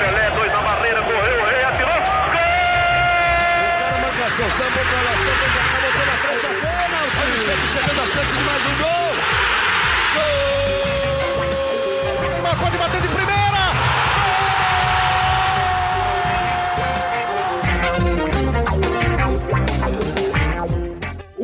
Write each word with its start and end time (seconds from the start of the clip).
Pelé, 0.00 0.26
dois 0.36 0.52
na 0.52 0.60
barreira, 0.60 1.00
correu, 1.02 1.44
rei, 1.46 1.64
atirou. 1.64 1.94
Gol! 1.94 2.02
Para 3.78 3.96
a 3.96 3.98
marcação, 4.00 4.50
sambou 4.50 4.84
pra 4.84 5.00
lá, 5.00 5.16
sambou 5.16 5.48
pra 5.48 5.64
cá, 5.64 5.80
botou 5.80 6.06
na 6.06 6.12
frente 6.12 6.46
a 6.46 6.50
bola. 6.50 7.06
O 7.06 7.10
time 7.10 7.38
sempre 7.38 7.66
chegando 7.66 8.00
a 8.00 8.06
chance 8.06 8.36
de 8.36 8.42
mais 8.44 8.66
um 8.66 8.74
gol. 8.76 9.14
Gol! 10.14 10.24
Neymar 12.30 12.56
pode 12.58 12.76
bater 12.76 13.00
de 13.00 13.08
primeira. 13.08 13.39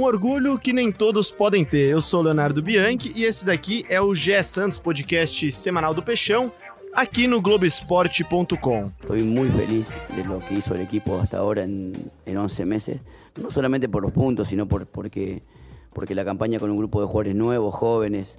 Orgulho 0.07 0.59
que 0.59 0.73
nem 0.73 0.91
todos 0.93 1.30
podem 1.30 1.64
ter. 1.64 1.91
Eu 1.91 2.00
sou 2.00 2.22
Leonardo 2.22 2.62
Bianchi 2.62 3.12
e 3.14 3.25
esse 3.25 3.45
daqui 3.45 3.84
é 3.89 4.00
o 4.00 4.14
GE 4.14 4.43
Santos, 4.45 4.79
podcast 4.79 5.50
semanal 5.53 5.93
do 5.93 6.03
Peixão, 6.03 6.53
aqui 6.94 7.26
no 7.26 7.40
Globoesporte.com. 7.43 8.93
Estoy 9.00 9.22
muy 9.22 9.49
feliz 9.50 9.89
de 10.14 10.22
lo 10.25 10.39
que 10.40 10.54
hizo 10.54 10.75
el 10.75 10.82
equipo 10.82 11.18
hasta 11.18 11.39
ahora 11.39 11.64
en 11.64 12.11
11 12.27 12.64
meses, 12.66 13.00
no 13.40 13.50
solamente 13.50 13.89
por 13.89 14.03
los 14.03 14.13
puntos, 14.13 14.49
sino 14.49 14.66
por, 14.66 14.86
porque, 14.86 15.43
porque 15.93 16.14
la 16.14 16.25
campaña 16.25 16.58
con 16.58 16.71
un 16.71 16.79
grupo 16.79 17.00
de 17.00 17.07
jugadores 17.07 17.35
nuevos, 17.35 17.75
jóvenes, 17.75 18.38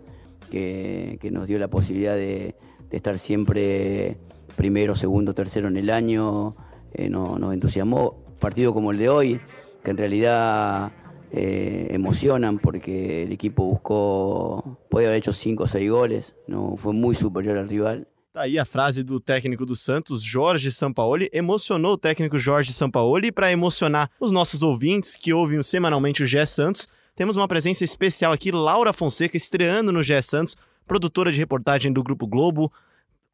que, 0.49 1.17
que 1.21 1.29
nos 1.31 1.47
dio 1.47 1.59
la 1.59 1.67
posibilidad 1.67 2.15
de, 2.15 2.55
de 2.89 2.97
estar 2.97 3.19
siempre 3.19 4.17
primero, 4.55 4.95
segundo, 4.95 5.33
tercero 5.33 5.67
en 5.67 5.75
el 5.77 5.89
año, 5.89 6.55
eh, 6.93 7.09
no- 7.09 7.37
nos 7.37 7.53
entusiasmó. 7.53 8.15
Partido 8.39 8.73
como 8.73 8.91
el 8.91 8.97
de 8.99 9.09
hoy, 9.09 9.41
que 9.83 9.91
en 9.91 9.97
realidad 9.97 10.91
eh, 11.31 11.87
emocionan 11.91 12.57
porque 12.57 13.23
el 13.23 13.31
equipo 13.31 13.65
buscó, 13.65 14.79
puede 14.89 15.07
haber 15.07 15.17
hecho 15.17 15.33
5 15.33 15.63
o 15.63 15.67
6 15.67 15.91
goles, 15.91 16.35
no, 16.47 16.77
fue 16.77 16.93
muy 16.93 17.15
superior 17.15 17.57
al 17.57 17.67
rival. 17.67 18.07
Tá 18.33 18.41
aí 18.43 18.59
a 18.59 18.65
frase 18.65 19.03
do 19.03 19.19
técnico 19.19 19.65
do 19.65 19.75
Santos, 19.75 20.21
Jorge 20.21 20.71
Sampaoli, 20.71 21.29
emocionou 21.33 21.93
o 21.93 21.97
técnico 21.97 22.37
Jorge 22.37 22.71
Sampaoli 22.71 23.31
para 23.31 23.51
emocionar 23.51 24.11
os 24.19 24.31
nossos 24.31 24.61
ouvintes 24.61 25.15
que 25.15 25.33
ouvem 25.33 25.61
semanalmente 25.63 26.23
o 26.23 26.27
GE 26.27 26.45
Santos, 26.45 26.87
temos 27.17 27.35
uma 27.35 27.47
presença 27.47 27.83
especial 27.83 28.31
aqui, 28.31 28.51
Laura 28.51 28.93
Fonseca, 28.93 29.35
estreando 29.35 29.91
no 29.91 30.03
GE 30.03 30.21
Santos, 30.21 30.55
produtora 30.85 31.31
de 31.31 31.39
reportagem 31.39 31.91
do 31.91 32.03
Grupo 32.03 32.27
Globo, 32.27 32.71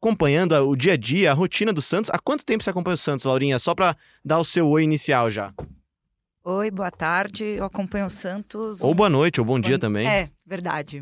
acompanhando 0.00 0.54
o 0.66 0.74
dia 0.74 0.94
a 0.94 0.96
dia, 0.96 1.30
a 1.30 1.34
rotina 1.34 1.70
do 1.70 1.82
Santos. 1.82 2.10
Há 2.10 2.18
quanto 2.18 2.46
tempo 2.46 2.64
você 2.64 2.70
acompanha 2.70 2.94
o 2.94 2.98
Santos, 2.98 3.26
Laurinha? 3.26 3.58
Só 3.58 3.74
para 3.74 3.94
dar 4.24 4.38
o 4.38 4.44
seu 4.44 4.66
oi 4.70 4.84
inicial 4.84 5.30
já. 5.30 5.52
Oi, 6.46 6.70
boa 6.70 6.90
tarde. 6.90 7.42
Eu 7.42 7.64
acompanho 7.64 8.04
o 8.04 8.10
Santos. 8.10 8.78
Ou 8.82 8.94
boa 8.94 9.08
noite, 9.08 9.40
ou 9.40 9.46
bom 9.46 9.58
dia 9.58 9.78
também. 9.78 10.06
É, 10.06 10.28
verdade. 10.46 11.00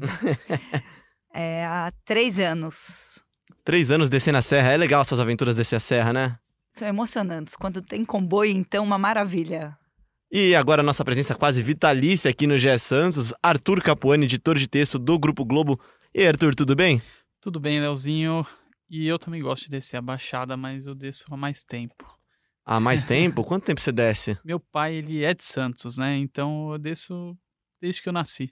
é, 1.34 1.66
há 1.66 1.92
três 2.04 2.38
anos. 2.38 3.24
Três 3.64 3.90
anos 3.90 4.08
descendo 4.08 4.38
a 4.38 4.42
serra, 4.42 4.70
é 4.70 4.76
legal 4.76 5.04
suas 5.04 5.18
aventuras 5.18 5.56
descer 5.56 5.74
a 5.74 5.80
serra, 5.80 6.12
né? 6.12 6.38
São 6.70 6.86
emocionantes. 6.86 7.56
Quando 7.56 7.82
tem 7.82 8.04
comboio, 8.04 8.52
então, 8.52 8.84
uma 8.84 8.96
maravilha. 8.96 9.76
E 10.30 10.54
agora 10.54 10.80
a 10.80 10.84
nossa 10.84 11.04
presença 11.04 11.34
quase 11.34 11.60
vitalícia 11.60 12.30
aqui 12.30 12.46
no 12.46 12.56
GE 12.56 12.78
Santos, 12.78 13.34
Arthur 13.42 13.82
Capuani, 13.82 14.26
editor 14.26 14.56
de 14.56 14.68
texto 14.68 14.96
do 14.96 15.18
Grupo 15.18 15.44
Globo. 15.44 15.76
E 16.14 16.20
aí, 16.20 16.28
Arthur, 16.28 16.54
tudo 16.54 16.76
bem? 16.76 17.02
Tudo 17.40 17.58
bem, 17.58 17.80
Leozinho. 17.80 18.46
E 18.88 19.08
eu 19.08 19.18
também 19.18 19.42
gosto 19.42 19.64
de 19.64 19.70
descer 19.70 19.96
a 19.96 20.02
baixada, 20.02 20.56
mas 20.56 20.86
eu 20.86 20.94
desço 20.94 21.24
há 21.28 21.36
mais 21.36 21.64
tempo. 21.64 22.21
Há 22.64 22.78
mais 22.78 23.04
tempo? 23.04 23.44
Quanto 23.44 23.64
tempo 23.64 23.80
você 23.80 23.90
desce? 23.90 24.38
Meu 24.44 24.60
pai, 24.60 24.94
ele 24.94 25.24
é 25.24 25.34
de 25.34 25.42
Santos, 25.42 25.98
né? 25.98 26.16
Então 26.16 26.72
eu 26.72 26.78
desço 26.78 27.36
desde 27.80 28.00
que 28.00 28.08
eu 28.08 28.12
nasci. 28.12 28.50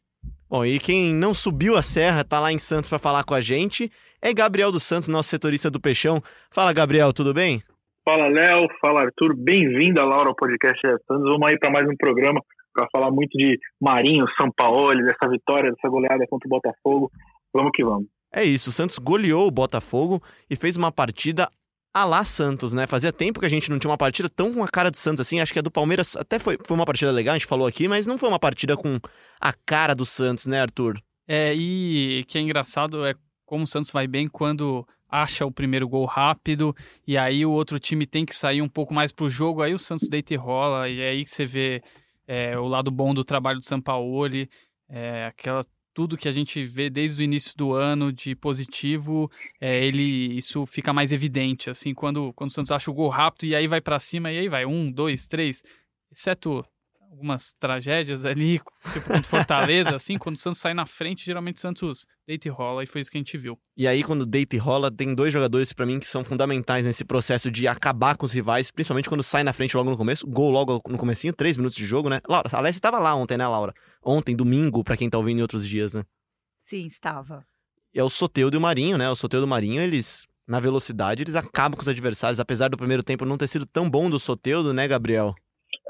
Bom, 0.49 0.65
e 0.65 0.79
quem 0.79 1.15
não 1.15 1.33
subiu 1.33 1.77
a 1.77 1.83
serra, 1.83 2.25
tá 2.25 2.41
lá 2.41 2.53
em 2.53 2.59
Santos 2.59 2.89
para 2.89 2.99
falar 2.99 3.23
com 3.25 3.35
a 3.35 3.41
gente, 3.41 3.91
é 4.21 4.35
Gabriel 4.35 4.73
dos 4.73 4.83
Santos, 4.83 5.09
nosso 5.09 5.29
setorista 5.29 5.71
do 5.71 5.81
Peixão. 5.81 6.21
Fala, 6.51 6.73
Gabriel, 6.73 7.13
tudo 7.13 7.33
bem? 7.33 7.63
Fala 8.05 8.27
Léo, 8.27 8.67
fala 8.81 9.03
Arthur, 9.03 9.37
bem-vinda 9.37 10.05
Laura 10.05 10.31
ao 10.31 10.35
podcast 10.35 10.81
GE 10.81 10.93
Santos. 11.07 11.23
Vamos 11.23 11.47
aí 11.47 11.59
para 11.59 11.71
mais 11.71 11.89
um 11.89 11.97
programa 11.97 12.43
para 12.75 12.89
falar 12.91 13.11
muito 13.11 13.37
de 13.37 13.59
Marinho, 13.81 14.25
São 14.41 14.51
Paulo, 14.51 15.03
dessa 15.05 15.29
vitória, 15.31 15.71
dessa 15.71 15.89
goleada 15.89 16.25
contra 16.29 16.47
o 16.47 16.51
Botafogo. 16.51 17.11
Vamos 17.55 17.71
que 17.75 17.85
vamos. 17.85 18.09
É 18.33 18.45
isso, 18.45 18.71
o 18.71 18.73
Santos 18.73 18.99
goleou 18.99 19.47
o 19.47 19.51
Botafogo 19.51 20.23
e 20.49 20.57
fez 20.57 20.77
uma 20.77 20.91
partida 20.93 21.49
a 21.93 22.05
lá 22.05 22.25
Santos, 22.25 22.73
né? 22.73 22.87
Fazia 22.87 23.13
tempo 23.13 23.41
que 23.41 23.47
a 23.47 23.51
gente 23.51 23.71
não 23.71 23.79
tinha 23.79 23.91
uma 23.91 23.99
partida 23.99 24.29
tão 24.29 24.55
com 24.55 24.63
a 24.63 24.69
cara 24.69 24.91
de 24.91 24.99
Santos 24.99 25.21
assim. 25.21 25.41
Acho 25.41 25.53
que 25.53 25.59
a 25.59 25.63
do 25.63 25.71
Palmeiras 25.71 26.17
até 26.17 26.39
foi, 26.39 26.57
foi 26.65 26.77
uma 26.77 26.87
partida 26.87 27.11
legal, 27.11 27.35
a 27.35 27.39
gente 27.39 27.47
falou 27.47 27.67
aqui, 27.67 27.89
mas 27.89 28.07
não 28.07 28.19
foi 28.19 28.29
uma 28.29 28.39
partida 28.39 28.77
com 28.77 28.99
a 29.41 29.53
cara 29.53 29.95
do 29.95 30.07
Santos, 30.07 30.47
né, 30.47 30.61
Arthur? 30.61 31.01
É, 31.27 31.55
e 31.55 32.25
que 32.29 32.39
é 32.39 32.41
engraçado 32.41 33.05
é 33.07 33.15
como 33.45 33.65
o 33.65 33.67
Santos 33.67 33.91
vai 33.91 34.07
bem 34.07 34.29
quando 34.29 34.87
acha 35.09 35.45
o 35.45 35.51
primeiro 35.51 35.89
gol 35.89 36.05
rápido 36.05 36.75
e 37.05 37.19
aí 37.19 37.45
o 37.45 37.51
outro 37.51 37.81
time 37.81 38.07
tem 38.07 38.25
que 38.25 38.35
sair 38.35 38.63
um 38.63 38.69
pouco 38.69 38.95
mais 38.95 39.11
pro 39.11 39.29
jogo, 39.29 39.61
aí 39.61 39.75
o 39.75 39.79
Santos 39.79 40.09
deita 40.09 40.35
e 40.35 40.37
rola, 40.37 40.89
e 40.89 41.01
é 41.01 41.11
aí 41.11 41.25
que 41.25 41.31
você 41.31 41.45
vê 41.45 41.83
é, 42.29 42.57
o 42.57 42.69
lado 42.69 42.93
bom 42.93 43.13
do 43.13 43.25
trabalho 43.25 43.59
do 43.59 43.65
Sampaoli, 43.65 44.49
é, 44.89 45.27
aquela 45.27 45.63
tudo 45.93 46.17
que 46.17 46.29
a 46.29 46.33
gente 46.33 46.65
vê 46.65 46.89
desde 46.89 47.23
o 47.23 47.25
início 47.25 47.57
do 47.57 47.73
ano 47.73 48.13
de 48.13 48.35
positivo, 48.35 49.31
é, 49.61 49.85
ele 49.85 50.37
isso 50.37 50.65
fica 50.67 50.93
mais 50.93 51.13
evidente, 51.13 51.69
assim, 51.71 51.93
quando, 51.95 52.33
quando 52.35 52.51
o 52.51 52.53
Santos 52.53 52.73
acha 52.73 52.91
o 52.91 52.95
gol 52.95 53.09
rápido 53.09 53.45
e 53.45 53.55
aí 53.55 53.67
vai 53.67 53.81
para 53.81 53.99
cima 53.99 54.31
e 54.33 54.39
aí 54.39 54.49
vai 54.49 54.65
um, 54.65 54.91
dois, 54.91 55.27
três, 55.27 55.63
exceto 56.11 56.65
algumas 57.11 57.53
tragédias 57.55 58.25
ali, 58.25 58.61
tipo 58.93 59.09
contra 59.09 59.29
Fortaleza, 59.29 59.97
assim, 59.97 60.17
quando 60.17 60.37
o 60.37 60.39
Santos 60.39 60.61
sai 60.61 60.73
na 60.73 60.87
frente, 60.87 61.25
geralmente 61.25 61.57
o 61.57 61.61
Santos 61.61 62.07
deita 62.27 62.47
e 62.47 62.51
rola, 62.51 62.85
e 62.85 62.87
foi 62.87 63.01
isso 63.01 63.11
que 63.11 63.19
a 63.19 63.21
gente 63.21 63.37
viu. 63.37 63.59
E 63.77 63.89
aí, 63.89 64.05
quando 64.05 64.25
deita 64.25 64.55
e 64.55 64.59
rola, 64.59 64.91
tem 64.91 65.15
dois 65.15 65.33
jogadores 65.33 65.73
pra 65.73 65.85
mim 65.85 65.99
que 65.99 66.07
são 66.07 66.25
fundamentais 66.25 66.87
nesse 66.87 67.05
processo 67.05 67.51
de 67.51 67.67
acabar 67.67 68.17
com 68.17 68.25
os 68.25 68.33
rivais, 68.33 68.71
principalmente 68.71 69.09
quando 69.09 69.23
sai 69.23 69.43
na 69.43 69.53
frente 69.53 69.77
logo 69.77 69.91
no 69.91 69.97
começo. 69.97 70.27
Gol 70.27 70.51
logo 70.51 70.81
no 70.89 70.97
comecinho, 70.97 71.33
três 71.33 71.57
minutos 71.57 71.77
de 71.77 71.85
jogo, 71.85 72.09
né? 72.09 72.21
Laura, 72.29 72.49
aliás, 72.53 72.77
você 72.77 72.81
tava 72.81 72.99
lá 72.99 73.15
ontem, 73.15 73.37
né, 73.37 73.47
Laura? 73.47 73.75
Ontem, 74.05 74.37
domingo, 74.37 74.85
pra 74.85 74.97
quem 74.97 75.11
tá 75.11 75.19
ouvindo 75.19 75.39
em 75.39 75.43
outros 75.43 75.67
dias, 75.67 75.95
né? 75.95 76.05
Sim, 76.59 76.87
estava. 76.87 77.45
E 77.93 77.99
é 77.99 78.05
o 78.05 78.11
Soteudo 78.11 78.57
e 78.57 78.59
o 78.59 78.61
Marinho, 78.61 78.97
né? 78.97 79.11
O 79.11 79.17
Soteudo 79.17 79.45
e 79.45 79.49
o 79.49 79.51
Marinho, 79.51 79.83
eles, 79.83 80.27
na 80.47 80.61
velocidade, 80.61 81.23
eles 81.23 81.35
acabam 81.35 81.77
com 81.77 81.83
os 81.83 81.89
adversários, 81.89 82.39
apesar 82.39 82.69
do 82.69 82.77
primeiro 82.77 83.03
tempo 83.03 83.25
não 83.25 83.37
ter 83.37 83.49
sido 83.49 83.67
tão 83.67 83.91
bom 83.91 84.09
do 84.09 84.19
Soteudo, 84.19 84.73
né, 84.73 84.87
Gabriel? 84.87 85.35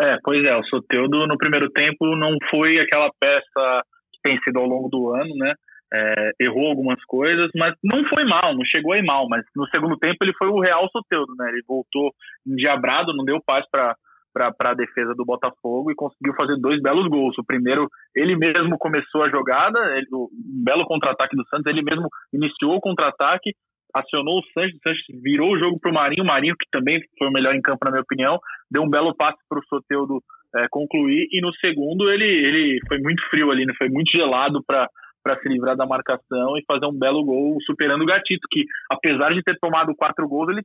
É, 0.01 0.17
pois 0.25 0.43
é, 0.43 0.57
o 0.57 0.65
Soteudo 0.65 1.27
no 1.27 1.37
primeiro 1.37 1.71
tempo 1.71 2.17
não 2.17 2.35
foi 2.51 2.79
aquela 2.79 3.11
peça 3.21 3.83
que 4.13 4.21
tem 4.23 4.39
sido 4.43 4.59
ao 4.59 4.67
longo 4.67 4.89
do 4.89 5.15
ano, 5.15 5.35
né? 5.37 5.53
É, 5.93 6.31
errou 6.41 6.69
algumas 6.69 7.05
coisas, 7.05 7.51
mas 7.55 7.75
não 7.83 8.03
foi 8.09 8.25
mal, 8.25 8.55
não 8.55 8.65
chegou 8.65 8.93
aí 8.93 9.03
mal, 9.03 9.29
mas 9.29 9.45
no 9.55 9.67
segundo 9.67 9.99
tempo 9.99 10.17
ele 10.23 10.33
foi 10.39 10.49
o 10.49 10.61
real 10.61 10.89
Soteudo, 10.91 11.35
né? 11.37 11.51
Ele 11.51 11.63
voltou 11.69 12.13
endiabrado, 12.47 13.15
não 13.15 13.25
deu 13.25 13.43
paz 13.45 13.65
para 13.71 13.95
para 14.33 14.71
a 14.71 14.75
defesa 14.75 15.13
do 15.13 15.25
Botafogo 15.25 15.91
e 15.91 15.95
conseguiu 15.97 16.33
fazer 16.41 16.57
dois 16.61 16.81
belos 16.81 17.09
gols. 17.09 17.37
O 17.37 17.45
primeiro, 17.45 17.89
ele 18.15 18.37
mesmo 18.37 18.79
começou 18.79 19.25
a 19.25 19.29
jogada, 19.29 19.81
ele, 19.97 20.07
um 20.13 20.29
belo 20.65 20.87
contra-ataque 20.87 21.37
do 21.37 21.45
Santos, 21.49 21.67
ele 21.67 21.83
mesmo 21.83 22.09
iniciou 22.33 22.77
o 22.77 22.81
contra-ataque, 22.81 23.53
acionou 23.95 24.41
o 24.41 24.45
Sanches, 24.53 24.77
o 24.77 24.81
Sanches 24.87 25.23
virou 25.23 25.53
o 25.53 25.59
jogo 25.59 25.79
para 25.81 25.91
o 25.91 25.95
Marinho, 25.95 26.25
o 26.25 26.27
Marinho, 26.27 26.57
que 26.59 26.67
também 26.71 27.01
foi 27.19 27.29
o 27.29 27.33
melhor 27.33 27.55
em 27.55 27.63
campo, 27.63 27.85
na 27.85 27.93
minha 27.93 28.03
opinião, 28.03 28.39
deu 28.71 28.83
um 28.83 28.91
belo 28.91 29.15
passe 29.15 29.39
para 29.49 29.59
o 29.59 29.65
Soteudo 29.65 30.23
é, 30.57 30.67
concluir, 30.71 31.29
e 31.31 31.41
no 31.41 31.53
segundo 31.55 32.11
ele, 32.11 32.27
ele 32.27 32.79
foi 32.89 32.99
muito 32.99 33.23
frio 33.31 33.51
ali, 33.51 33.65
né? 33.65 33.73
foi 33.79 33.89
muito 33.89 34.11
gelado 34.15 34.63
para 34.67 34.89
para 35.23 35.39
se 35.39 35.49
livrar 35.49 35.77
da 35.77 35.87
marcação 35.87 36.57
e 36.57 36.65
fazer 36.71 36.87
um 36.87 36.99
belo 36.99 37.23
gol 37.25 37.59
superando 37.67 38.03
o 38.03 38.07
Gatito, 38.07 38.47
que 38.51 38.65
apesar 38.91 39.35
de 39.35 39.43
ter 39.43 39.55
tomado 39.59 39.95
quatro 39.95 40.27
gols, 40.27 40.49
ele, 40.49 40.63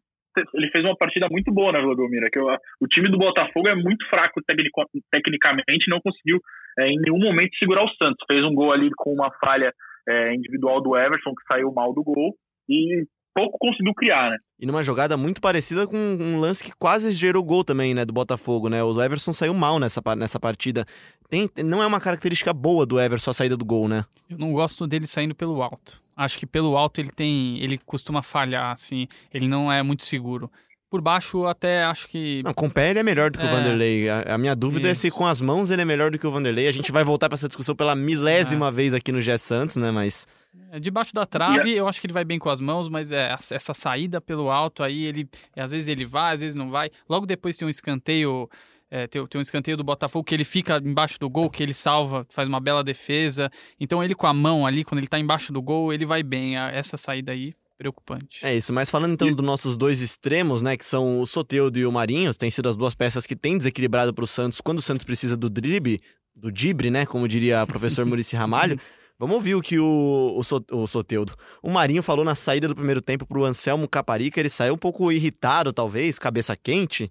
ele 0.54 0.70
fez 0.72 0.84
uma 0.86 0.96
partida 0.96 1.28
muito 1.30 1.52
boa 1.52 1.72
na 1.72 1.82
Vila 1.82 1.96
Belmiro. 1.96 2.30
Que 2.32 2.40
o, 2.40 2.48
o 2.82 2.88
time 2.88 3.10
do 3.10 3.18
Botafogo 3.18 3.68
é 3.68 3.76
muito 3.76 4.08
fraco 4.10 4.42
tecnico, 4.48 4.82
tecnicamente, 5.12 5.90
não 5.90 6.00
conseguiu 6.00 6.40
é, 6.80 6.88
em 6.88 7.00
nenhum 7.00 7.20
momento 7.20 7.58
segurar 7.58 7.84
o 7.84 7.94
Santos. 7.96 8.26
Fez 8.28 8.44
um 8.44 8.56
gol 8.56 8.74
ali 8.74 8.90
com 8.96 9.14
uma 9.14 9.32
falha 9.44 9.74
é, 10.08 10.34
individual 10.34 10.82
do 10.82 10.98
Everson, 10.98 11.32
que 11.32 11.54
saiu 11.54 11.72
mal 11.74 11.94
do 11.94 12.04
gol, 12.04 12.36
e 12.70 13.04
pouco 13.36 13.58
conseguiu 13.60 13.94
criar, 13.94 14.32
né? 14.32 14.38
E 14.60 14.66
numa 14.66 14.82
jogada 14.82 15.18
muito 15.18 15.42
parecida 15.42 15.86
com 15.86 15.98
um 15.98 16.40
lance 16.40 16.64
que 16.64 16.72
quase 16.80 17.12
gerou 17.12 17.44
gol 17.44 17.64
também, 17.64 17.94
né, 17.94 18.06
do 18.06 18.14
Botafogo, 18.14 18.70
né? 18.70 18.82
O 18.82 19.00
Everson 19.02 19.34
saiu 19.34 19.54
mal 19.54 19.78
nessa, 19.78 20.02
nessa 20.18 20.40
partida. 20.40 20.86
Tem, 21.30 21.50
não 21.64 21.84
é 21.84 21.88
uma 21.88 22.00
característica 22.00 22.54
boa 22.54 22.86
do 22.86 23.00
Everson 23.00 23.32
a 23.32 23.34
saída 23.34 23.58
do 23.58 23.66
gol, 23.66 23.88
né? 23.88 24.06
Eu 24.30 24.38
não 24.38 24.54
gosto 24.54 24.88
dele 24.88 25.06
saindo 25.06 25.36
pelo 25.36 25.62
alto. 25.62 26.00
Acho 26.16 26.40
que 26.40 26.46
pelo 26.46 26.78
alto 26.78 27.02
ele 27.02 27.12
tem, 27.12 27.60
ele 27.62 27.78
costuma 27.86 28.24
falhar 28.24 28.72
assim, 28.72 29.08
ele 29.34 29.48
não 29.48 29.70
é 29.72 29.84
muito 29.84 30.06
seguro. 30.06 30.50
Por 30.90 31.02
baixo 31.02 31.46
até 31.46 31.84
acho 31.84 32.08
que 32.08 32.42
Não, 32.46 32.54
com 32.54 32.68
o 32.68 32.72
pé 32.72 32.92
ele 32.92 33.00
é 33.00 33.04
melhor 33.04 33.30
do 33.30 33.38
que 33.38 33.46
É. 33.46 33.50
o 33.50 33.52
Vanderlei. 33.52 34.08
A, 34.10 34.36
a 34.36 34.38
minha 34.38 34.56
dúvida 34.56 34.88
é 34.88 34.94
se 34.94 35.08
Isso. 35.08 35.18
com 35.18 35.26
as 35.26 35.42
mãos 35.42 35.70
ele 35.72 35.82
é 35.82 35.86
melhor 35.86 36.10
do 36.10 36.18
que 36.18 36.26
o 36.26 36.32
Vanderlei. 36.32 36.68
A 36.68 36.72
gente 36.72 36.90
vai 36.92 37.04
voltar 37.04 37.28
para 37.28 37.36
essa 37.36 37.48
discussão 37.50 37.76
pela 37.76 37.96
milésima 37.96 38.72
vez 38.72 38.94
aqui 38.94 39.12
no 39.12 39.22
Gé 39.22 39.38
Santos, 39.38 39.76
né? 39.76 39.92
Mas 39.92 40.26
É, 40.26 40.45
Debaixo 40.80 41.14
da 41.14 41.26
trave, 41.26 41.72
eu 41.72 41.88
acho 41.88 42.02
que 42.02 42.08
ele 42.08 42.14
vai 42.14 42.26
bem 42.26 42.38
com 42.38 42.50
as 42.50 42.60
mãos, 42.60 42.90
mas 42.90 43.12
é, 43.12 43.34
essa 43.52 43.74
saída 43.74 44.20
pelo 44.20 44.50
alto 44.52 44.84
aí, 44.84 45.06
ele 45.06 45.28
às 45.56 45.72
vezes 45.72 45.88
ele 45.88 46.04
vai, 46.06 46.34
às 46.34 46.42
vezes 46.42 46.56
não 46.56 46.70
vai. 46.70 46.90
Logo 47.10 47.26
depois 47.26 47.56
tem 47.58 47.66
um 47.66 47.70
escanteio 47.70 48.50
É, 48.92 49.08
tem, 49.08 49.26
tem 49.28 49.40
um 49.40 49.42
escanteio 49.42 49.76
do 49.78 49.84
Botafogo 49.84 50.24
que 50.24 50.34
ele 50.36 50.44
fica 50.44 50.78
embaixo 50.84 51.20
do 51.20 51.28
gol, 51.30 51.50
que 51.50 51.64
ele 51.64 51.74
salva, 51.74 52.26
faz 52.30 52.48
uma 52.48 52.60
bela 52.60 52.84
defesa. 52.84 53.50
Então 53.80 54.04
ele 54.04 54.14
com 54.14 54.28
a 54.28 54.34
mão 54.34 54.66
ali, 54.66 54.84
quando 54.84 55.00
ele 55.00 55.08
tá 55.08 55.18
embaixo 55.20 55.52
do 55.52 55.62
gol, 55.62 55.92
ele 55.92 56.06
vai 56.06 56.22
bem. 56.22 56.56
A- 56.56 56.70
Essa 56.72 56.96
saída 56.96 57.32
aí, 57.32 57.54
preocupante. 57.80 58.46
É 58.46 58.56
isso, 58.56 58.72
mas 58.72 58.90
falando 58.90 59.14
então 59.14 59.34
dos 59.34 59.46
nossos 59.46 59.76
dois 59.76 60.02
extremos, 60.02 60.62
né, 60.62 60.78
que 60.78 60.86
são 60.86 61.20
o 61.20 61.26
Soteudo 61.26 61.78
e 61.80 61.86
o 61.86 61.92
Marinho, 61.92 62.34
tem 62.34 62.50
sido 62.52 62.70
as 62.70 62.76
duas 62.78 62.94
peças 62.96 63.26
que 63.26 63.36
têm 63.36 63.58
desequilibrado 63.58 64.14
para 64.14 64.24
o 64.24 64.28
Santos 64.28 64.62
quando 64.62 64.80
o 64.80 64.82
Santos 64.84 65.04
precisa 65.06 65.36
do 65.36 65.50
drible, 65.50 66.00
do 66.36 66.52
dibre, 66.52 66.90
né, 66.92 67.06
como 67.06 67.28
diria 67.28 67.64
o 67.64 67.68
professor 67.68 68.06
Murici 68.06 68.36
Ramalho. 68.36 68.80
Vamos 69.18 69.36
ouvir 69.36 69.56
o 69.56 69.62
que 69.62 69.80
o, 69.80 70.34
o, 70.38 70.44
So- 70.44 70.64
o 70.72 70.86
Soteudo, 70.88 71.34
o 71.64 71.70
Marinho 71.70 72.04
falou 72.04 72.26
na 72.26 72.36
saída 72.36 72.68
do 72.68 72.76
primeiro 72.76 73.02
tempo 73.02 73.26
pro 73.26 73.46
Anselmo 73.46 73.88
Caparica, 73.88 74.40
ele 74.40 74.50
saiu 74.50 74.74
um 74.74 74.78
pouco 74.78 75.10
irritado, 75.12 75.72
talvez, 75.72 76.20
cabeça 76.20 76.56
quente. 76.56 77.10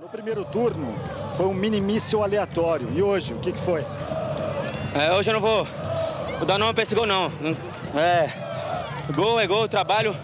No 0.00 0.08
primeiro 0.08 0.44
turno 0.44 0.94
foi 1.36 1.46
um 1.46 1.54
mini 1.54 1.80
míssil 1.80 2.22
aleatório. 2.22 2.88
E 2.94 3.02
hoje, 3.02 3.32
o 3.34 3.38
que, 3.38 3.52
que 3.52 3.58
foi? 3.58 3.84
É, 4.94 5.12
hoje 5.14 5.30
eu 5.30 5.34
não 5.34 5.40
vou, 5.40 5.66
vou 6.38 6.46
dar 6.46 6.58
nome 6.58 6.74
pra 6.74 6.82
esse 6.82 6.94
gol, 6.94 7.06
não. 7.06 7.30
Não- 7.40 7.56
É. 7.98 8.30
Gol 9.14 9.40
é 9.40 9.46
gol, 9.46 9.66
trabalho 9.68 10.14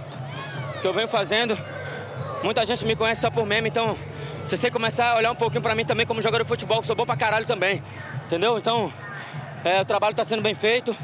que 0.80 0.86
eu 0.86 0.92
venho 0.92 1.08
fazendo. 1.08 1.56
Muita 2.42 2.64
gente 2.66 2.84
me 2.84 2.94
conhece 2.94 3.22
só 3.22 3.30
por 3.30 3.44
meme, 3.46 3.69
então 3.69 3.96
vocês 4.44 4.60
têm 4.60 4.70
que 4.70 4.76
começar 4.76 5.12
a 5.12 5.16
olhar 5.16 5.30
um 5.32 5.36
pouquinho 5.36 5.62
pra 5.62 5.74
mim 5.74 5.84
também 5.84 6.06
como 6.06 6.20
jogador 6.22 6.44
de 6.44 6.48
futebol, 6.48 6.80
que 6.80 6.86
sou 6.86 6.94
bom 6.96 7.04
pra 7.06 7.16
caralho 7.16 7.46
também. 7.46 7.82
Entendeu? 8.26 8.58
Então, 8.58 8.92
é, 9.66 9.82
o 9.82 9.84
trabalho 9.84 10.14
tá 10.14 10.24
sendo 10.24 10.42
bem 10.42 10.54
feito. 10.54 10.96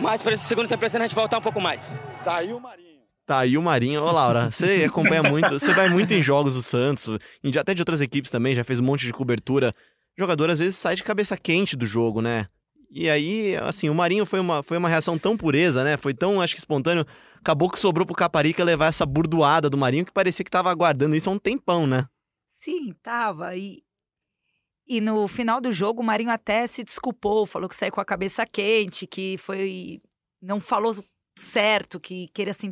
Mas 0.00 0.22
para 0.22 0.32
esse 0.32 0.44
segundo 0.44 0.68
tempo 0.68 0.80
precisa 0.80 0.98
a 0.98 1.06
gente 1.06 1.14
voltar 1.14 1.38
um 1.38 1.42
pouco 1.42 1.60
mais. 1.60 1.90
Tá 2.24 2.36
aí 2.36 2.52
o 2.52 2.60
Marinho. 2.60 3.00
Tá 3.26 3.38
aí 3.38 3.56
o 3.56 3.62
Marinho. 3.62 4.02
Ô, 4.02 4.10
Laura, 4.10 4.50
você 4.50 4.84
acompanha 4.84 5.22
muito, 5.22 5.58
você 5.58 5.72
vai 5.72 5.88
muito 5.88 6.12
em 6.12 6.22
jogos 6.22 6.54
do 6.54 6.62
Santos, 6.62 7.18
até 7.58 7.74
de 7.74 7.82
outras 7.82 8.00
equipes 8.00 8.30
também, 8.30 8.54
já 8.54 8.64
fez 8.64 8.80
um 8.80 8.84
monte 8.84 9.06
de 9.06 9.12
cobertura. 9.12 9.74
O 10.18 10.20
jogador 10.20 10.50
às 10.50 10.58
vezes 10.58 10.76
sai 10.76 10.96
de 10.96 11.04
cabeça 11.04 11.36
quente 11.36 11.76
do 11.76 11.86
jogo, 11.86 12.20
né? 12.20 12.48
E 12.90 13.08
aí, 13.08 13.56
assim, 13.56 13.88
o 13.88 13.94
Marinho 13.94 14.26
foi 14.26 14.40
uma, 14.40 14.62
foi 14.62 14.76
uma 14.76 14.88
reação 14.88 15.16
tão 15.16 15.36
pureza, 15.36 15.82
né? 15.82 15.96
Foi 15.96 16.12
tão, 16.12 16.42
acho 16.42 16.54
que 16.54 16.60
espontâneo. 16.60 17.06
Acabou 17.38 17.70
que 17.70 17.80
sobrou 17.80 18.04
pro 18.04 18.14
Caparica 18.14 18.62
levar 18.62 18.86
essa 18.86 19.06
burdoada 19.06 19.70
do 19.70 19.78
Marinho 19.78 20.04
que 20.04 20.12
parecia 20.12 20.44
que 20.44 20.50
tava 20.50 20.70
aguardando 20.70 21.16
isso 21.16 21.30
há 21.30 21.32
um 21.32 21.38
tempão, 21.38 21.86
né? 21.86 22.06
Sim, 22.48 22.92
tava. 23.02 23.56
E, 23.56 23.82
e 24.86 25.00
no 25.00 25.26
final 25.28 25.60
do 25.60 25.70
jogo, 25.70 26.02
o 26.02 26.04
Marinho 26.04 26.30
até 26.30 26.66
se 26.66 26.82
desculpou, 26.82 27.46
falou 27.46 27.68
que 27.68 27.76
saiu 27.76 27.92
com 27.92 28.00
a 28.00 28.04
cabeça 28.04 28.44
quente, 28.44 29.06
que 29.06 29.36
foi. 29.38 30.00
não 30.40 30.58
falou 30.58 30.94
certo, 31.38 31.98
que 31.98 32.28
queria 32.34 32.52
se 32.52 32.70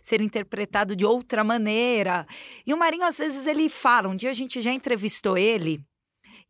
ser 0.00 0.20
interpretado 0.20 0.96
de 0.96 1.04
outra 1.04 1.44
maneira. 1.44 2.26
E 2.66 2.72
o 2.72 2.78
Marinho, 2.78 3.04
às 3.04 3.18
vezes, 3.18 3.46
ele 3.46 3.68
fala. 3.68 4.08
Um 4.08 4.16
dia 4.16 4.30
a 4.30 4.34
gente 4.34 4.60
já 4.60 4.72
entrevistou 4.72 5.36
ele. 5.36 5.80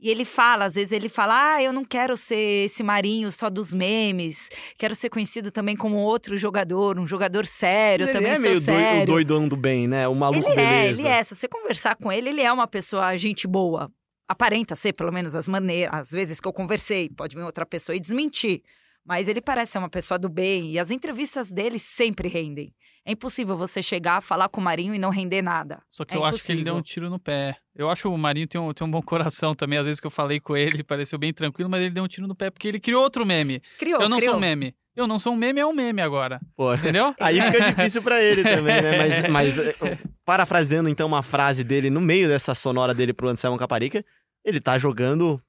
E 0.01 0.09
ele 0.11 0.25
fala, 0.25 0.67
às 0.67 0.75
vezes 0.75 0.93
ele 0.93 1.09
fala: 1.09 1.55
Ah, 1.55 1.63
eu 1.63 1.73
não 1.73 1.85
quero 1.85 2.17
ser 2.17 2.67
esse 2.67 2.85
Marinho 2.85 3.33
só 3.33 3.51
dos 3.51 3.75
memes, 3.75 4.49
quero 4.79 4.95
ser 4.95 5.11
conhecido 5.11 5.51
também 5.51 5.77
como 5.77 5.97
outro 5.97 6.37
jogador, 6.37 7.01
um 7.01 7.07
jogador 7.07 7.45
sério, 7.45 8.05
ele 8.05 8.13
também 8.13 8.31
é 8.31 8.39
meio 8.39 8.61
sério. 8.61 9.03
o 9.03 9.07
doidão 9.07 9.49
do 9.49 9.57
bem, 9.57 9.89
né? 9.89 10.07
O 10.07 10.15
maluco 10.15 10.49
Ele 10.49 10.55
beleza. 10.55 10.71
é, 10.71 10.89
ele 10.89 11.07
é. 11.09 11.23
Se 11.25 11.35
você 11.35 11.49
conversar 11.49 11.97
com 11.97 12.13
ele, 12.13 12.29
ele 12.29 12.43
é 12.43 12.53
uma 12.53 12.69
pessoa 12.69 13.17
gente 13.17 13.49
boa. 13.49 13.91
Aparenta 14.29 14.77
ser, 14.77 14.93
pelo 14.93 15.11
menos, 15.11 15.35
as 15.35 15.49
maneiras, 15.49 15.95
às 15.95 16.11
vezes 16.11 16.41
que 16.41 16.47
eu 16.47 16.53
conversei. 16.53 17.09
Pode 17.09 17.35
vir 17.35 17.43
outra 17.43 17.65
pessoa 17.65 17.97
e 17.97 18.01
desmentir. 18.01 18.63
Mas 19.05 19.27
ele 19.27 19.41
parece 19.41 19.73
ser 19.73 19.79
uma 19.79 19.89
pessoa 19.89 20.19
do 20.19 20.29
bem. 20.29 20.71
E 20.73 20.79
as 20.79 20.91
entrevistas 20.91 21.51
dele 21.51 21.79
sempre 21.79 22.29
rendem. 22.29 22.75
É 23.07 23.13
impossível 23.13 23.57
você 23.57 23.83
chegar, 23.83 24.21
falar 24.21 24.51
com 24.51 24.61
o 24.61 24.65
Marinho 24.65 24.95
e 24.95 24.99
não 24.99 25.09
render 25.09 25.41
nada. 25.41 25.81
Só 25.89 26.05
que 26.05 26.13
É 26.13 26.19
eu 26.19 26.25
acho 26.27 26.45
que 26.45 26.53
ele 26.53 26.63
deu 26.63 26.75
um 26.75 26.79
impossível. 26.79 27.03
tiro 27.05 27.11
no 27.11 27.19
pé. 27.19 27.57
Eu 27.75 27.89
acho 27.89 28.03
que 28.03 28.09
o 28.09 28.19
Marinho 28.19 28.47
tem 28.47 28.61
um, 28.61 28.71
tem 28.75 28.87
um 28.87 28.91
bom 28.91 29.01
coração 29.01 29.55
também. 29.55 29.79
Às 29.79 29.87
vezes 29.87 29.99
que 29.99 30.07
eu 30.07 30.11
falei 30.11 30.39
com 30.39 30.55
ele, 30.55 30.77
ele 30.77 30.85
pareceu 30.85 31.19
bem 31.19 31.33
tranquilo, 31.33 31.71
mas 31.71 31.81
ele 31.81 31.91
deu 31.91 32.05
um 32.05 32.09
tiro 32.09 32.27
no 32.29 32.35
pé 32.35 32.51
porque 32.51 32.69
ele 32.69 32.79
criou 32.79 33.03
outro 33.03 33.25
meme. 33.25 33.63
Criou, 33.79 34.03
eu 34.03 34.11
não 34.11 34.19
criou. 34.19 34.33
sou 34.33 34.39
um 34.39 34.43
meme. 34.43 34.75
Eu 34.95 35.07
não 35.07 35.19
sou 35.19 35.33
um 35.33 35.37
meme, 35.37 35.61
é 35.61 35.65
um 35.65 35.73
meme 35.73 36.03
agora. 36.03 36.39
Pô, 36.55 36.75
Entendeu? 36.75 37.15
Aí 37.21 37.41
fica 37.41 37.71
difícil 37.71 38.03
pra 38.03 38.23
ele 38.23 38.43
também, 38.43 38.83
né? 38.83 38.99
Mas, 38.99 39.31
mas 39.31 39.59
eh, 39.81 39.99
parafraseando 40.25 40.89
então 40.89 41.07
uma 41.07 41.23
frase 41.23 41.65
dele 41.65 41.89
no 41.89 42.01
meio 42.01 42.29
dessa 42.29 42.55
sonora 42.55 42.93
dele 42.93 43.13
pro 43.15 43.29
Anselmo 43.29 43.57
Caparica, 43.57 44.05
ele 44.49 44.61
tá 44.61 44.79
jogando. 44.79 45.41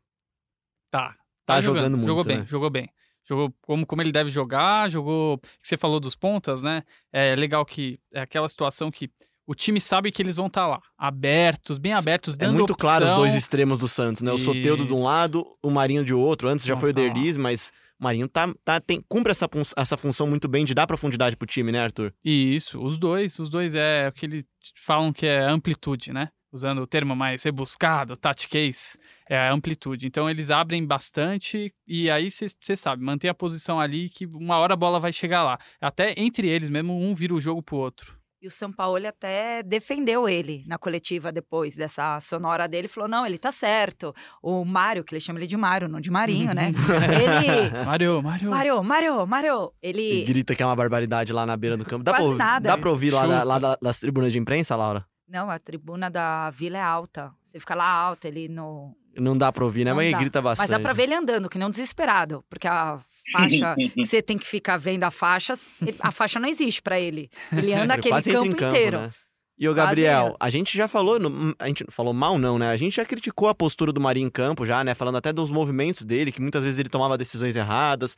Tá. 0.91 1.15
Tá 1.45 1.59
jogando 1.59 1.97
muito, 1.97 2.05
Jogou 2.05 2.23
bem, 2.23 2.37
né? 2.39 2.45
jogou 2.45 2.69
bem. 2.69 2.89
Jogou 3.27 3.53
como, 3.61 3.85
como 3.85 4.01
ele 4.01 4.11
deve 4.11 4.29
jogar, 4.29 4.87
jogou. 4.89 5.39
Você 5.63 5.75
falou 5.77 5.99
dos 5.99 6.15
pontas, 6.15 6.61
né? 6.61 6.83
É 7.11 7.35
legal 7.35 7.65
que 7.65 7.99
é 8.13 8.21
aquela 8.21 8.47
situação 8.47 8.91
que 8.91 9.09
o 9.47 9.55
time 9.55 9.81
sabe 9.81 10.11
que 10.11 10.21
eles 10.21 10.35
vão 10.35 10.45
estar 10.45 10.67
lá, 10.67 10.79
abertos, 10.95 11.79
bem 11.79 11.91
abertos, 11.93 12.35
É 12.35 12.37
dando 12.37 12.57
muito 12.59 12.75
claro 12.75 13.03
os 13.05 13.11
opção. 13.11 13.23
dois 13.23 13.33
extremos 13.33 13.79
do 13.79 13.87
Santos, 13.87 14.21
né? 14.21 14.31
O 14.31 14.37
Soteudo 14.37 14.85
de 14.85 14.93
um 14.93 15.01
lado, 15.03 15.43
o 15.63 15.71
Marinho 15.71 16.05
de 16.05 16.13
outro. 16.13 16.47
Antes 16.47 16.65
já 16.65 16.75
Não 16.75 16.81
foi 16.81 16.91
o 16.91 16.93
tá. 16.93 17.01
Derlis, 17.01 17.35
mas 17.35 17.71
o 17.99 18.03
Marinho 18.03 18.27
tá, 18.29 18.53
tá, 18.63 18.79
tem, 18.79 19.03
cumpre 19.09 19.31
essa, 19.31 19.49
essa 19.75 19.97
função 19.97 20.27
muito 20.27 20.47
bem 20.47 20.65
de 20.65 20.75
dar 20.75 20.85
profundidade 20.85 21.35
pro 21.35 21.47
time, 21.47 21.71
né, 21.71 21.79
Arthur? 21.79 22.13
Isso, 22.23 22.79
os 22.79 22.99
dois, 22.99 23.39
os 23.39 23.49
dois 23.49 23.73
é 23.73 24.07
o 24.07 24.11
que 24.11 24.27
eles 24.27 24.45
falam 24.75 25.11
que 25.11 25.25
é 25.25 25.41
amplitude, 25.41 26.13
né? 26.13 26.29
Usando 26.51 26.79
o 26.79 26.87
termo 26.87 27.15
mais 27.15 27.43
rebuscado, 27.43 28.17
tactiquez, 28.17 28.97
é 29.29 29.37
a 29.37 29.51
amplitude. 29.53 30.07
Então 30.07 30.27
eles 30.29 30.49
abrem 30.49 30.83
bastante 30.85 31.71
e 31.87 32.09
aí 32.09 32.27
você 32.31 32.75
sabe, 32.75 33.03
mantém 33.03 33.29
a 33.29 33.33
posição 33.35 33.79
ali 33.79 34.09
que 34.09 34.25
uma 34.25 34.57
hora 34.57 34.73
a 34.73 34.77
bola 34.77 34.99
vai 34.99 35.13
chegar 35.13 35.43
lá. 35.43 35.59
Até 35.79 36.13
entre 36.17 36.47
eles 36.47 36.69
mesmo, 36.69 36.97
um 36.99 37.13
vira 37.13 37.33
o 37.35 37.39
jogo 37.39 37.61
pro 37.61 37.77
outro. 37.77 38.17
E 38.41 38.47
o 38.47 38.51
São 38.51 38.71
Paulo 38.71 39.05
até 39.05 39.61
defendeu 39.61 40.27
ele 40.27 40.63
na 40.65 40.77
coletiva 40.77 41.29
depois 41.29 41.75
dessa 41.75 42.17
sonora 42.21 42.69
dele. 42.69 42.87
Falou: 42.87 43.09
não, 43.09 43.25
ele 43.25 43.37
tá 43.37 43.51
certo. 43.51 44.15
O 44.41 44.63
Mário, 44.63 45.03
que 45.03 45.13
ele 45.13 45.19
chama 45.19 45.39
ele 45.39 45.45
de 45.45 45.57
Mário, 45.57 45.89
não 45.89 45.99
de 45.99 46.09
Marinho, 46.09 46.53
né? 46.53 46.71
ele. 47.19 47.85
Mário, 47.85 48.23
Mário. 48.23 48.49
Mário, 48.49 48.81
Mário, 48.83 49.27
Mário. 49.27 49.73
E 49.83 49.89
Ele. 49.89 50.23
grita 50.23 50.55
que 50.55 50.63
é 50.63 50.65
uma 50.65 50.73
barbaridade 50.75 51.33
lá 51.33 51.45
na 51.45 51.57
beira 51.57 51.75
do 51.75 51.83
campo. 51.83 52.01
Dá, 52.01 52.13
pra, 52.13 52.21
Quase 52.21 52.37
nada. 52.37 52.69
dá 52.69 52.77
pra 52.77 52.89
ouvir 52.89 53.11
lá, 53.13 53.43
lá 53.43 53.59
da- 53.59 53.77
das 53.81 53.99
tribunas 53.99 54.31
de 54.31 54.39
imprensa, 54.39 54.73
Laura? 54.73 55.05
Não, 55.29 55.49
a 55.49 55.59
tribuna 55.59 56.09
da 56.09 56.49
vila 56.49 56.77
é 56.77 56.81
alta. 56.81 57.31
Você 57.43 57.59
fica 57.59 57.75
lá 57.75 57.85
alta, 57.85 58.27
ele 58.27 58.47
no. 58.47 58.95
Não 59.15 59.37
dá 59.37 59.51
pra 59.51 59.63
ouvir, 59.63 59.83
né? 59.85 59.91
Não 59.91 59.97
Mas 59.97 60.07
ele 60.07 60.17
grita 60.17 60.41
bastante. 60.41 60.69
Mas 60.69 60.77
dá 60.77 60.79
pra 60.81 60.93
ver 60.93 61.03
ele 61.03 61.13
andando, 61.15 61.49
que 61.49 61.57
não 61.57 61.69
desesperado. 61.69 62.43
Porque 62.49 62.67
a 62.67 62.99
faixa, 63.31 63.75
que 63.93 64.05
você 64.05 64.21
tem 64.21 64.37
que 64.37 64.45
ficar 64.45 64.77
vendo 64.77 65.03
a 65.03 65.11
faixa, 65.11 65.53
a 65.99 66.11
faixa 66.11 66.39
não 66.39 66.47
existe 66.47 66.81
pra 66.81 66.99
ele. 66.99 67.29
Ele 67.51 67.73
anda 67.73 67.93
Ele 67.95 67.99
aquele 67.99 68.09
quase 68.13 68.29
entra 68.29 68.41
campo, 68.41 68.51
em 68.53 68.55
campo, 68.55 68.75
inteiro. 68.77 68.97
né? 69.01 69.11
E 69.57 69.67
o 69.67 69.73
Gabriel, 69.73 70.37
a 70.39 70.49
gente 70.49 70.77
já 70.77 70.87
falou, 70.87 71.19
no- 71.19 71.53
a 71.59 71.67
gente 71.67 71.83
falou 71.89 72.13
mal 72.13 72.37
não, 72.37 72.57
né? 72.57 72.69
A 72.71 72.77
gente 72.77 72.95
já 72.95 73.03
criticou 73.03 73.49
a 73.49 73.53
postura 73.55 73.91
do 73.91 73.99
Marinho 73.99 74.27
em 74.27 74.31
campo 74.31 74.65
já, 74.65 74.83
né? 74.85 74.93
Falando 74.95 75.17
até 75.17 75.33
dos 75.33 75.51
movimentos 75.51 76.03
dele, 76.03 76.31
que 76.31 76.41
muitas 76.41 76.63
vezes 76.63 76.79
ele 76.79 76.87
tomava 76.87 77.17
decisões 77.17 77.55
erradas. 77.57 78.15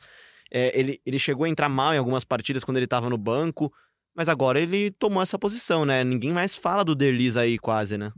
É, 0.52 0.78
ele, 0.78 1.00
ele 1.04 1.18
chegou 1.18 1.44
a 1.44 1.48
entrar 1.48 1.68
mal 1.68 1.92
em 1.94 1.98
algumas 1.98 2.24
partidas 2.24 2.62
quando 2.62 2.76
ele 2.76 2.86
tava 2.86 3.10
no 3.10 3.18
banco, 3.18 3.72
mas 4.16 4.28
agora 4.28 4.60
ele 4.60 4.90
tomou 4.90 5.22
essa 5.22 5.38
posição, 5.38 5.84
né? 5.84 6.04
Ninguém 6.04 6.32
mais 6.32 6.56
fala 6.56 6.84
do 6.84 6.94
Derlis 6.94 7.36
aí 7.36 7.58
quase, 7.58 7.96
né? 7.98 8.10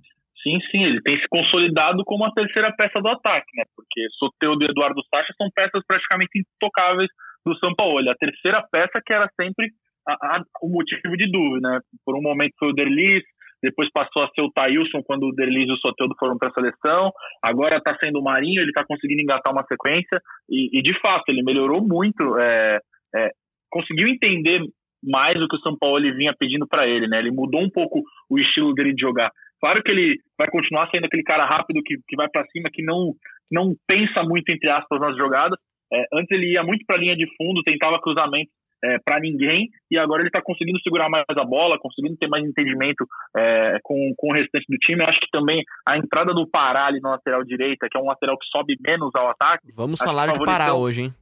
Sim, 0.43 0.59
sim, 0.71 0.85
ele 0.85 1.01
tem 1.03 1.17
se 1.19 1.27
consolidado 1.31 2.05
como 2.05 2.25
a 2.27 2.33
terceira 2.33 2.71
peça 2.77 3.01
do 3.01 3.09
ataque, 3.09 3.47
né? 3.57 3.65
Porque 3.75 4.01
Soteudo 4.19 4.63
e 4.65 4.69
Eduardo 4.71 5.01
Sacha 5.13 5.33
são 5.39 5.49
peças 5.55 5.83
praticamente 5.87 6.39
intocáveis 6.39 7.09
do 7.47 7.57
São 7.59 7.75
Paulo. 7.75 8.11
A 8.11 8.15
terceira 8.15 8.63
peça 8.71 9.01
que 9.05 9.13
era 9.15 9.29
sempre 9.41 9.71
a- 10.07 10.37
a- 10.37 10.43
o 10.63 10.69
motivo 10.69 11.17
de 11.17 11.31
dúvida, 11.31 11.67
né? 11.71 11.81
Por 12.05 12.15
um 12.19 12.21
momento 12.21 12.53
foi 12.59 12.69
o 12.69 12.75
Derlis, 12.75 13.23
depois 13.63 13.89
passou 13.91 14.23
a 14.23 14.29
ser 14.35 14.43
o 14.43 14.53
Thailson 14.53 15.03
quando 15.07 15.23
o 15.29 15.33
Derlis 15.33 15.67
e 15.67 15.73
o 15.73 15.77
Soteudo 15.79 16.15
foram 16.19 16.37
para 16.37 16.51
a 16.51 16.53
seleção, 16.53 17.11
agora 17.43 17.79
está 17.79 17.97
sendo 17.99 18.21
o 18.21 18.23
Marinho, 18.23 18.61
ele 18.61 18.69
está 18.69 18.85
conseguindo 18.87 19.23
engatar 19.23 19.51
uma 19.51 19.65
sequência 19.67 20.21
e, 20.51 20.79
e, 20.79 20.83
de 20.83 20.93
fato, 21.01 21.25
ele 21.29 21.43
melhorou 21.43 21.81
muito, 21.83 22.37
é, 22.39 22.81
é, 23.17 23.31
conseguiu 23.71 24.09
entender 24.09 24.61
mais 25.05 25.41
o 25.41 25.49
que 25.49 25.57
o 25.57 25.61
São 25.61 25.77
Paulo 25.77 25.99
ele 25.99 26.13
vinha 26.13 26.35
pedindo 26.39 26.67
para 26.67 26.87
ele, 26.89 27.07
né? 27.07 27.19
Ele 27.19 27.31
mudou 27.31 27.61
um 27.61 27.71
pouco 27.71 28.03
o 28.29 28.39
estilo 28.39 28.73
dele 28.75 28.95
de 28.95 29.01
jogar. 29.01 29.31
Claro 29.61 29.83
que 29.83 29.91
ele 29.91 30.19
vai 30.39 30.49
continuar 30.51 30.91
sendo 30.91 31.07
aquele 31.07 31.23
cara 31.23 31.45
rápido 31.45 31.83
que, 31.83 31.97
que 32.07 32.17
vai 32.17 32.29
para 32.29 32.47
cima, 32.49 32.69
que 32.73 32.83
não, 32.83 33.15
não 33.51 33.75
pensa 33.87 34.23
muito, 34.23 34.51
entre 34.51 34.71
aspas, 34.71 35.01
nas 35.01 35.17
jogadas. 35.17 35.59
É, 35.93 36.05
antes 36.13 36.31
ele 36.31 36.53
ia 36.53 36.63
muito 36.63 36.85
para 36.87 36.97
a 36.97 37.01
linha 37.01 37.17
de 37.17 37.27
fundo, 37.37 37.63
tentava 37.63 38.01
cruzamento 38.01 38.51
é, 38.85 38.99
para 38.99 39.19
ninguém, 39.19 39.71
e 39.91 39.99
agora 39.99 40.21
ele 40.21 40.29
está 40.29 40.43
conseguindo 40.43 40.79
segurar 40.81 41.09
mais 41.09 41.25
a 41.29 41.45
bola, 41.45 41.79
conseguindo 41.79 42.17
ter 42.19 42.29
mais 42.29 42.45
entendimento 42.45 43.07
é, 43.35 43.79
com, 43.83 44.13
com 44.17 44.29
o 44.29 44.35
restante 44.35 44.67
do 44.69 44.77
time. 44.77 45.03
Eu 45.03 45.09
acho 45.09 45.21
que 45.21 45.31
também 45.33 45.63
a 45.89 45.97
entrada 45.97 46.35
do 46.35 46.47
Pará 46.47 46.87
ali 46.87 47.01
na 47.01 47.13
lateral 47.13 47.43
direita, 47.45 47.89
que 47.91 47.97
é 47.97 48.01
um 48.01 48.07
lateral 48.07 48.37
que 48.39 48.47
sobe 48.47 48.77
menos 48.87 49.11
ao 49.17 49.31
ataque, 49.31 49.73
Vamos 49.75 50.01
falar 50.01 50.33
de 50.33 50.45
parar 50.45 50.75
hoje, 50.75 51.03
hein? 51.03 51.15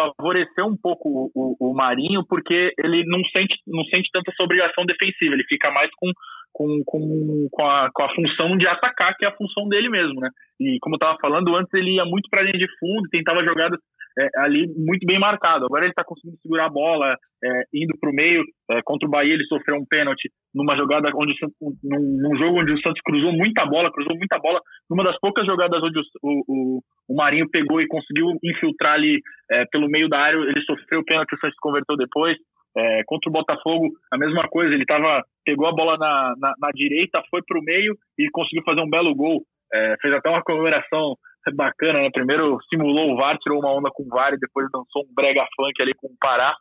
Favoreceu 0.00 0.66
um 0.66 0.76
pouco 0.76 1.08
o, 1.08 1.30
o, 1.34 1.70
o 1.70 1.74
Marinho, 1.74 2.24
porque 2.28 2.72
ele 2.78 3.04
não 3.06 3.20
sente, 3.36 3.56
não 3.66 3.84
sente 3.84 4.08
tanta 4.12 4.30
essa 4.30 4.42
obrigação 4.42 4.84
defensiva, 4.84 5.34
ele 5.34 5.44
fica 5.48 5.70
mais 5.70 5.90
com, 5.96 6.10
com, 6.52 6.82
com, 6.84 7.48
com, 7.50 7.62
a, 7.64 7.90
com 7.92 8.02
a 8.04 8.14
função 8.14 8.56
de 8.56 8.66
atacar, 8.66 9.14
que 9.16 9.24
é 9.24 9.28
a 9.28 9.36
função 9.36 9.68
dele 9.68 9.88
mesmo, 9.88 10.20
né? 10.20 10.28
E 10.60 10.78
como 10.80 10.94
eu 10.94 10.98
estava 10.98 11.18
falando, 11.20 11.56
antes 11.56 11.72
ele 11.74 11.96
ia 11.96 12.04
muito 12.04 12.28
para 12.30 12.40
a 12.40 12.44
linha 12.44 12.58
de 12.58 12.68
fundo, 12.78 13.08
tentava 13.10 13.44
jogadas 13.46 13.78
é, 14.20 14.28
ali 14.36 14.66
muito 14.76 15.06
bem 15.06 15.18
marcado. 15.18 15.64
Agora 15.64 15.84
ele 15.84 15.92
está 15.92 16.04
conseguindo 16.04 16.36
segurar 16.42 16.66
a 16.66 16.70
bola, 16.70 17.16
é, 17.42 17.48
indo 17.72 17.96
para 17.98 18.10
o 18.10 18.14
meio. 18.14 18.42
É, 18.70 18.80
contra 18.82 19.08
o 19.08 19.10
Bahia 19.10 19.32
ele 19.32 19.44
sofreu 19.44 19.76
um 19.76 19.86
pênalti 19.86 20.30
numa 20.54 20.76
jogada 20.76 21.10
onde 21.14 21.34
num, 21.60 21.74
num, 21.82 22.36
jogo 22.36 22.60
onde 22.60 22.72
o 22.72 22.80
Santos 22.80 23.00
cruzou 23.04 23.32
muita 23.32 23.64
bola, 23.64 23.92
cruzou 23.92 24.16
muita 24.16 24.38
bola. 24.38 24.60
Numa 24.88 25.04
das 25.04 25.18
poucas 25.18 25.46
jogadas 25.46 25.82
onde 25.82 25.98
o, 26.22 26.42
o, 26.48 26.82
o 27.08 27.16
Marinho 27.16 27.48
pegou 27.50 27.80
e 27.80 27.88
conseguiu 27.88 28.36
infiltrar 28.44 28.94
ali 28.94 29.20
é, 29.50 29.64
pelo 29.66 29.88
meio 29.88 30.08
da 30.08 30.20
área, 30.20 30.36
ele 30.38 30.60
sofreu 30.62 31.00
o 31.00 31.04
pênalti, 31.04 31.34
o 31.34 31.40
Santos 31.40 31.56
converteu 31.60 31.96
depois. 31.96 32.36
É, 32.76 33.02
contra 33.04 33.28
o 33.28 33.32
Botafogo, 33.32 33.88
a 34.12 34.16
mesma 34.16 34.46
coisa, 34.48 34.72
ele 34.72 34.84
tava, 34.84 35.24
pegou 35.44 35.66
a 35.66 35.72
bola 35.72 35.96
na, 35.98 36.34
na, 36.38 36.54
na 36.56 36.70
direita, 36.72 37.20
foi 37.28 37.42
para 37.42 37.58
o 37.58 37.64
meio 37.64 37.96
e 38.16 38.30
conseguiu 38.30 38.62
fazer 38.64 38.80
um 38.80 38.90
belo 38.90 39.14
gol. 39.14 39.42
É, 39.72 39.96
fez 40.00 40.14
até 40.14 40.28
uma 40.28 40.42
comemoração 40.42 41.16
bacana, 41.54 42.00
né? 42.00 42.10
Primeiro 42.12 42.58
simulou 42.68 43.12
o 43.12 43.16
VAR, 43.16 43.38
tirou 43.38 43.60
uma 43.60 43.72
onda 43.72 43.90
com 43.92 44.02
o 44.02 44.08
VAR 44.08 44.34
e 44.34 44.38
depois 44.38 44.66
dançou 44.72 45.02
um 45.02 45.14
brega 45.14 45.46
funk 45.56 45.80
ali 45.80 45.94
com 45.94 46.08
o 46.08 46.16
Pará. 46.20 46.54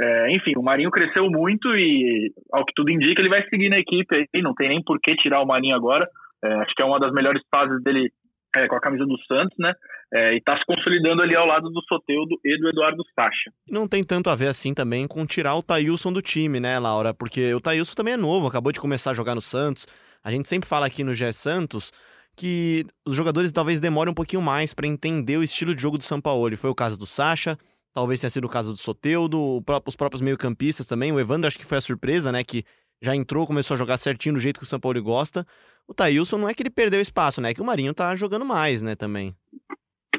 É, 0.00 0.30
enfim, 0.36 0.52
o 0.56 0.62
Marinho 0.62 0.90
cresceu 0.90 1.28
muito 1.28 1.68
e, 1.74 2.32
ao 2.52 2.64
que 2.64 2.72
tudo 2.74 2.90
indica, 2.90 3.20
ele 3.20 3.30
vai 3.30 3.42
seguir 3.48 3.68
na 3.68 3.78
equipe 3.78 4.28
aí, 4.32 4.42
não 4.42 4.54
tem 4.54 4.68
nem 4.68 4.82
por 4.82 4.98
que 5.00 5.16
tirar 5.16 5.42
o 5.42 5.46
Marinho 5.46 5.74
agora. 5.74 6.08
É, 6.44 6.52
acho 6.54 6.74
que 6.74 6.82
é 6.82 6.86
uma 6.86 7.00
das 7.00 7.12
melhores 7.12 7.42
fases 7.52 7.82
dele 7.82 8.12
é, 8.56 8.66
com 8.68 8.76
a 8.76 8.80
camisa 8.80 9.04
do 9.04 9.18
Santos, 9.26 9.56
né? 9.58 9.72
É, 10.12 10.34
e 10.34 10.40
tá 10.40 10.56
se 10.56 10.64
consolidando 10.64 11.22
ali 11.22 11.36
ao 11.36 11.46
lado 11.46 11.68
do 11.68 11.82
Soteudo 11.82 12.38
e 12.44 12.58
do 12.58 12.68
Eduardo 12.68 13.02
Sacha. 13.14 13.50
Não 13.68 13.86
tem 13.86 14.02
tanto 14.04 14.30
a 14.30 14.36
ver 14.36 14.46
assim 14.46 14.72
também 14.72 15.06
com 15.06 15.26
tirar 15.26 15.54
o 15.56 15.62
Thailson 15.62 16.12
do 16.12 16.22
time, 16.22 16.60
né, 16.60 16.78
Laura? 16.78 17.12
Porque 17.12 17.52
o 17.52 17.60
Thailson 17.60 17.94
também 17.94 18.14
é 18.14 18.16
novo, 18.16 18.46
acabou 18.46 18.72
de 18.72 18.80
começar 18.80 19.10
a 19.10 19.14
jogar 19.14 19.34
no 19.34 19.42
Santos. 19.42 19.86
A 20.24 20.30
gente 20.30 20.48
sempre 20.48 20.68
fala 20.68 20.86
aqui 20.86 21.04
no 21.04 21.12
GE 21.12 21.32
Santos 21.32 21.92
que 22.36 22.86
os 23.04 23.14
jogadores 23.14 23.50
talvez 23.52 23.80
demorem 23.80 24.12
um 24.12 24.14
pouquinho 24.14 24.42
mais 24.42 24.72
para 24.72 24.86
entender 24.86 25.36
o 25.36 25.42
estilo 25.42 25.74
de 25.74 25.82
jogo 25.82 25.98
do 25.98 26.04
São 26.04 26.20
Paulo. 26.20 26.56
Foi 26.56 26.70
o 26.70 26.74
caso 26.74 26.98
do 26.98 27.06
Sacha, 27.06 27.58
talvez 27.92 28.20
tenha 28.20 28.30
sido 28.30 28.44
o 28.44 28.48
caso 28.48 28.72
do 28.72 28.78
Soteudo, 28.78 29.62
os 29.86 29.96
próprios 29.96 30.20
meio-campistas 30.20 30.86
também. 30.86 31.12
O 31.12 31.18
Evandro 31.18 31.48
acho 31.48 31.58
que 31.58 31.64
foi 31.64 31.78
a 31.78 31.80
surpresa, 31.80 32.30
né? 32.30 32.44
Que 32.44 32.64
já 33.00 33.14
entrou, 33.14 33.46
começou 33.46 33.74
a 33.74 33.78
jogar 33.78 33.98
certinho 33.98 34.34
do 34.34 34.40
jeito 34.40 34.58
que 34.58 34.64
o 34.64 34.68
São 34.68 34.80
Paulo 34.80 35.02
gosta. 35.02 35.46
O 35.86 35.94
Thailson 35.94 36.38
não 36.38 36.48
é 36.48 36.54
que 36.54 36.62
ele 36.62 36.70
perdeu 36.70 37.00
espaço, 37.00 37.40
né? 37.40 37.50
É 37.50 37.54
que 37.54 37.62
o 37.62 37.64
Marinho 37.64 37.94
tá 37.94 38.14
jogando 38.14 38.44
mais, 38.44 38.82
né, 38.82 38.94
também. 38.94 39.34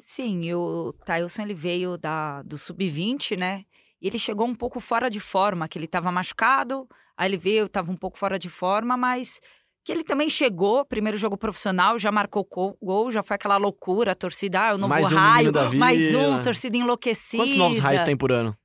Sim, 0.01 0.53
o 0.53 0.93
Thailson 1.05 1.43
ele 1.43 1.53
veio 1.53 1.97
da, 1.97 2.41
do 2.43 2.57
sub-20, 2.57 3.37
né? 3.37 3.65
E 4.01 4.07
ele 4.07 4.17
chegou 4.17 4.47
um 4.47 4.55
pouco 4.55 4.79
fora 4.79 5.09
de 5.09 5.19
forma, 5.19 5.67
que 5.67 5.77
ele 5.77 5.85
estava 5.85 6.11
machucado, 6.11 6.87
aí 7.17 7.29
ele 7.29 7.37
veio, 7.37 7.65
estava 7.65 7.91
um 7.91 7.97
pouco 7.97 8.17
fora 8.17 8.39
de 8.39 8.49
forma, 8.49 8.95
mas 8.95 9.41
que 9.89 9.93
ele 9.93 10.03
também 10.03 10.29
chegou, 10.29 10.85
primeiro 10.85 11.17
jogo 11.17 11.35
profissional, 11.35 11.97
já 11.97 12.11
marcou 12.11 12.47
gol, 12.79 13.09
já 13.09 13.23
foi 13.23 13.33
aquela 13.33 13.57
loucura, 13.57 14.11
a 14.11 14.15
torcida, 14.15 14.69
ah, 14.69 14.75
o 14.75 14.77
novo 14.77 14.89
mais 14.89 15.11
um 15.11 15.15
raio, 15.15 15.51
da 15.51 15.67
mais 15.73 16.13
um, 16.13 16.39
torcida 16.43 16.77
enlouquecida. 16.77 17.41
Quantos 17.41 17.55
novos 17.57 17.79
raios 17.79 18.03
tem 18.03 18.15
por 18.15 18.31
ano? 18.31 18.55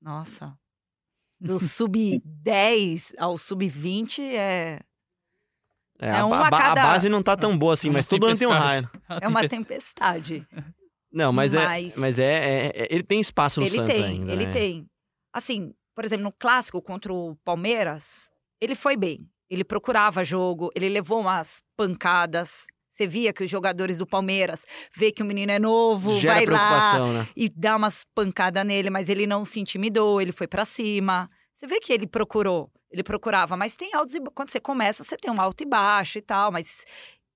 Nossa. 0.00 0.58
Do 1.40 1.60
sub-10 1.60 3.14
ao 3.16 3.38
sub-20 3.38 4.22
é. 4.22 4.80
É, 6.00 6.08
é 6.18 6.24
uma 6.24 6.48
a, 6.48 6.50
cada... 6.50 6.82
a 6.82 6.86
base 6.86 7.08
não 7.08 7.22
tá 7.22 7.36
tão 7.36 7.56
boa 7.56 7.74
assim, 7.74 7.88
é 7.88 7.92
mas 7.92 8.08
todo 8.08 8.26
ano 8.26 8.36
tem 8.36 8.48
um 8.48 8.50
raio. 8.50 8.90
É 9.20 9.28
uma 9.28 9.46
tempestade. 9.46 10.44
Não, 11.14 11.30
mas, 11.30 11.52
mas... 11.52 11.94
é. 11.94 12.00
Mas 12.00 12.18
é, 12.18 12.24
é, 12.24 12.66
é, 12.74 12.88
Ele 12.90 13.02
tem 13.02 13.20
espaço 13.20 13.60
no 13.60 13.66
ele 13.66 13.74
Santos 13.76 13.94
tem, 13.94 14.02
ainda. 14.02 14.32
Ele 14.32 14.46
né? 14.46 14.52
tem. 14.52 14.86
Assim, 15.30 15.74
por 15.94 16.06
exemplo, 16.06 16.24
no 16.24 16.32
clássico 16.32 16.80
contra 16.80 17.12
o 17.12 17.36
Palmeiras, 17.44 18.30
ele 18.58 18.74
foi 18.74 18.96
bem. 18.96 19.28
Ele 19.52 19.64
procurava 19.64 20.24
jogo, 20.24 20.70
ele 20.74 20.88
levou 20.88 21.20
umas 21.20 21.62
pancadas. 21.76 22.68
Você 22.90 23.06
via 23.06 23.34
que 23.34 23.44
os 23.44 23.50
jogadores 23.50 23.98
do 23.98 24.06
Palmeiras 24.06 24.64
vê 24.96 25.12
que 25.12 25.22
o 25.22 25.26
menino 25.26 25.52
é 25.52 25.58
novo, 25.58 26.18
Gera 26.18 26.36
vai 26.36 26.46
lá 26.46 27.06
né? 27.06 27.28
e 27.36 27.50
dá 27.50 27.76
umas 27.76 28.02
pancadas 28.14 28.64
nele, 28.64 28.88
mas 28.88 29.10
ele 29.10 29.26
não 29.26 29.44
se 29.44 29.60
intimidou, 29.60 30.22
ele 30.22 30.32
foi 30.32 30.48
para 30.48 30.64
cima. 30.64 31.28
Você 31.52 31.66
vê 31.66 31.80
que 31.80 31.92
ele 31.92 32.06
procurou, 32.06 32.70
ele 32.90 33.02
procurava, 33.02 33.54
mas 33.54 33.76
tem 33.76 33.92
altos 33.92 34.14
e 34.14 34.20
quando 34.34 34.48
você 34.48 34.58
começa, 34.58 35.04
você 35.04 35.18
tem 35.18 35.30
um 35.30 35.38
alto 35.38 35.62
e 35.62 35.66
baixo 35.66 36.16
e 36.16 36.22
tal, 36.22 36.50
mas 36.50 36.86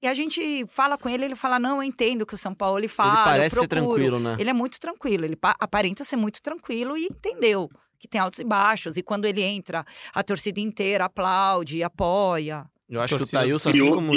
e 0.02 0.08
a 0.08 0.14
gente 0.14 0.64
fala 0.68 0.96
com 0.96 1.10
ele, 1.10 1.26
ele 1.26 1.36
fala: 1.36 1.58
"Não, 1.58 1.76
eu 1.76 1.82
entendo 1.82 2.22
o 2.22 2.26
que 2.26 2.34
o 2.34 2.38
São 2.38 2.54
Paulo 2.54 2.78
ele 2.78 2.88
fala, 2.88 3.12
ele 3.12 3.24
parece 3.24 3.56
ser 3.56 3.68
tranquilo, 3.68 4.18
né? 4.18 4.36
Ele 4.38 4.48
é 4.48 4.54
muito 4.54 4.80
tranquilo, 4.80 5.26
ele 5.26 5.38
aparenta 5.42 6.02
ser 6.02 6.16
muito 6.16 6.40
tranquilo 6.40 6.96
e 6.96 7.04
entendeu 7.04 7.68
que 7.98 8.08
tem 8.08 8.20
altos 8.20 8.40
e 8.40 8.44
baixos. 8.44 8.96
E 8.96 9.02
quando 9.02 9.24
ele 9.24 9.42
entra, 9.42 9.84
a 10.14 10.22
torcida 10.22 10.60
inteira 10.60 11.06
aplaude, 11.06 11.82
apoia. 11.82 12.64
Eu 12.88 13.00
acho 13.00 13.16
que 13.16 13.22
o 13.22 13.26
Thailson, 13.26 13.70
assim 13.70 13.90
como. 13.90 14.12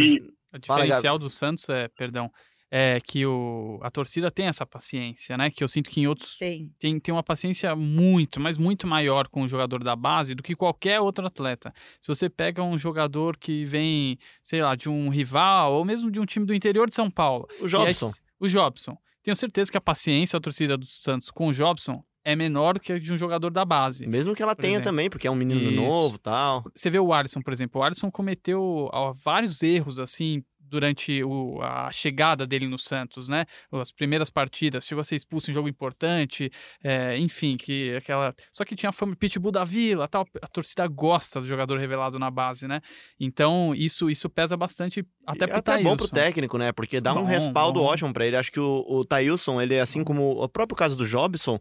A 0.52 0.58
diferencial 0.58 1.20
do 1.20 1.30
Santos 1.30 1.70
é, 1.70 1.88
perdão, 1.90 2.32
é 2.72 3.00
que 3.00 3.26
o, 3.26 3.80
a 3.82 3.90
torcida 3.90 4.30
tem 4.30 4.46
essa 4.46 4.66
paciência, 4.66 5.38
né? 5.38 5.50
Que 5.50 5.64
eu 5.64 5.68
sinto 5.68 5.90
que 5.90 6.02
em 6.02 6.08
outros 6.08 6.38
Sim. 6.38 6.72
tem, 6.80 7.00
tem 7.00 7.14
uma 7.14 7.24
paciência 7.24 7.76
muito, 7.76 8.40
mas 8.40 8.58
muito 8.58 8.86
maior 8.86 9.28
com 9.28 9.44
o 9.44 9.48
jogador 9.48 9.84
da 9.84 9.96
base 9.96 10.36
do 10.36 10.44
que 10.44 10.56
qualquer 10.56 11.00
outro 11.00 11.26
atleta. 11.26 11.74
Se 12.00 12.08
você 12.08 12.30
pega 12.30 12.64
um 12.64 12.78
jogador 12.78 13.38
que 13.38 13.66
vem, 13.66 14.20
sei 14.44 14.62
lá, 14.62 14.76
de 14.76 14.90
um 14.90 15.10
rival 15.10 15.74
ou 15.74 15.86
mesmo 15.86 16.12
de 16.12 16.20
um 16.20 16.26
time 16.26 16.46
do 16.46 16.54
interior 16.54 16.88
de 16.88 16.96
São 16.96 17.10
Paulo. 17.10 17.48
O 17.60 17.68
Jobson. 17.68 18.12
o 18.40 18.48
Jobson. 18.48 18.98
Tenho 19.24 19.36
certeza 19.36 19.72
que 19.72 19.78
a 19.78 19.82
paciência 19.82 20.40
da 20.40 20.44
torcida 20.44 20.78
do 20.78 20.86
Santos 20.86 21.32
com 21.32 21.48
o 21.48 21.54
Jobson 21.54 22.04
é 22.24 22.36
menor 22.36 22.74
do 22.74 22.80
que 22.80 22.94
a 22.94 23.00
de 23.00 23.14
um 23.14 23.18
jogador 23.18 23.50
da 23.52 23.66
base. 23.66 24.06
Mesmo 24.08 24.36
que 24.36 24.44
ela 24.44 24.56
tenha 24.56 24.74
exemplo. 24.74 24.90
também, 24.90 25.10
porque 25.10 25.28
é 25.28 25.32
um 25.32 25.36
menino 25.36 25.70
Isso. 25.70 25.82
novo 25.82 26.18
tal. 26.18 26.64
Você 26.76 26.90
vê 26.90 27.00
o 27.00 27.14
Alisson, 27.14 27.42
por 27.42 27.54
exemplo. 27.54 27.82
O 27.82 27.84
Alisson 27.84 28.12
cometeu 28.12 28.90
vários 29.24 29.64
erros, 29.64 30.00
assim, 30.00 30.44
durante 30.70 31.24
o, 31.24 31.60
a 31.62 31.92
chegada 31.92 32.46
dele 32.46 32.68
no 32.68 32.78
Santos, 32.78 33.28
né? 33.28 33.46
As 33.72 33.92
primeiras 33.92 34.30
partidas, 34.30 34.86
chegou 34.86 35.02
a 35.02 35.04
ser 35.04 35.16
expulso 35.16 35.50
em 35.50 35.54
jogo 35.54 35.68
importante, 35.68 36.52
é, 36.84 37.18
enfim, 37.18 37.58
que 37.58 37.96
aquela. 37.96 38.34
Só 38.54 38.64
que 38.64 38.76
tinha 38.76 38.92
a 38.92 38.94
fama 38.94 39.16
Pitbull 39.16 39.52
da 39.52 39.66
Vila, 39.66 40.08
tal. 40.08 40.26
A 40.42 40.48
torcida 40.48 40.88
gosta 40.88 41.42
do 41.42 41.48
jogador 41.48 41.78
revelado 41.80 42.20
na 42.20 42.30
base, 42.30 42.68
né? 42.68 42.82
Então 43.20 43.74
isso 43.76 44.10
isso 44.10 44.30
pesa 44.30 44.56
bastante 44.56 45.06
até 45.26 45.48
pro 45.48 45.58
até 45.58 45.82
bom 45.82 45.98
pro 45.98 46.08
técnico, 46.08 46.58
né? 46.58 46.72
Porque 46.72 47.02
dá 47.02 47.14
bom, 47.14 47.22
um 47.22 47.26
respaldo 47.26 47.80
bom. 47.80 47.88
ótimo 47.88 48.14
para 48.14 48.28
ele. 48.28 48.38
Acho 48.38 48.52
que 48.52 48.60
o, 48.60 48.86
o 48.88 49.04
Thailson, 49.04 49.60
ele 49.60 49.80
assim 49.80 50.04
como 50.04 50.32
o 50.32 50.48
próprio 50.48 50.76
caso 50.76 50.96
do 50.96 51.06
Jobson, 51.06 51.60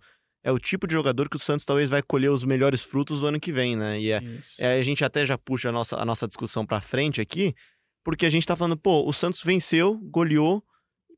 é 0.48 0.52
o 0.52 0.58
tipo 0.58 0.86
de 0.86 0.94
jogador 0.94 1.28
que 1.28 1.36
o 1.36 1.38
Santos 1.38 1.66
talvez 1.66 1.90
vai 1.90 2.00
colher 2.00 2.30
os 2.30 2.42
melhores 2.42 2.82
frutos 2.82 3.20
do 3.20 3.26
ano 3.26 3.38
que 3.38 3.52
vem, 3.52 3.76
né? 3.76 4.00
E 4.00 4.10
é, 4.10 4.22
é 4.58 4.78
a 4.78 4.82
gente 4.82 5.04
até 5.04 5.26
já 5.26 5.36
puxa 5.36 5.68
a 5.68 5.72
nossa, 5.72 5.96
a 6.00 6.04
nossa 6.06 6.26
discussão 6.26 6.64
para 6.64 6.80
frente 6.80 7.20
aqui, 7.20 7.54
porque 8.02 8.24
a 8.24 8.30
gente 8.30 8.46
tá 8.46 8.56
falando, 8.56 8.74
pô, 8.74 9.06
o 9.06 9.12
Santos 9.12 9.42
venceu, 9.42 9.98
goleou, 10.04 10.64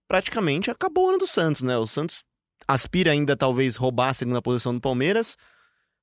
praticamente 0.08 0.68
acabou 0.68 1.06
o 1.06 1.08
ano 1.10 1.18
do 1.18 1.28
Santos, 1.28 1.62
né? 1.62 1.78
O 1.78 1.86
Santos 1.86 2.24
aspira 2.66 3.12
ainda 3.12 3.36
talvez 3.36 3.76
roubar 3.76 4.08
a 4.08 4.14
segunda 4.14 4.42
posição 4.42 4.74
do 4.74 4.80
Palmeiras, 4.80 5.36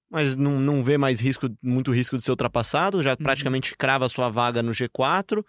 mas 0.09 0.37
não, 0.37 0.57
não 0.57 0.81
vê 0.81 0.97
mais 0.97 1.19
risco, 1.19 1.49
muito 1.61 1.91
risco 1.91 2.15
de 2.15 2.23
ser 2.23 2.31
ultrapassado, 2.31 3.03
já 3.03 3.11
uhum. 3.11 3.17
praticamente 3.17 3.75
crava 3.75 4.05
a 4.05 4.09
sua 4.09 4.29
vaga 4.29 4.63
no 4.63 4.71
G4. 4.71 5.43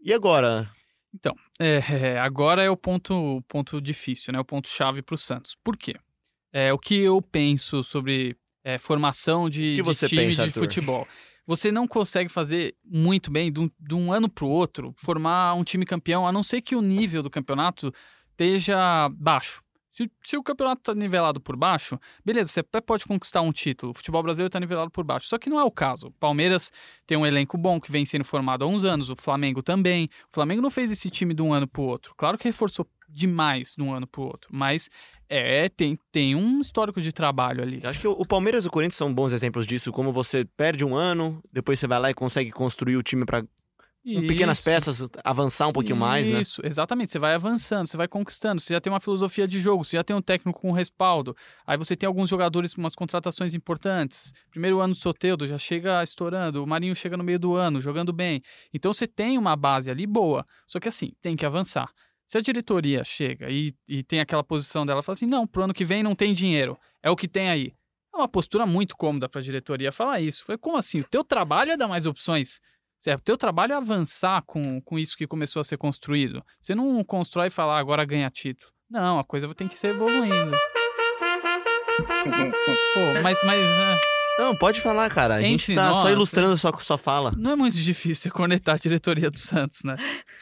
E 0.00 0.12
agora? 0.12 0.70
Então, 1.12 1.34
é, 1.58 1.80
agora 2.22 2.62
é 2.62 2.70
o 2.70 2.76
ponto, 2.76 3.42
ponto 3.48 3.80
difícil, 3.80 4.32
né? 4.32 4.38
O 4.38 4.44
ponto 4.44 4.68
chave 4.68 5.02
para 5.02 5.16
o 5.16 5.18
Santos. 5.18 5.56
Por 5.64 5.76
quê? 5.76 5.96
É, 6.54 6.72
o 6.72 6.78
que 6.78 6.94
eu 6.94 7.20
penso 7.20 7.82
sobre 7.82 8.36
é, 8.62 8.78
formação 8.78 9.50
de, 9.50 9.74
de 9.74 9.82
time 9.82 10.26
pensa, 10.26 10.46
de 10.46 10.52
futebol. 10.52 11.06
Você 11.46 11.72
não 11.72 11.86
consegue 11.86 12.30
fazer 12.30 12.76
muito 12.84 13.30
bem, 13.30 13.52
de 13.52 13.60
um, 13.60 13.70
de 13.78 13.94
um 13.94 14.12
ano 14.12 14.30
para 14.30 14.44
o 14.44 14.48
outro, 14.48 14.94
formar 14.96 15.54
um 15.54 15.64
time 15.64 15.84
campeão, 15.84 16.26
a 16.26 16.32
não 16.32 16.44
ser 16.44 16.62
que 16.62 16.76
o 16.76 16.80
nível 16.80 17.24
do 17.24 17.28
campeonato 17.28 17.92
esteja 18.30 19.10
baixo. 19.10 19.62
Se, 19.90 20.10
se, 20.24 20.36
o 20.36 20.42
campeonato 20.42 20.80
está 20.80 20.94
nivelado 20.94 21.40
por 21.40 21.56
baixo, 21.56 21.98
beleza, 22.24 22.50
você 22.50 22.60
até 22.60 22.80
pode 22.80 23.04
conquistar 23.04 23.42
um 23.42 23.52
título. 23.52 23.92
O 23.92 23.94
futebol 23.94 24.22
brasileiro 24.22 24.48
está 24.48 24.58
nivelado 24.58 24.90
por 24.90 25.04
baixo. 25.04 25.28
Só 25.28 25.38
que 25.38 25.48
não 25.48 25.60
é 25.60 25.62
o 25.62 25.70
caso. 25.70 26.08
O 26.08 26.10
Palmeiras 26.12 26.72
tem 27.06 27.16
um 27.16 27.24
elenco 27.24 27.56
bom 27.56 27.80
que 27.80 27.92
vem 27.92 28.04
sendo 28.04 28.24
formado 28.24 28.64
há 28.64 28.66
uns 28.66 28.82
anos, 28.82 29.08
o 29.08 29.14
Flamengo 29.14 29.62
também. 29.62 30.08
O 30.28 30.34
Flamengo 30.34 30.60
não 30.60 30.70
fez 30.70 30.90
esse 30.90 31.08
time 31.10 31.32
de 31.32 31.42
um 31.42 31.52
ano 31.52 31.68
para 31.68 31.80
o 31.80 31.86
outro. 31.86 32.12
Claro 32.16 32.36
que 32.36 32.48
reforçou 32.48 32.88
demais 33.14 33.74
de 33.76 33.82
um 33.82 33.94
ano 33.94 34.06
para 34.06 34.20
o 34.20 34.24
outro, 34.24 34.50
mas 34.52 34.90
é, 35.28 35.68
tem, 35.68 35.98
tem 36.10 36.34
um 36.34 36.60
histórico 36.60 37.00
de 37.00 37.12
trabalho 37.12 37.62
ali. 37.62 37.80
Eu 37.82 37.90
acho 37.90 38.00
que 38.00 38.08
o 38.08 38.26
Palmeiras 38.26 38.64
e 38.64 38.68
o 38.68 38.70
Corinthians 38.70 38.96
são 38.96 39.12
bons 39.12 39.32
exemplos 39.32 39.66
disso, 39.66 39.92
como 39.92 40.12
você 40.12 40.44
perde 40.44 40.84
um 40.84 40.94
ano, 40.94 41.42
depois 41.52 41.78
você 41.78 41.86
vai 41.86 41.98
lá 41.98 42.10
e 42.10 42.14
consegue 42.14 42.50
construir 42.50 42.96
o 42.96 43.02
time 43.02 43.24
para 43.24 43.44
com 44.04 44.26
pequenas 44.26 44.60
peças, 44.60 45.08
avançar 45.24 45.66
um 45.66 45.72
pouquinho 45.72 45.94
Isso, 45.94 46.00
mais, 46.00 46.28
né? 46.28 46.42
Isso, 46.42 46.60
exatamente. 46.62 47.10
Você 47.10 47.18
vai 47.18 47.34
avançando, 47.34 47.86
você 47.86 47.96
vai 47.96 48.06
conquistando, 48.06 48.60
você 48.60 48.74
já 48.74 48.80
tem 48.80 48.92
uma 48.92 49.00
filosofia 49.00 49.48
de 49.48 49.58
jogo, 49.58 49.82
você 49.82 49.96
já 49.96 50.04
tem 50.04 50.14
um 50.14 50.20
técnico 50.20 50.60
com 50.60 50.72
respaldo. 50.72 51.34
Aí 51.66 51.78
você 51.78 51.96
tem 51.96 52.06
alguns 52.06 52.28
jogadores 52.28 52.74
com 52.74 52.82
umas 52.82 52.94
contratações 52.94 53.54
importantes. 53.54 54.34
Primeiro 54.50 54.78
ano 54.80 54.92
do 54.92 54.98
Soteudo 54.98 55.46
já 55.46 55.56
chega 55.56 56.02
estourando, 56.02 56.62
o 56.62 56.66
Marinho 56.66 56.94
chega 56.94 57.16
no 57.16 57.24
meio 57.24 57.38
do 57.38 57.54
ano, 57.54 57.80
jogando 57.80 58.12
bem. 58.12 58.42
Então 58.74 58.92
você 58.92 59.06
tem 59.06 59.38
uma 59.38 59.56
base 59.56 59.90
ali 59.90 60.06
boa. 60.06 60.44
Só 60.66 60.78
que 60.78 60.88
assim, 60.88 61.12
tem 61.22 61.34
que 61.34 61.46
avançar. 61.46 61.88
Se 62.26 62.38
a 62.38 62.40
diretoria 62.40 63.04
chega 63.04 63.50
e, 63.50 63.74
e 63.88 64.02
tem 64.02 64.20
aquela 64.20 64.42
posição 64.42 64.86
dela, 64.86 65.02
fala 65.02 65.14
assim: 65.14 65.26
não, 65.26 65.46
pro 65.46 65.64
ano 65.64 65.74
que 65.74 65.84
vem 65.84 66.02
não 66.02 66.14
tem 66.14 66.32
dinheiro, 66.32 66.78
é 67.02 67.10
o 67.10 67.16
que 67.16 67.28
tem 67.28 67.48
aí. 67.48 67.72
É 68.14 68.16
uma 68.16 68.28
postura 68.28 68.64
muito 68.64 68.96
cômoda 68.96 69.28
para 69.28 69.40
a 69.40 69.44
diretoria 69.44 69.90
falar 69.90 70.20
isso. 70.20 70.44
Foi 70.44 70.56
como 70.56 70.76
assim? 70.76 71.00
O 71.00 71.04
teu 71.04 71.24
trabalho 71.24 71.72
é 71.72 71.76
dar 71.76 71.88
mais 71.88 72.06
opções. 72.06 72.60
Certo? 73.00 73.20
O 73.20 73.24
teu 73.24 73.36
trabalho 73.36 73.72
é 73.72 73.76
avançar 73.76 74.42
com, 74.46 74.80
com 74.80 74.98
isso 74.98 75.16
que 75.16 75.26
começou 75.26 75.60
a 75.60 75.64
ser 75.64 75.76
construído. 75.76 76.42
Você 76.60 76.74
não 76.74 77.02
constrói 77.04 77.48
e 77.48 77.50
falar 77.50 77.78
agora 77.78 78.04
ganha 78.04 78.30
título. 78.30 78.72
Não, 78.88 79.18
a 79.18 79.24
coisa 79.24 79.52
tem 79.54 79.68
que 79.68 79.78
ser 79.78 79.88
evoluindo. 79.88 80.52
Pô, 82.94 83.22
mas, 83.22 83.38
mas 83.44 83.58
é, 83.58 84.13
Não, 84.36 84.54
pode 84.56 84.80
falar, 84.80 85.08
cara. 85.10 85.36
A 85.36 85.40
gente 85.40 85.70
Entre 85.70 85.74
tá 85.76 85.94
só 85.94 86.02
nós, 86.04 86.12
ilustrando 86.12 86.54
a 86.54 86.56
sua, 86.56 86.98
fala. 86.98 87.30
não 87.38 87.52
é 87.52 87.56
muito 87.56 87.76
difícil 87.76 88.32
conectar 88.32 88.72
a 88.72 88.76
diretoria 88.76 89.30
do 89.30 89.38
Santos, 89.38 89.84
né? 89.84 89.96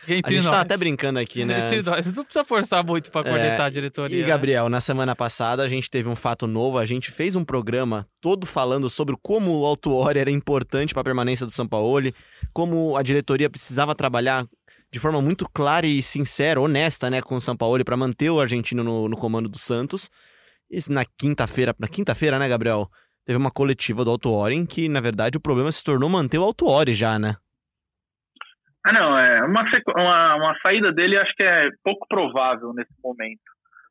A 0.09 0.13
Entre 0.15 0.37
gente 0.37 0.47
nós. 0.47 0.55
tá 0.55 0.61
até 0.63 0.77
brincando 0.79 1.19
aqui, 1.19 1.45
né? 1.45 1.67
Entre 1.67 1.91
nós. 1.91 2.07
Não 2.07 2.25
precisa 2.25 2.45
forçar 2.45 2.83
muito 2.83 3.11
pra 3.11 3.21
É, 3.21 3.25
conectar 3.25 3.67
a 3.67 3.71
diretoria. 3.71 4.19
E, 4.19 4.23
né? 4.23 4.27
Gabriel, 4.27 4.71
na 4.71 4.81
semana 4.81 5.15
passada 5.15 5.63
a 5.63 5.69
gente 5.69 5.91
teve 5.91 6.09
um 6.09 6.17
fato 6.17 6.47
novo. 6.47 6.79
A 6.79 6.87
gente 6.87 7.11
fez 7.11 7.37
um 7.37 7.45
programa 7.45 8.09
todo 8.21 8.47
falando 8.47 8.89
sobre 8.89 9.15
como 9.23 9.61
o 9.61 9.67
Autuori 9.67 10.19
era 10.19 10.31
importante 10.31 10.95
para 10.95 11.03
a 11.03 11.05
permanência 11.05 11.45
do 11.45 11.53
Sampaoli, 11.53 12.15
como 12.53 12.97
a 12.97 13.03
diretoria 13.03 13.51
precisava 13.51 13.95
trabalhar 13.95 14.47
de 14.91 14.99
forma 14.99 15.21
muito 15.21 15.47
clara 15.53 15.87
e 15.87 16.03
sincera, 16.03 16.61
honesta, 16.61 17.09
né, 17.11 17.21
com 17.23 17.35
o 17.35 17.41
Sampaoli 17.41 17.85
para 17.85 17.97
manter 17.97 18.31
o 18.31 18.41
argentino 18.41 18.83
no, 18.83 19.09
no 19.09 19.17
comando 19.19 19.49
do 19.51 19.59
Santos. 19.59 20.09
E 20.71 20.79
na 20.91 21.05
quinta-feira, 21.05 21.75
na 21.79 21.89
quinta-feira, 21.89 22.39
né, 22.39 22.49
Gabriel? 22.49 22.89
Teve 23.25 23.39
uma 23.39 23.51
coletiva 23.51 24.05
do 24.05 24.11
Autuori 24.11 24.55
em 24.57 24.67
que, 24.67 24.89
na 24.89 25.01
verdade, 25.01 25.39
o 25.39 25.41
problema 25.41 25.71
se 25.71 25.85
tornou 25.85 26.09
manter 26.09 26.39
o 26.39 26.45
Autuori 26.45 26.93
já, 26.93 27.19
né? 27.19 27.37
Ah, 28.85 28.93
não, 28.93 29.17
é 29.17 29.45
uma, 29.45 29.63
uma, 29.97 30.35
uma 30.37 30.55
saída 30.67 30.93
dele 30.93 31.17
acho 31.21 31.33
que 31.37 31.45
é 31.45 31.69
pouco 31.85 32.07
provável 32.09 32.73
nesse 32.75 32.93
momento. 33.03 33.41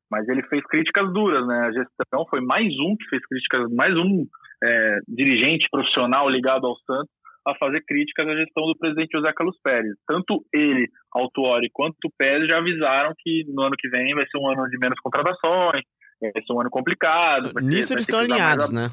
Mas 0.09 0.27
ele 0.27 0.43
fez 0.43 0.61
críticas 0.65 1.11
duras, 1.13 1.47
né? 1.47 1.59
A 1.61 1.71
gestão 1.71 2.25
foi 2.29 2.41
mais 2.41 2.67
um 2.79 2.97
que 2.97 3.07
fez 3.09 3.25
críticas, 3.25 3.71
mais 3.73 3.95
um 3.95 4.25
é, 4.61 4.97
dirigente 5.07 5.65
profissional 5.71 6.29
ligado 6.29 6.67
ao 6.67 6.75
Santos 6.85 7.09
a 7.47 7.55
fazer 7.55 7.81
críticas 7.88 8.27
à 8.27 8.35
gestão 8.35 8.65
do 8.65 8.77
presidente 8.77 9.17
José 9.17 9.31
Carlos 9.33 9.57
Pérez. 9.63 9.93
Tanto 10.05 10.45
ele, 10.53 10.89
Autuori, 11.13 11.69
quanto 11.71 11.95
o 12.05 12.11
Pérez 12.17 12.50
já 12.50 12.57
avisaram 12.57 13.13
que 13.17 13.45
no 13.47 13.61
ano 13.63 13.75
que 13.79 13.88
vem 13.88 14.13
vai 14.13 14.25
ser 14.27 14.38
um 14.38 14.47
ano 14.51 14.69
de 14.69 14.77
menos 14.77 15.00
contratações, 15.00 15.81
vai 16.21 16.31
ser 16.45 16.53
um 16.53 16.59
ano 16.59 16.69
complicado. 16.69 17.51
Nisso 17.61 17.93
eles 17.93 18.01
estão 18.07 18.19
alinhados, 18.19 18.69
a- 18.69 18.73
né? 18.73 18.89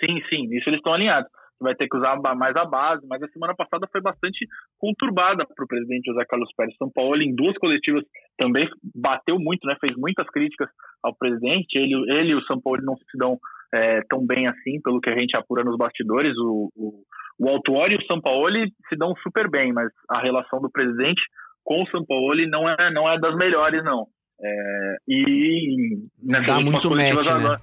Sim, 0.00 0.20
sim, 0.28 0.46
nisso 0.48 0.68
eles 0.68 0.78
estão 0.78 0.94
alinhados. 0.94 1.30
Vai 1.60 1.74
ter 1.74 1.88
que 1.88 1.96
usar 1.96 2.16
mais 2.36 2.54
a 2.56 2.64
base, 2.64 3.04
mas 3.08 3.20
a 3.20 3.28
semana 3.28 3.52
passada 3.52 3.88
foi 3.90 4.00
bastante 4.00 4.46
conturbada 4.78 5.44
para 5.44 5.64
o 5.64 5.66
presidente 5.66 6.06
José 6.06 6.24
Carlos 6.24 6.52
Pérez. 6.56 6.76
São 6.76 6.88
Paulo, 6.88 7.20
em 7.20 7.34
duas 7.34 7.56
coletivas, 7.58 8.04
também 8.36 8.64
bateu 8.94 9.40
muito, 9.40 9.66
né? 9.66 9.74
Fez 9.80 9.96
muitas 9.96 10.28
críticas 10.28 10.68
ao 11.02 11.16
presidente. 11.16 11.76
Ele, 11.76 11.94
ele 12.12 12.30
e 12.30 12.34
o 12.36 12.44
São 12.44 12.60
Paulo 12.60 12.80
não 12.82 12.96
se 12.96 13.18
dão 13.18 13.38
é, 13.74 14.02
tão 14.08 14.24
bem 14.24 14.46
assim, 14.46 14.80
pelo 14.82 15.00
que 15.00 15.10
a 15.10 15.18
gente 15.18 15.36
apura 15.36 15.64
nos 15.64 15.76
bastidores. 15.76 16.32
O, 16.38 16.70
o, 16.76 17.02
o 17.40 17.48
Autuori 17.48 17.94
e 17.94 17.98
o 17.98 18.06
São 18.06 18.20
Paulo 18.20 18.48
se 18.88 18.96
dão 18.96 19.12
super 19.16 19.50
bem, 19.50 19.72
mas 19.72 19.90
a 20.08 20.20
relação 20.20 20.60
do 20.60 20.70
presidente 20.70 21.20
com 21.64 21.82
o 21.82 21.88
São 21.88 22.04
Paulo 22.06 22.34
não 22.48 22.68
é, 22.68 22.90
não 22.92 23.10
é 23.10 23.18
das 23.18 23.34
melhores, 23.34 23.82
não. 23.84 24.06
É, 24.40 24.96
e 25.08 25.98
Não 26.22 26.40
nessas 26.40 26.46
dá 26.46 26.60
muito 26.60 26.90
match, 26.90 27.30
né? 27.30 27.58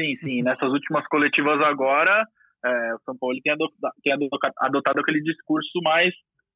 Sim, 0.00 0.16
sim. 0.22 0.42
Nessas 0.42 0.70
últimas 0.72 1.06
coletivas 1.08 1.60
agora, 1.62 2.24
é, 2.64 2.94
o 2.94 2.98
São 3.04 3.16
Paulo 3.18 3.36
tem 3.42 3.52
adotado, 3.52 3.94
tem 4.02 4.12
adotado, 4.60 5.00
aquele 5.00 5.20
discurso 5.22 5.80
mais, 5.82 6.12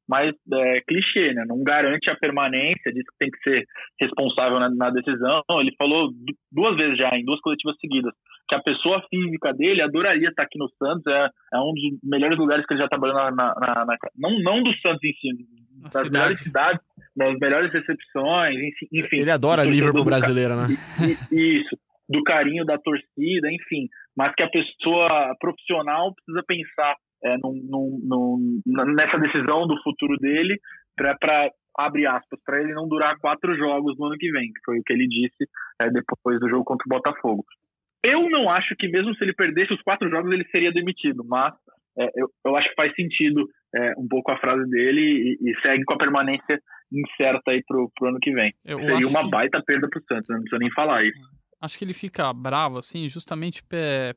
mais 0.07 0.33
é, 0.53 0.81
clichê, 0.81 1.33
né? 1.33 1.43
Não 1.47 1.63
garante 1.63 2.11
a 2.11 2.15
permanência, 2.17 2.91
diz 2.91 3.03
que 3.03 3.17
tem 3.19 3.29
que 3.31 3.39
ser 3.49 3.65
responsável 4.01 4.59
na, 4.59 4.69
na 4.69 4.89
decisão. 4.89 5.41
Ele 5.59 5.73
falou 5.77 6.09
du- 6.11 6.35
duas 6.51 6.75
vezes 6.75 6.97
já, 6.97 7.09
em 7.15 7.23
duas 7.23 7.39
coletivas 7.41 7.75
seguidas, 7.79 8.13
que 8.49 8.55
a 8.55 8.61
pessoa 8.63 9.01
física 9.09 9.53
dele 9.53 9.81
adoraria 9.81 10.29
estar 10.29 10.43
aqui 10.43 10.57
no 10.57 10.67
Santos. 10.77 11.05
É, 11.07 11.29
é 11.53 11.59
um 11.59 11.73
dos 11.73 11.99
melhores 12.03 12.37
lugares 12.37 12.65
que 12.65 12.73
ele 12.73 12.81
já 12.81 12.89
trabalhou 12.89 13.15
na, 13.15 13.31
na, 13.31 13.85
na- 13.85 13.97
não, 14.17 14.39
não 14.39 14.63
do 14.63 14.71
Santos 14.79 15.03
em 15.03 15.13
si, 15.13 15.29
das 15.81 15.91
cidade. 15.93 16.11
melhores 16.11 16.39
cidades, 16.41 16.79
das 17.15 17.39
melhores 17.39 17.71
recepções, 17.71 18.55
enfim. 18.91 19.17
Ele 19.21 19.31
adora 19.31 19.63
do 19.63 19.69
Liverpool 19.69 20.03
brasileiro, 20.03 20.55
né? 20.55 20.63
Isso, 21.31 21.77
do 22.09 22.23
carinho 22.23 22.65
da 22.65 22.77
torcida, 22.77 23.51
enfim. 23.51 23.87
Mas 24.17 24.33
que 24.35 24.43
a 24.43 24.49
pessoa 24.49 25.35
profissional 25.39 26.13
precisa 26.15 26.43
pensar 26.47 26.95
é, 27.23 27.35
num- 27.37 27.61
num- 27.69 27.99
num- 28.65 28.93
nessa 28.95 29.17
decisão 29.19 29.67
do 29.67 29.75
futuro 29.83 30.17
dele 30.17 30.57
para 30.95 31.49
abre 31.77 32.05
aspas, 32.07 32.39
para 32.45 32.61
ele 32.61 32.73
não 32.73 32.87
durar 32.89 33.17
quatro 33.19 33.55
jogos 33.55 33.95
no 33.97 34.07
ano 34.07 34.17
que 34.17 34.29
vem, 34.31 34.47
que 34.47 34.59
foi 34.65 34.79
o 34.79 34.83
que 34.83 34.91
ele 34.91 35.07
disse 35.07 35.47
é, 35.81 35.89
depois 35.89 36.39
do 36.39 36.49
jogo 36.49 36.65
contra 36.65 36.83
o 36.85 36.89
Botafogo. 36.89 37.45
Eu 38.03 38.29
não 38.29 38.49
acho 38.49 38.75
que 38.77 38.87
mesmo 38.89 39.13
se 39.15 39.23
ele 39.23 39.33
perdesse 39.33 39.73
os 39.73 39.81
quatro 39.81 40.09
jogos 40.09 40.31
ele 40.31 40.45
seria 40.51 40.71
demitido, 40.73 41.23
mas 41.25 41.53
é, 41.97 42.05
eu, 42.15 42.27
eu 42.45 42.55
acho 42.57 42.67
que 42.69 42.75
faz 42.75 42.93
sentido 42.95 43.45
é, 43.75 43.93
um 43.97 44.07
pouco 44.09 44.31
a 44.31 44.37
frase 44.37 44.69
dele 44.69 45.37
e, 45.41 45.49
e 45.51 45.61
segue 45.65 45.83
com 45.85 45.93
a 45.93 45.97
permanência 45.97 46.59
incerta 46.91 47.51
aí 47.51 47.61
pro, 47.65 47.89
pro 47.95 48.09
ano 48.09 48.19
que 48.21 48.31
vem. 48.31 48.53
Eu 48.65 48.79
Seria 48.79 49.07
uma 49.07 49.23
que- 49.23 49.29
baita 49.29 49.61
perda 49.65 49.87
pro 49.89 50.01
Santos, 50.03 50.27
né? 50.29 50.35
não 50.35 50.41
precisa 50.41 50.59
nem 50.59 50.71
falar 50.71 51.03
isso. 51.05 51.19
Acho 51.61 51.77
que 51.77 51.83
ele 51.83 51.93
fica 51.93 52.31
bravo, 52.33 52.77
assim, 52.77 53.07
justamente 53.09 53.61
é, 53.71 54.15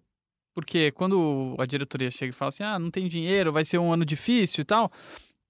porque 0.55 0.93
quando 0.93 1.57
a 1.59 1.65
diretoria 1.67 2.11
chega 2.11 2.31
e 2.31 2.37
fala 2.37 2.51
assim, 2.51 2.63
ah, 2.63 2.79
não 2.79 2.91
tem 2.91 3.09
dinheiro, 3.09 3.53
vai 3.53 3.65
ser 3.65 3.79
um 3.79 3.93
ano 3.93 4.05
difícil 4.05 4.63
e 4.63 4.65
tal, 4.65 4.87
o 4.87 4.91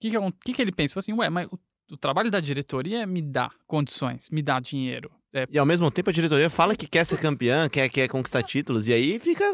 que, 0.00 0.10
que, 0.10 0.16
acon- 0.16 0.32
que, 0.44 0.52
que 0.52 0.62
ele 0.62 0.72
pensa? 0.72 0.94
Fala 0.94 1.00
assim, 1.02 1.12
ué, 1.12 1.28
mas 1.28 1.46
o, 1.50 1.58
o 1.92 1.96
trabalho 1.96 2.30
da 2.30 2.40
diretoria 2.40 3.02
é 3.02 3.06
me 3.06 3.20
dar 3.20 3.52
condições, 3.66 4.30
me 4.30 4.40
dar 4.42 4.60
dinheiro. 4.60 5.10
É, 5.34 5.46
E 5.50 5.58
ao 5.58 5.66
mesmo 5.66 5.90
tempo 5.90 6.10
a 6.10 6.12
diretoria 6.12 6.48
fala 6.50 6.76
que 6.76 6.86
quer 6.86 7.04
ser 7.04 7.18
campeã, 7.18 7.68
quer, 7.68 7.88
quer 7.88 8.08
conquistar 8.08 8.42
títulos, 8.42 8.88
e 8.88 8.92
aí 8.92 9.18
fica. 9.18 9.44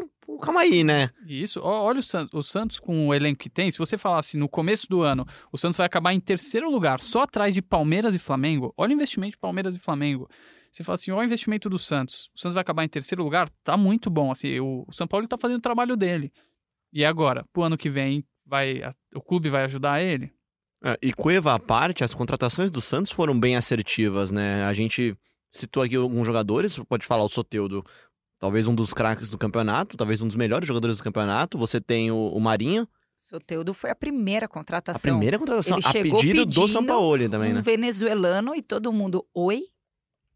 Calma 0.41 0.61
aí, 0.61 0.83
né? 0.83 1.09
Isso, 1.25 1.59
olha 1.63 1.99
o 1.99 2.03
Santos, 2.03 2.33
o 2.33 2.43
Santos 2.43 2.79
com 2.79 3.07
o 3.07 3.13
elenco 3.13 3.39
que 3.39 3.49
tem. 3.49 3.71
Se 3.71 3.79
você 3.79 3.97
falasse 3.97 4.37
no 4.37 4.47
começo 4.47 4.87
do 4.87 5.01
ano, 5.01 5.25
o 5.51 5.57
Santos 5.57 5.75
vai 5.77 5.87
acabar 5.87 6.13
em 6.13 6.19
terceiro 6.19 6.69
lugar, 6.69 7.01
só 7.01 7.23
atrás 7.23 7.53
de 7.53 7.61
Palmeiras 7.61 8.13
e 8.13 8.19
Flamengo. 8.19 8.73
Olha 8.77 8.91
o 8.91 8.93
investimento 8.93 9.31
de 9.31 9.37
Palmeiras 9.39 9.73
e 9.75 9.79
Flamengo. 9.79 10.29
Você 10.71 10.83
fala 10.83 10.93
assim, 10.95 11.11
olha 11.11 11.21
o 11.21 11.25
investimento 11.25 11.69
do 11.69 11.79
Santos. 11.79 12.29
O 12.35 12.39
Santos 12.39 12.53
vai 12.53 12.61
acabar 12.61 12.83
em 12.83 12.89
terceiro 12.89 13.23
lugar, 13.23 13.49
tá 13.63 13.75
muito 13.75 14.09
bom. 14.09 14.31
Assim, 14.31 14.59
o, 14.59 14.85
o 14.87 14.93
São 14.93 15.07
Paulo 15.07 15.27
tá 15.27 15.37
fazendo 15.37 15.57
o 15.57 15.61
trabalho 15.61 15.95
dele. 15.97 16.31
E 16.93 17.03
agora, 17.05 17.45
pro 17.51 17.63
ano 17.63 17.77
que 17.77 17.89
vem, 17.89 18.23
vai, 18.45 18.81
a- 18.83 18.91
o 19.15 19.21
clube 19.21 19.49
vai 19.49 19.63
ajudar 19.63 20.01
ele? 20.01 20.31
É, 20.83 20.97
E 21.01 21.11
Cueva 21.13 21.53
à 21.53 21.59
parte, 21.59 22.03
as 22.03 22.13
contratações 22.13 22.71
do 22.71 22.81
Santos 22.81 23.11
foram 23.11 23.37
bem 23.39 23.55
assertivas, 23.55 24.31
né? 24.31 24.63
A 24.65 24.73
gente 24.73 25.15
citou 25.51 25.83
aqui 25.83 25.95
alguns 25.95 26.25
jogadores, 26.25 26.77
pode 26.87 27.05
falar 27.05 27.23
o 27.23 27.29
Soteudo, 27.29 27.83
talvez 28.39 28.67
um 28.67 28.75
dos 28.75 28.93
craques 28.93 29.29
do 29.29 29.37
campeonato, 29.37 29.97
talvez 29.97 30.21
um 30.21 30.27
dos 30.27 30.35
melhores 30.35 30.67
jogadores 30.67 30.97
do 30.97 31.03
campeonato. 31.03 31.57
Você 31.57 31.81
tem 31.81 32.11
o, 32.11 32.15
o 32.29 32.39
Marinho, 32.39 32.87
Soteudo 33.15 33.73
foi 33.73 33.89
a 33.89 33.95
primeira 33.95 34.45
a 34.45 34.49
contratação. 34.49 35.01
primeira 35.11 35.37
contratação, 35.37 35.77
Ele 35.77 35.85
a 35.85 35.91
chegou 35.91 36.19
pedido, 36.21 36.45
do 36.45 36.67
São 36.69 36.85
Paulo 36.85 37.29
também, 37.29 37.51
um 37.51 37.55
né? 37.55 37.61
venezuelano 37.61 38.55
e 38.55 38.61
todo 38.61 38.93
mundo, 38.93 39.25
oi? 39.33 39.61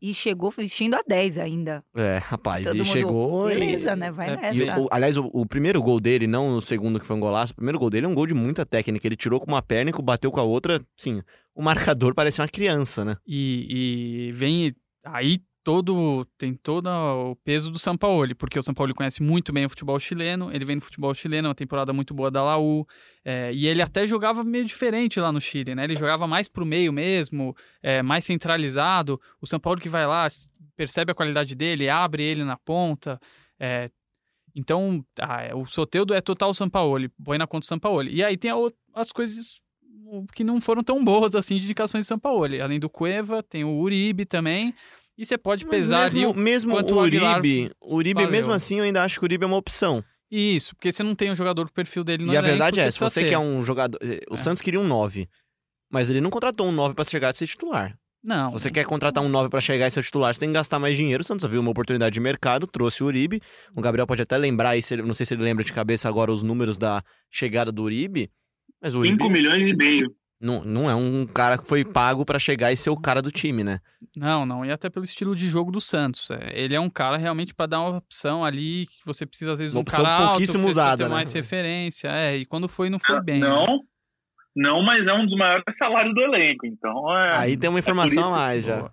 E 0.06 0.13
chegou 0.13 0.52
vestindo 0.52 0.96
a 0.96 1.02
10 1.08 1.38
ainda. 1.38 1.82
É, 1.96 2.18
rapaz, 2.18 2.68
Todo 2.68 2.76
e 2.76 2.80
mundo, 2.80 2.88
chegou 2.92 3.50
e- 3.50 3.54
beleza, 3.56 3.96
né? 3.96 4.12
Vai 4.12 4.32
É, 4.32 4.54
E, 4.54 4.66
nessa. 4.66 4.82
o- 4.82 4.89
aliás, 4.92 5.16
o, 5.18 5.30
o 5.32 5.46
primeiro 5.46 5.82
gol 5.82 5.98
dele, 5.98 6.28
não 6.28 6.58
o 6.58 6.62
segundo 6.62 7.00
que 7.00 7.06
foi 7.06 7.16
um 7.16 7.22
golaço, 7.22 7.54
o 7.54 7.56
primeiro 7.56 7.80
gol 7.80 7.89
dele 7.89 8.06
é 8.06 8.10
um 8.10 8.13
gol 8.13 8.28
de 8.28 8.34
muita 8.34 8.66
técnica. 8.66 9.08
Ele 9.08 9.16
tirou 9.16 9.39
com 9.39 9.48
uma 9.48 9.62
perna 9.62 9.92
e 9.92 10.02
bateu 10.04 10.30
com 10.30 10.42
a 10.42 10.44
outra, 10.44 10.82
sim. 10.98 11.22
O 11.56 11.63
marcador 11.63 12.13
parecia 12.13 12.42
uma 12.42 12.50
criança, 12.50 13.06
né? 13.06 13.16
E, 13.26 14.28
e 14.28 14.32
vem 14.34 14.72
aí 15.06 15.39
todo 15.63 16.26
tem 16.38 16.54
todo 16.54 16.88
o 16.88 17.36
peso 17.38 17.71
do 17.71 17.80
São 17.80 17.97
Paulo, 17.97 18.36
porque 18.36 18.60
o 18.60 18.63
São 18.63 18.73
Paulo 18.73 18.93
conhece 18.93 19.23
muito 19.23 19.54
bem 19.54 19.65
o 19.65 19.69
futebol 19.69 19.99
chileno, 19.99 20.52
ele 20.54 20.65
vem 20.65 20.76
no 20.76 20.82
futebol 20.82 21.13
chileno, 21.13 21.47
uma 21.47 21.56
temporada 21.56 21.93
muito 21.93 22.13
boa 22.13 22.30
da 22.30 22.43
Laú, 22.43 22.86
é, 23.23 23.54
e 23.54 23.67
ele 23.67 23.82
até 23.82 24.06
jogava 24.06 24.43
meio 24.43 24.65
diferente 24.65 25.19
lá 25.19 25.32
no 25.32 25.39
Chile, 25.39 25.73
né? 25.73 25.86
Ele 25.86 25.95
jogava 25.95 26.28
mais 26.28 26.49
pro 26.49 26.65
meio 26.65 26.91
mesmo, 26.91 27.56
é, 27.82 28.02
mais 28.02 28.26
centralizado. 28.26 29.19
O 29.41 29.47
São 29.47 29.60
Paulo 29.60 29.80
que 29.80 29.89
vai 29.89 30.06
lá, 30.06 30.28
percebe 30.76 31.12
a 31.12 31.15
qualidade 31.15 31.56
dele, 31.56 31.89
abre 31.89 32.23
ele 32.23 32.43
na 32.43 32.58
ponta. 32.58 33.19
é, 33.60 33.89
então, 34.56 35.04
ah, 35.19 35.41
é, 35.41 35.56
o 35.56 35.65
Soteudo 35.65 36.13
é 36.13 36.21
total 36.21 36.54
São 36.54 36.69
Paulo, 36.69 37.10
põe 37.23 37.38
na 37.38 37.47
conta 37.47 37.62
do 37.62 37.67
São 37.67 37.80
Paulo. 37.80 38.08
E 38.08 38.23
aí 38.23 38.38
tem 38.38 38.52
a 38.52 38.56
as 38.93 39.12
coisas 39.12 39.62
que 40.34 40.43
não 40.43 40.62
foram 40.62 40.84
tão 40.84 41.04
boas 41.04 41.34
assim 41.36 41.58
de 41.58 41.63
indicações 41.63 42.04
de 42.04 42.08
São 42.08 42.19
Paulo. 42.19 42.45
Além 42.62 42.80
do 42.80 42.89
Cueva, 42.89 43.41
tem 43.41 43.63
o 43.63 43.80
Uribe 43.80 44.26
também. 44.26 44.73
E 45.17 45.26
você 45.26 45.38
pode 45.38 45.65
Mas 45.65 45.76
pesar 45.84 46.02
mesmo, 46.12 46.17
ali 46.17 46.26
o 46.26 46.34
mesmo 46.34 46.73
o 46.73 46.78
Aguilar 46.80 47.38
Uribe, 47.39 47.71
o 47.80 47.95
Uribe, 47.95 48.13
valeu. 48.15 48.32
mesmo 48.32 48.52
assim, 48.52 48.78
eu 48.80 48.84
ainda 48.84 49.04
acho 49.04 49.19
que 49.19 49.23
o 49.23 49.28
Uribe 49.28 49.43
é 49.43 49.47
uma 49.47 49.58
opção. 49.58 50.04
Isso, 50.32 50.76
porque 50.76 50.91
você 50.91 51.04
não 51.04 51.13
tem 51.13 51.32
um 51.32 51.36
jogador 51.36 51.65
com 51.65 51.71
o 51.71 51.73
perfil 51.76 52.04
dele 52.04 52.26
no 52.26 52.34
e 52.34 52.38
a 52.38 52.41
verdade 52.41 52.80
é, 52.80 52.89
se 52.89 52.99
você 52.99 53.21
ter. 53.21 53.30
quer 53.30 53.38
um 53.38 53.63
jogador. 53.63 53.99
O 54.30 54.34
É. 54.34 54.38
Santos 54.38 54.62
queria 54.62 54.80
um 54.80 54.88
9. 54.88 55.30
Mas 55.91 56.10
ele 56.10 56.19
não 56.21 56.32
contratou 56.32 56.67
um 56.67 56.71
9 56.71 56.95
pra 56.95 57.04
chegar 57.06 57.30
a 57.30 57.34
ser 57.34 57.45
titular. 57.45 57.95
Não, 58.23 58.47
Se 58.47 58.54
você 58.54 58.71
quer 58.71 58.86
contratar 58.86 59.21
um 59.23 59.28
9 59.30 59.49
pra 59.49 59.60
chegar 59.62 59.86
e 59.86 59.91
ser 59.91 60.02
titular, 60.02 60.34
você 60.34 60.39
tem 60.39 60.49
que 60.49 60.54
gastar 60.54 60.80
mais 60.80 60.95
dinheiro. 60.97 61.21
O 61.21 61.26
Santos 61.26 61.47
viu 61.47 61.60
uma 61.60 61.69
oportunidade 61.69 62.13
de 62.13 62.19
mercado, 62.21 62.65
trouxe 62.65 63.04
o 63.04 63.06
Uribe. 63.08 63.41
O 63.76 63.82
Gabriel 63.82 64.08
pode 64.08 64.21
até 64.23 64.38
lembrar 64.38 64.69
aí, 64.71 64.82
se 64.82 64.93
ele- 64.95 65.04
não 65.04 65.13
sei 65.13 65.26
se 65.26 65.34
ele 65.36 65.43
lembra 65.43 65.63
de 65.63 65.71
cabeça 65.73 66.08
agora 66.10 66.32
os 66.32 66.41
números 66.41 66.78
da 66.78 67.04
chegada 67.30 67.69
do 67.71 67.84
Uribe. 67.84 68.32
Mas 68.82 68.95
o 68.95 68.99
Uribe 68.99 69.17
5 69.17 69.30
milhões 69.30 69.69
e 69.69 69.76
meio. 69.76 70.15
Não, 70.44 70.64
não 70.64 70.90
é 70.90 70.94
um 70.96 71.26
cara 71.26 71.58
que 71.58 71.66
foi 71.66 71.84
pago 71.86 72.26
pra 72.26 72.38
chegar 72.38 72.72
e 72.72 72.78
ser 72.78 72.90
o 72.90 73.00
cara 73.00 73.22
do 73.22 73.32
time, 73.32 73.64
né? 73.64 73.80
não, 74.16 74.46
não. 74.46 74.64
E 74.66 74.72
até 74.72 74.90
pelo 74.90 75.06
estilo 75.06 75.36
de 75.36 75.48
jogo 75.48 75.72
do 75.72 75.80
Santos. 75.82 76.30
É, 76.30 76.52
Ele 76.54 76.76
é 76.76 76.80
um 76.80 76.90
cara 76.90 77.18
realmente 77.18 77.54
para 77.56 77.66
dar 77.68 77.80
uma 77.82 77.98
opção 77.98 78.44
ali 78.46 78.86
que 78.88 79.06
você 79.06 79.26
precisa, 79.26 79.54
às 79.54 79.60
vezes, 79.60 79.74
Uma 79.74 79.82
um 79.82 79.86
cara 79.86 80.10
alto, 80.10 80.26
pouquíssimo 80.32 80.60
que 80.60 80.74
você 80.74 80.74
precisa 80.74 80.82
usada, 80.82 81.04
ter 81.04 81.10
né? 81.10 81.16
mais 81.16 81.34
referência. 81.34 82.10
É, 82.10 82.38
e 82.38 82.46
quando 82.46 82.68
foi, 82.70 82.90
não 82.90 83.00
foi 83.00 83.20
bem. 83.22 83.40
né? 83.40 83.48
Não, 83.48 83.80
não, 84.56 84.84
mas 84.84 85.08
é 85.08 85.14
um 85.14 85.26
dos 85.26 85.36
maiores 85.38 85.64
salários 85.82 86.14
do 86.14 86.22
elenco. 86.22 86.66
Então 86.68 87.18
é, 87.18 87.38
Aí 87.38 87.58
tem 87.58 87.70
uma 87.70 87.80
informação 87.80 88.28
a 88.34 88.38
mais 88.38 88.64
já. 88.64 88.78
Boa. 88.78 88.92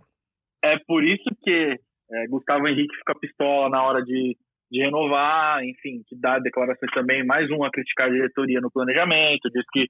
é 0.65 0.79
por 0.87 1.05
isso 1.05 1.25
que 1.43 1.77
É, 2.13 2.27
Gustavo 2.29 2.67
Henrique 2.67 2.97
fica 2.97 3.15
pistola 3.21 3.69
na 3.69 3.83
hora 3.83 4.03
de, 4.03 4.37
de 4.71 4.81
renovar, 4.83 5.63
enfim, 5.65 6.03
que 6.09 6.17
dá 6.19 6.39
declarações 6.39 6.91
também, 6.93 7.25
mais 7.27 7.49
um 7.51 7.63
a 7.63 7.71
criticar 7.71 8.09
a 8.09 8.13
diretoria 8.13 8.61
no 8.61 8.71
planejamento, 8.71 9.51
diz 9.53 9.65
que 9.73 9.87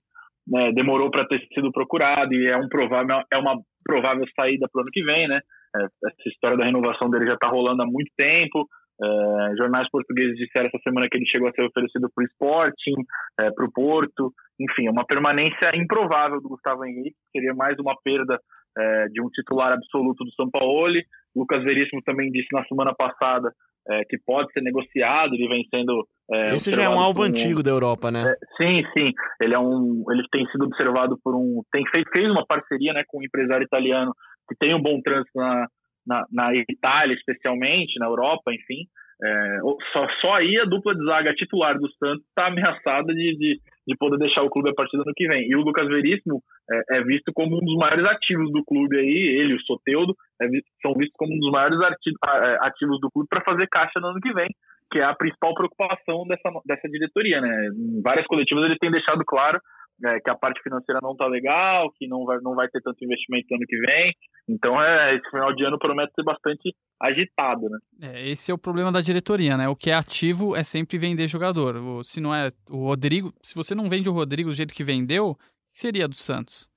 né, 0.51 0.73
demorou 0.73 1.11
para 1.11 1.27
ter 1.27 1.41
sido 1.55 1.71
procurado 1.71 2.35
e 2.35 2.47
é 2.51 2.57
um 2.57 2.69
provável 2.69 3.23
é 3.33 3.39
uma 3.39 3.57
provável 3.85 4.27
saída 4.35 4.69
para 4.71 4.81
o 4.81 4.83
ano 4.83 4.91
que 4.93 5.03
vem, 5.03 5.27
né? 5.29 5.41
É, 5.77 5.85
essa 5.85 6.29
história 6.29 6.57
da 6.57 6.65
renovação 6.65 7.09
dele 7.09 7.27
já 7.27 7.35
está 7.35 7.49
rolando 7.49 7.83
há 7.83 7.87
muito 7.87 8.11
tempo. 8.17 8.67
É, 9.03 9.57
jornais 9.57 9.89
portugueses 9.91 10.37
disseram 10.37 10.67
essa 10.67 10.79
semana 10.83 11.09
que 11.09 11.17
ele 11.17 11.27
chegou 11.27 11.49
a 11.49 11.53
ser 11.53 11.63
oferecido 11.63 12.11
para 12.15 12.23
o 12.23 12.27
Sporting, 12.27 12.97
é, 13.41 13.51
para 13.51 13.65
o 13.65 13.73
Porto, 13.73 14.33
enfim, 14.61 14.89
é 14.89 14.91
uma 14.91 15.07
permanência 15.07 15.71
improvável 15.75 16.41
do 16.41 16.51
Gustavo 16.51 16.85
Henrique, 16.85 17.17
seria 17.33 17.55
mais 17.55 17.79
uma 17.79 17.97
perda 18.05 18.39
é, 18.77 19.07
de 19.09 19.23
um 19.23 19.31
titular 19.31 19.73
absoluto 19.73 20.23
do 20.25 20.33
São 20.33 20.51
Paulo. 20.51 20.93
Lucas 21.35 21.63
Veríssimo 21.65 22.03
também 22.03 22.31
disse 22.31 22.49
na 22.53 22.65
semana 22.65 22.93
passada 22.95 23.51
é, 23.91 24.05
que 24.05 24.17
pode 24.25 24.53
ser 24.53 24.63
negociado, 24.63 25.35
ele 25.35 25.49
vem 25.49 25.65
sendo. 25.69 26.07
É, 26.31 26.55
Esse 26.55 26.71
já 26.71 26.85
é 26.85 26.89
um 26.89 27.01
alvo 27.01 27.23
antigo 27.23 27.63
da 27.63 27.71
Europa, 27.71 28.11
né? 28.11 28.23
É, 28.23 28.63
sim, 28.63 28.85
sim. 28.97 29.13
Ele 29.41 29.55
é 29.55 29.59
um. 29.59 30.05
Ele 30.11 30.23
tem 30.31 30.47
sido 30.47 30.65
observado 30.67 31.19
por 31.23 31.35
um. 31.35 31.63
Tem 31.73 31.85
feito, 31.87 32.11
fez 32.13 32.31
uma 32.31 32.47
parceria 32.47 32.93
né, 32.93 33.03
com 33.07 33.19
um 33.19 33.25
empresário 33.25 33.65
italiano 33.65 34.13
que 34.49 34.57
tem 34.59 34.75
um 34.75 34.83
bom 34.83 35.01
trânsito 35.01 35.37
na, 35.37 35.67
na, 36.07 36.27
na 36.33 36.55
Itália, 36.55 37.15
especialmente, 37.15 37.99
na 37.99 38.07
Europa, 38.07 38.53
enfim. 38.53 38.87
É, 39.23 39.59
só, 39.93 40.07
só 40.21 40.35
aí 40.35 40.57
a 40.61 40.65
dupla 40.65 40.95
de 40.95 41.05
zaga 41.05 41.35
titular 41.35 41.79
do 41.79 41.91
Santos 41.97 42.25
está 42.29 42.47
ameaçada 42.47 43.13
de, 43.13 43.37
de, 43.37 43.61
de, 43.91 43.97
poder 43.97 44.19
deixar 44.19 44.43
o 44.43 44.51
clube 44.51 44.71
a 44.71 44.75
partir 44.75 44.97
do 44.97 45.03
ano 45.03 45.13
que 45.15 45.27
vem. 45.27 45.49
E 45.49 45.57
o 45.57 45.63
Lucas 45.63 45.87
Veríssimo 45.89 46.43
é, 46.71 46.99
é 46.99 47.03
visto 47.03 47.33
como 47.35 47.57
um 47.57 47.65
dos 47.65 47.77
maiores 47.77 48.05
ativos 48.07 48.51
do 48.53 48.65
clube 48.65 48.97
aí, 48.97 49.39
ele 49.41 49.55
o 49.55 49.61
Soteudo 49.61 50.15
é 50.41 50.47
visto, 50.49 50.67
são 50.83 50.95
vistos 50.95 51.17
como 51.17 51.35
um 51.35 51.39
dos 51.39 51.51
maiores 51.51 51.79
é, 51.81 52.57
ativos 52.67 53.01
do 53.01 53.11
clube 53.11 53.29
para 53.29 53.45
fazer 53.45 53.67
caixa 53.69 54.01
no 54.01 54.09
ano 54.09 54.21
que 54.21 54.33
vem, 54.33 54.49
que 54.91 54.99
é 54.99 55.05
a 55.05 55.15
principal 55.15 55.55
preocupação 55.55 56.27
dessa, 56.27 56.51
dessa 56.65 56.89
diretoria. 56.89 57.41
Né? 57.41 57.69
Em 57.75 58.03
várias 58.03 58.27
coletivas 58.27 58.65
ele 58.65 58.79
tem 58.79 58.91
deixado 58.91 59.25
claro 59.25 59.61
é, 60.05 60.21
que 60.21 60.31
a 60.31 60.37
parte 60.37 60.63
financeira 60.63 61.01
não 61.03 61.13
está 61.13 61.27
legal, 61.27 61.91
que 61.93 62.07
não 62.07 62.25
vai, 62.25 62.39
não 62.41 62.55
vai 62.55 62.69
ter 62.69 62.81
tanto 62.81 63.05
investimento 63.05 63.47
no 63.51 63.57
ano 63.57 63.67
que 63.67 63.79
vem. 63.79 64.15
Então, 64.49 64.83
é, 64.83 65.15
esse 65.15 65.31
final 65.31 65.55
de 65.55 65.65
ano 65.65 65.79
promete 65.79 66.13
ser 66.15 66.25
bastante 66.25 66.75
agitado, 67.01 67.69
né? 67.69 67.79
É, 68.03 68.29
esse 68.29 68.51
é 68.51 68.55
o 68.55 68.59
problema 68.59 68.91
da 68.91 69.01
diretoria, 69.01 69.57
né? 69.57 69.69
O 69.69 69.77
que 69.77 69.91
é 69.91 69.95
ativo 69.95 70.57
é 70.57 70.65
sempre 70.65 70.99
vender 70.99 71.29
jogador. 71.29 71.77
O, 71.77 72.03
se 72.03 72.21
não 72.21 72.35
é 72.35 72.49
o 72.69 72.87
Rodrigo, 72.87 73.33
se 73.43 73.55
você 73.55 73.75
não 73.75 73.89
vende 73.89 74.09
o 74.09 74.13
Rodrigo 74.13 74.51
do 74.51 74.57
jeito 74.57 74.75
que 74.75 74.85
vendeu, 74.85 75.37
seria 75.73 76.09
do 76.09 76.17
Santos. 76.17 76.69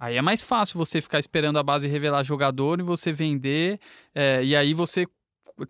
Aí 0.00 0.16
é 0.16 0.22
mais 0.22 0.42
fácil 0.42 0.78
você 0.78 1.00
ficar 1.00 1.18
esperando 1.18 1.58
a 1.58 1.62
base 1.62 1.86
revelar 1.86 2.24
jogador 2.24 2.80
e 2.80 2.82
você 2.82 3.12
vender, 3.12 3.78
é, 4.14 4.42
e 4.42 4.56
aí 4.56 4.74
você 4.74 5.06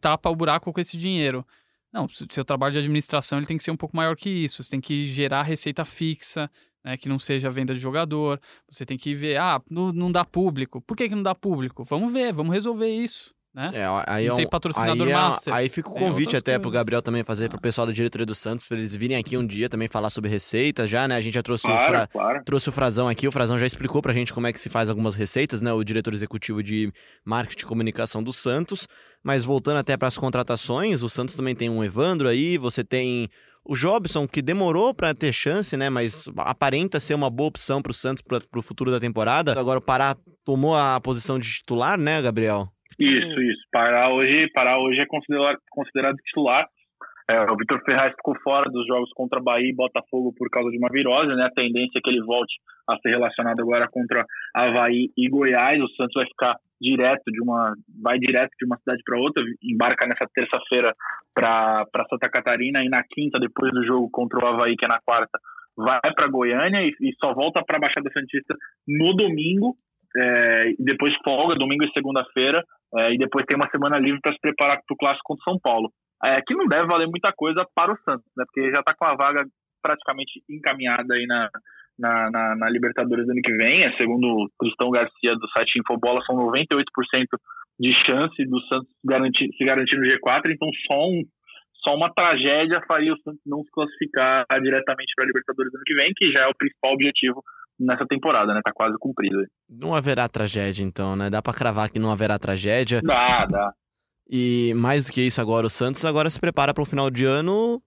tapa 0.01 0.31
o 0.31 0.37
buraco 0.37 0.73
com 0.73 0.81
esse 0.81 0.97
dinheiro. 0.97 1.45
Não, 1.93 2.09
seu 2.09 2.43
trabalho 2.43 2.73
de 2.73 2.79
administração 2.79 3.39
ele 3.39 3.47
tem 3.47 3.59
que 3.59 3.63
ser 3.63 3.71
um 3.71 3.77
pouco 3.77 3.95
maior 3.95 4.17
que 4.17 4.31
isso. 4.31 4.63
Você 4.63 4.71
tem 4.71 4.81
que 4.81 5.07
gerar 5.07 5.43
receita 5.43 5.85
fixa, 5.85 6.51
né, 6.85 6.97
que 6.97 7.09
não 7.09 7.19
seja 7.19 7.51
venda 7.51 7.75
de 7.75 7.81
jogador. 7.81 8.41
Você 8.69 8.85
tem 8.85 8.99
que 8.99 9.15
ver, 9.15 9.39
ah, 9.39 9.61
não, 9.71 9.93
não 9.93 10.11
dá 10.13 10.25
público. 10.25 10.81
Por 10.81 10.97
que, 10.97 11.09
que 11.09 11.15
não 11.15 11.23
dá 11.23 11.35
público? 11.35 11.85
Vamos 11.85 12.13
ver, 12.13 12.33
vamos 12.33 12.53
resolver 12.53 12.89
isso. 12.89 13.35
Né? 13.55 13.71
É, 13.75 13.87
aí 14.07 14.25
não 14.25 14.31
é 14.31 14.33
um, 14.33 14.37
tem 14.37 14.49
patrocinador 14.49 15.07
aí 15.07 15.13
é, 15.13 15.15
master. 15.17 15.55
Aí 15.55 15.69
fica 15.69 15.91
o 15.91 15.93
convite 15.93 16.35
até 16.35 16.53
coisas. 16.53 16.63
pro 16.63 16.71
Gabriel 16.71 17.03
também 17.03 17.23
fazer 17.23 17.47
ah. 17.47 17.49
pro 17.51 17.61
pessoal 17.61 17.87
da 17.87 17.93
diretoria 17.93 18.25
do 18.25 18.35
Santos, 18.35 18.65
para 18.65 18.79
eles 18.79 18.95
virem 18.95 19.19
aqui 19.19 19.37
um 19.37 19.47
dia 19.47 19.69
também 19.69 19.89
falar 19.89 20.09
sobre 20.09 20.31
receitas 20.31 20.89
já, 20.89 21.07
né? 21.07 21.17
A 21.17 21.21
gente 21.21 21.35
já 21.35 21.43
trouxe, 21.43 21.65
claro, 21.65 21.83
o, 21.83 21.87
Fra... 21.87 22.07
claro. 22.07 22.45
trouxe 22.47 22.71
o 22.71 22.73
Frazão 22.73 23.09
aqui, 23.09 23.29
o 23.29 23.33
Frazão 23.33 23.59
já 23.59 23.67
explicou 23.67 24.01
pra 24.01 24.15
gente 24.15 24.33
como 24.33 24.47
é 24.47 24.53
que 24.55 24.61
se 24.61 24.71
faz 24.71 24.89
algumas 24.89 25.15
receitas, 25.15 25.61
né? 25.61 25.71
O 25.71 25.85
diretor 25.85 26.15
executivo 26.15 26.63
de 26.63 26.91
marketing 27.27 27.65
e 27.65 27.69
comunicação 27.69 28.23
do 28.23 28.33
Santos. 28.33 28.89
Mas 29.23 29.45
voltando 29.45 29.77
até 29.77 29.97
para 29.99 30.09
as 30.09 30.17
contratações, 30.17 31.03
o 31.03 31.09
Santos 31.09 31.37
também 31.37 31.55
tem 31.55 31.69
um 31.69 31.85
Evandro 31.85 32.29
aí, 32.29 32.57
você 32.57 32.83
tem 32.83 33.29
o 33.65 33.75
Jobson, 33.75 34.27
que 34.27 34.43
demorou 34.43 34.95
para 34.95 35.15
ter 35.15 35.33
chance, 35.33 35.77
né? 35.77 35.89
Mas 35.89 36.27
aparenta 36.39 36.99
ser 37.01 37.15
uma 37.15 37.31
boa 37.31 37.49
opção 37.49 37.81
para 37.81 37.91
o 37.91 37.95
Santos 37.95 38.23
para 38.23 38.59
o 38.59 38.63
futuro 38.63 38.91
da 38.91 39.01
temporada. 39.01 39.59
Agora 39.59 39.79
o 39.79 39.83
Pará 39.83 40.17
tomou 40.45 40.77
a 40.77 41.01
posição 41.01 41.39
de 41.39 41.49
titular, 41.49 41.99
né, 41.99 42.21
Gabriel? 42.21 42.69
Isso, 42.99 43.41
isso. 43.41 43.63
Pará 43.73 44.13
hoje, 44.13 44.49
Pará 44.53 44.79
hoje 44.79 45.01
é 45.01 45.07
considerado, 45.07 45.59
considerado 45.71 46.17
titular. 46.17 46.67
É, 47.33 47.51
o 47.51 47.57
Vitor 47.57 47.81
Ferraz 47.83 48.11
ficou 48.11 48.35
fora 48.45 48.69
dos 48.71 48.87
jogos 48.87 49.11
contra 49.15 49.41
Bahia 49.41 49.71
e 49.71 49.75
Botafogo 49.75 50.35
por 50.37 50.51
causa 50.51 50.71
de 50.71 50.77
uma 50.77 50.91
virose, 50.93 51.35
né? 51.35 51.47
A 51.47 51.51
tendência 51.51 51.99
é 51.99 52.01
que 52.03 52.11
ele 52.11 52.23
volte 52.23 52.53
a 52.87 52.99
ser 52.99 53.09
relacionado 53.09 53.59
agora 53.61 53.89
contra 53.91 54.27
Havaí 54.55 55.09
e 55.17 55.31
Goiás. 55.31 55.81
O 55.81 55.89
Santos 55.97 56.13
vai 56.15 56.27
ficar 56.27 56.57
direto 56.79 57.33
de 57.33 57.41
uma, 57.41 57.73
vai 58.03 58.19
direto 58.19 58.51
de 58.59 58.67
uma 58.67 58.77
cidade 58.77 59.03
para 59.07 59.19
outra, 59.19 59.43
embarca 59.63 60.07
nessa 60.07 60.29
terça-feira 60.35 60.95
para 61.33 61.87
Santa 62.11 62.29
Catarina 62.29 62.85
e 62.85 62.91
na 62.91 63.03
quinta, 63.03 63.39
depois 63.41 63.73
do 63.73 63.83
jogo 63.87 64.11
contra 64.11 64.39
o 64.39 64.47
Havaí, 64.47 64.77
que 64.77 64.85
é 64.85 64.89
na 64.89 65.01
quarta, 65.01 65.39
vai 65.75 66.13
para 66.15 66.29
Goiânia 66.29 66.83
e, 66.83 66.91
e, 67.01 67.15
só 67.19 67.33
volta 67.33 67.63
para 67.65 67.79
a 67.79 67.81
Baixada 67.81 68.11
Santista 68.13 68.55
no 68.87 69.15
domingo. 69.15 69.75
É, 70.15 70.75
depois 70.79 71.15
folga, 71.25 71.55
domingo 71.55 71.85
e 71.85 71.93
segunda-feira, 71.93 72.63
é, 72.97 73.15
e 73.15 73.17
depois 73.17 73.47
tem 73.47 73.57
uma 73.57 73.71
semana 73.71 73.99
livre 73.99 74.21
para 74.21 74.33
se 74.33 74.39
preparar 74.39 74.77
para 74.77 74.93
o 74.93 74.97
clássico 74.99 75.25
contra 75.25 75.45
São 75.45 75.59
Paulo 75.59 75.91
é, 76.25 76.41
que 76.47 76.55
não 76.55 76.67
deve 76.67 76.87
valer 76.87 77.09
muita 77.09 77.33
coisa 77.33 77.67
para 77.75 77.93
o 77.93 77.99
Santos, 78.05 78.27
né? 78.37 78.45
Porque 78.47 78.71
já 78.71 78.81
está 78.81 78.95
com 78.95 79.05
a 79.05 79.15
vaga 79.15 79.45
praticamente 79.83 80.43
encaminhada 80.49 81.15
aí 81.15 81.27
na, 81.27 81.51
na, 81.99 82.31
na, 82.31 82.57
na, 82.57 82.71
Libertadores 82.71 83.27
do 83.27 83.33
ano 83.33 83.41
que 83.43 83.53
vem. 83.53 83.83
É, 83.83 83.97
segundo 83.97 84.27
o 84.27 84.49
Cristão 84.59 84.91
Garcia 84.91 85.35
do 85.35 85.49
site 85.51 85.81
Infobola, 85.81 86.23
são 86.25 86.37
98% 86.37 86.77
de 87.81 87.93
chance 88.07 88.45
do 88.45 88.61
Santos 88.69 88.89
garantir, 89.05 89.49
se 89.57 89.65
garantir 89.65 89.97
no 89.97 90.07
G4. 90.07 90.51
Então, 90.51 90.69
só, 90.87 91.09
um, 91.09 91.23
só 91.85 91.95
uma 91.97 92.13
tragédia 92.15 92.81
faria 92.87 93.13
o 93.13 93.19
Santos 93.23 93.41
não 93.45 93.63
se 93.65 93.71
classificar 93.73 94.47
diretamente 94.63 95.13
para 95.17 95.25
a 95.25 95.27
Libertadores 95.27 95.73
do 95.73 95.77
ano 95.77 95.85
que 95.85 95.95
vem, 95.95 96.13
que 96.17 96.33
já 96.33 96.45
é 96.45 96.49
o 96.49 96.57
principal 96.57 96.93
objetivo 96.93 97.43
nessa 97.81 98.07
temporada, 98.07 98.55
né? 98.55 98.61
Tá 98.63 98.71
quase 98.73 98.97
cumprido. 98.99 99.45
Não 99.69 99.95
haverá 99.95 100.29
tragédia, 100.29 100.85
então, 100.85 101.17
né? 101.17 101.29
Dá 101.29 101.43
para 101.43 101.55
cravar 101.55 101.91
que 101.91 101.99
não 101.99 102.13
haverá 102.13 102.39
tragédia. 102.39 103.01
Dá, 103.03 103.47
dá. 103.47 103.73
E 104.29 104.73
mais 104.77 105.07
do 105.07 105.13
que 105.13 105.23
isso 105.23 105.41
agora, 105.41 105.67
o 105.67 105.71
Santos 105.71 106.05
agora 106.05 106.31
se 106.31 106.41
prepara 106.41 106.73
para 106.73 106.83
o 106.83 106.87
final 106.87 107.11
de 107.11 107.25
ano 107.25 107.83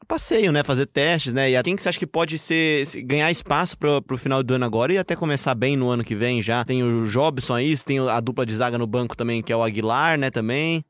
a 0.00 0.04
passeio, 0.04 0.52
né? 0.52 0.62
Fazer 0.62 0.86
testes, 0.86 1.32
né? 1.32 1.50
E 1.50 1.62
quem 1.62 1.76
que 1.76 1.82
você 1.82 1.88
acha 1.88 1.98
que 1.98 2.06
pode 2.06 2.38
ser 2.38 2.84
ganhar 3.04 3.30
espaço 3.30 3.76
para 3.78 4.14
o 4.14 4.18
final 4.18 4.42
do 4.42 4.54
ano 4.54 4.64
agora 4.64 4.92
e 4.92 4.98
até 4.98 5.14
começar 5.14 5.54
bem 5.54 5.76
no 5.76 5.88
ano 5.88 6.04
que 6.04 6.14
vem 6.14 6.42
já? 6.42 6.64
Tem 6.64 6.82
o 6.82 7.06
Jobson 7.06 7.54
aí, 7.54 7.76
tem 7.78 7.98
a 7.98 8.20
dupla 8.20 8.44
de 8.44 8.54
zaga 8.54 8.78
no 8.78 8.86
banco 8.86 9.16
também, 9.16 9.42
que 9.42 9.52
é 9.52 9.56
o 9.56 9.62
Aguilar, 9.62 10.18
né? 10.18 10.30
Também. 10.30 10.84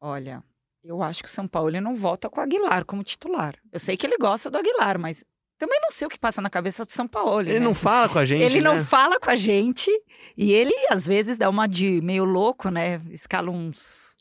Olha, 0.00 0.42
eu 0.84 1.02
acho 1.02 1.22
que 1.22 1.28
o 1.28 1.32
São 1.32 1.46
Paulo 1.46 1.70
ele 1.70 1.80
não 1.80 1.94
volta 1.94 2.30
com 2.30 2.40
o 2.40 2.42
Aguilar 2.42 2.84
como 2.84 3.04
titular. 3.04 3.54
Eu 3.72 3.80
sei 3.80 3.96
que 3.96 4.06
ele 4.06 4.16
gosta 4.16 4.50
do 4.50 4.58
Aguilar, 4.58 4.98
mas 4.98 5.24
também 5.58 5.78
não 5.82 5.90
sei 5.90 6.06
o 6.06 6.10
que 6.10 6.18
passa 6.18 6.40
na 6.40 6.48
cabeça 6.48 6.84
do 6.84 6.92
São 6.92 7.06
Paulo. 7.06 7.40
Ele 7.40 7.58
né? 7.58 7.64
não 7.64 7.74
fala 7.74 8.08
com 8.08 8.18
a 8.18 8.24
gente. 8.24 8.42
Ele 8.42 8.60
né? 8.60 8.62
não 8.62 8.84
fala 8.84 9.18
com 9.18 9.30
a 9.30 9.34
gente 9.34 9.90
e 10.36 10.52
ele 10.52 10.74
às 10.88 11.04
vezes 11.04 11.36
dá 11.36 11.50
uma 11.50 11.66
de 11.66 12.00
meio 12.00 12.24
louco, 12.24 12.70
né? 12.70 13.02
Escala 13.10 13.50
uns 13.50 14.16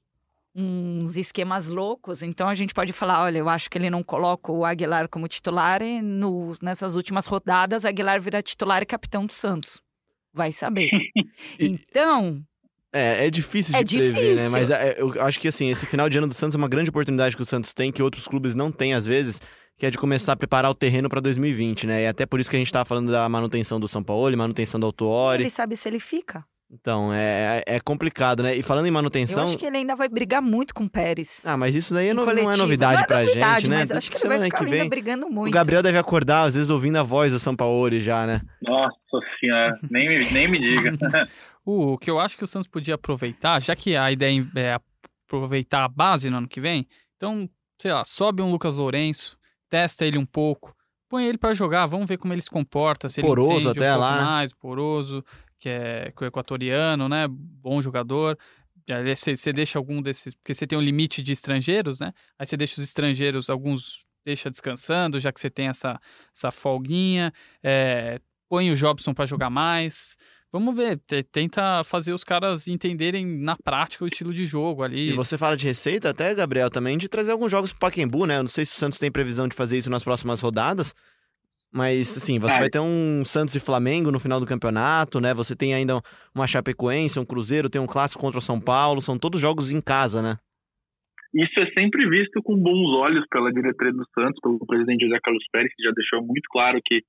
uns 0.58 1.16
esquemas 1.16 1.68
loucos. 1.68 2.24
Então 2.24 2.50
a 2.50 2.56
gente 2.56 2.74
pode 2.74 2.92
falar, 2.92 3.22
olha, 3.22 3.38
eu 3.38 3.48
acho 3.48 3.70
que 3.70 3.78
ele 3.78 3.90
não 3.90 4.02
coloca 4.02 4.52
o 4.52 4.66
Aguilar 4.66 5.08
como 5.08 5.28
titular 5.28 5.84
e 5.84 6.02
no, 6.02 6.56
nessas 6.62 6.96
últimas 6.96 7.28
rodadas 7.28 7.86
Aguilar 7.86 8.20
vira 8.20 8.42
titular 8.42 8.82
e 8.82 8.86
capitão 8.86 9.26
do 9.26 9.34
Santos. 9.34 9.80
Vai 10.34 10.52
saber. 10.52 10.90
então, 11.60 12.44
é, 12.92 13.28
é 13.28 13.30
difícil 13.30 13.74
de 13.84 13.98
é 13.98 14.00
prever, 14.00 14.14
difícil. 14.14 14.36
né? 14.36 14.50
Mas 14.50 14.72
é, 14.72 14.96
eu 14.98 15.22
acho 15.22 15.40
que 15.40 15.48
assim, 15.48 15.70
esse 15.70 15.86
final 15.86 16.10
de 16.10 16.18
ano 16.18 16.28
do 16.28 16.34
Santos 16.34 16.56
é 16.56 16.58
uma 16.58 16.68
grande 16.68 16.90
oportunidade 16.90 17.36
que 17.36 17.42
o 17.42 17.46
Santos 17.46 17.74
tem, 17.74 17.92
que 17.92 18.02
outros 18.02 18.28
clubes 18.28 18.56
não 18.56 18.72
têm 18.72 18.96
às 18.96 19.06
vezes, 19.06 19.42
que 19.78 19.86
é 19.86 19.92
de 19.92 19.98
começar 19.98 20.34
a 20.34 20.36
preparar 20.36 20.72
o 20.72 20.76
terreno 20.76 21.08
para 21.08 21.22
2020, 21.22 21.86
né? 21.86 22.04
E 22.04 22.08
até 22.08 22.26
por 22.26 22.40
isso 22.40 22.50
que 22.50 22.56
a 22.56 22.60
gente 22.60 22.68
estava 22.68 22.86
falando 22.86 23.12
da 23.12 23.30
manutenção 23.30 23.80
do 23.80 23.88
São 23.88 24.04
Paulo, 24.04 24.36
manutenção 24.36 24.80
do 24.80 24.88
Autuori. 24.88 25.44
Ele 25.44 25.50
sabe 25.52 25.76
se 25.76 25.88
ele 25.88 26.00
fica. 26.00 26.44
Então, 26.70 27.14
é, 27.14 27.64
é 27.66 27.80
complicado, 27.80 28.44
né? 28.44 28.54
E 28.54 28.62
falando 28.62 28.88
em 28.88 28.92
manutenção. 28.92 29.44
Eu 29.44 29.44
acho 29.44 29.58
que 29.58 29.66
ele 29.66 29.78
ainda 29.78 29.96
vai 29.96 30.10
brigar 30.10 30.42
muito 30.42 30.74
com 30.74 30.84
o 30.84 30.90
Pérez. 30.90 31.46
Ah, 31.46 31.56
mas 31.56 31.74
isso 31.74 31.94
daí 31.94 32.14
não, 32.14 32.26
não, 32.26 32.32
é 32.32 32.58
novidade 32.58 32.98
não 32.98 33.04
é 33.04 33.08
pra 33.08 33.20
novidade, 33.22 33.62
gente, 33.62 33.70
né? 33.70 33.78
Mas 33.78 33.92
acho 33.92 34.12
que 34.12 34.18
ele 34.18 34.28
vai 34.28 34.44
ficar 34.44 34.66
ainda 34.66 34.78
vem, 34.78 34.90
brigando 34.90 35.30
muito. 35.30 35.50
O 35.50 35.54
Gabriel 35.54 35.82
deve 35.82 35.98
acordar, 35.98 36.44
às 36.44 36.56
vezes, 36.56 36.70
ouvindo 36.70 36.98
a 36.98 37.04
voz 37.04 37.32
do 37.32 37.40
São 37.40 37.56
Paulo 37.56 37.98
já, 38.02 38.28
né? 38.28 38.42
Nossa 38.62 38.98
senhora, 39.40 39.80
nem, 39.90 40.10
me, 40.10 40.32
nem 40.32 40.48
me 40.50 40.60
diga. 40.60 40.92
o 41.64 41.98
que 41.98 42.12
eu 42.12 42.20
acho 42.20 42.38
que 42.38 42.44
o 42.44 42.48
Santos 42.48 42.68
podia 42.68 42.96
aproveitar, 42.96 43.62
já 43.62 43.74
que 43.74 43.96
a 43.96 44.12
ideia 44.12 44.46
é 44.58 44.78
aproveitar 45.26 45.86
a 45.86 45.90
base 45.90 46.30
no 46.30 46.38
ano 46.38 46.50
que 46.50 46.60
vem, 46.60 46.86
então, 47.16 47.50
sei 47.82 47.94
lá, 47.94 48.04
sobe 48.04 48.42
um 48.42 48.52
Lucas 48.52 48.76
Lourenço, 48.76 49.38
testa 49.70 50.06
ele 50.06 50.18
um 50.18 50.26
pouco, 50.26 50.76
põe 51.10 51.26
ele 51.26 51.38
para 51.38 51.54
jogar, 51.54 51.86
vamos 51.86 52.08
ver 52.08 52.18
como 52.18 52.34
ele 52.34 52.42
se 52.42 52.50
comporta, 52.50 53.08
se 53.08 53.22
poroso 53.22 53.70
ele 53.70 53.80
até 53.80 53.96
um 53.96 54.00
lá. 54.00 54.22
mais, 54.22 54.54
poroso 54.54 55.24
que 55.60 55.70
é, 55.70 56.12
que 56.16 56.26
equatoriano, 56.26 57.08
né? 57.10 57.28
Bom 57.30 57.82
jogador. 57.82 58.38
Você, 59.06 59.36
você 59.36 59.52
deixa 59.52 59.78
algum 59.78 60.02
desses. 60.02 60.34
Porque 60.36 60.54
você 60.54 60.66
tem 60.66 60.78
um 60.78 60.82
limite 60.82 61.22
de 61.22 61.34
estrangeiros, 61.34 62.00
né? 62.00 62.14
Aí 62.40 62.48
você 62.48 62.56
deixa 62.56 62.80
os 62.80 62.88
estrangeiros, 62.88 63.50
alguns 63.50 64.06
deixa 64.26 64.50
descansando, 64.50 65.20
já 65.20 65.32
que 65.32 65.40
você 65.40 65.50
tem 65.50 65.68
essa, 65.68 66.00
essa 66.36 66.52
folguinha. 66.52 67.34
É, 67.64 68.20
põe 68.50 68.72
o 68.72 68.76
Jobson 68.76 69.14
para 69.14 69.26
jogar 69.26 69.50
mais. 69.50 70.18
Vamos 70.50 70.74
ver, 70.76 70.98
te- 71.06 71.24
tenta 71.24 71.84
fazer 71.84 72.14
os 72.14 72.24
caras 72.24 72.70
entenderem 72.70 73.26
na 73.26 73.58
prática 73.58 74.06
o 74.06 74.08
estilo 74.08 74.34
de 74.34 74.46
jogo 74.46 74.82
ali. 74.82 75.10
E 75.10 75.14
você 75.14 75.38
fala 75.38 75.58
de 75.58 75.68
receita 75.68 76.10
até, 76.10 76.34
Gabriel, 76.34 76.70
também 76.70 76.98
de 76.98 77.10
trazer 77.10 77.32
alguns 77.32 77.52
jogos 77.52 77.72
pro 77.72 77.82
Pacaembu, 77.82 78.26
né? 78.26 78.38
Eu 78.38 78.44
não 78.44 78.50
sei 78.50 78.66
se 78.66 78.74
o 78.74 78.78
Santos 78.80 78.98
tem 78.98 79.12
previsão 79.12 79.50
de 79.50 79.56
fazer 79.56 79.78
isso 79.78 79.90
nas 79.90 80.04
próximas 80.06 80.40
rodadas, 80.40 80.96
mas, 81.72 82.16
assim, 82.18 82.40
você 82.40 82.56
É. 82.56 82.60
vai 82.60 82.70
ter 82.70 82.80
um 82.80 83.24
Santos 83.26 83.56
e 83.56 83.60
Flamengo 83.60 84.12
no 84.12 84.20
final 84.20 84.40
do 84.40 84.46
campeonato, 84.46 85.20
né? 85.20 85.34
Você 85.34 85.56
tem 85.56 85.74
ainda 85.74 86.02
uma 86.34 86.48
Chapecoense, 86.48 87.20
um 87.20 87.26
Cruzeiro, 87.26 87.70
tem 87.70 87.82
um 87.82 87.88
clássico 87.88 88.22
contra 88.22 88.40
o 88.40 88.42
São 88.42 88.60
Paulo, 88.60 89.02
são 89.02 89.18
todos 89.18 89.40
jogos 89.40 89.72
em 89.72 89.82
casa, 89.82 90.22
né? 90.22 90.38
Isso 91.34 91.60
é 91.60 91.66
sempre 91.78 92.10
visto 92.10 92.42
com 92.42 92.56
bons 92.56 92.90
olhos 92.98 93.26
pela 93.30 93.52
diretoria 93.52 93.94
do 93.94 94.06
Santos, 94.18 94.40
pelo 94.42 94.58
presidente 94.66 95.06
José 95.06 95.20
Carlos 95.24 95.44
Pérez, 95.52 95.72
que 95.76 95.84
já 95.84 95.92
deixou 95.92 96.26
muito 96.26 96.48
claro 96.50 96.80
que, 96.84 97.02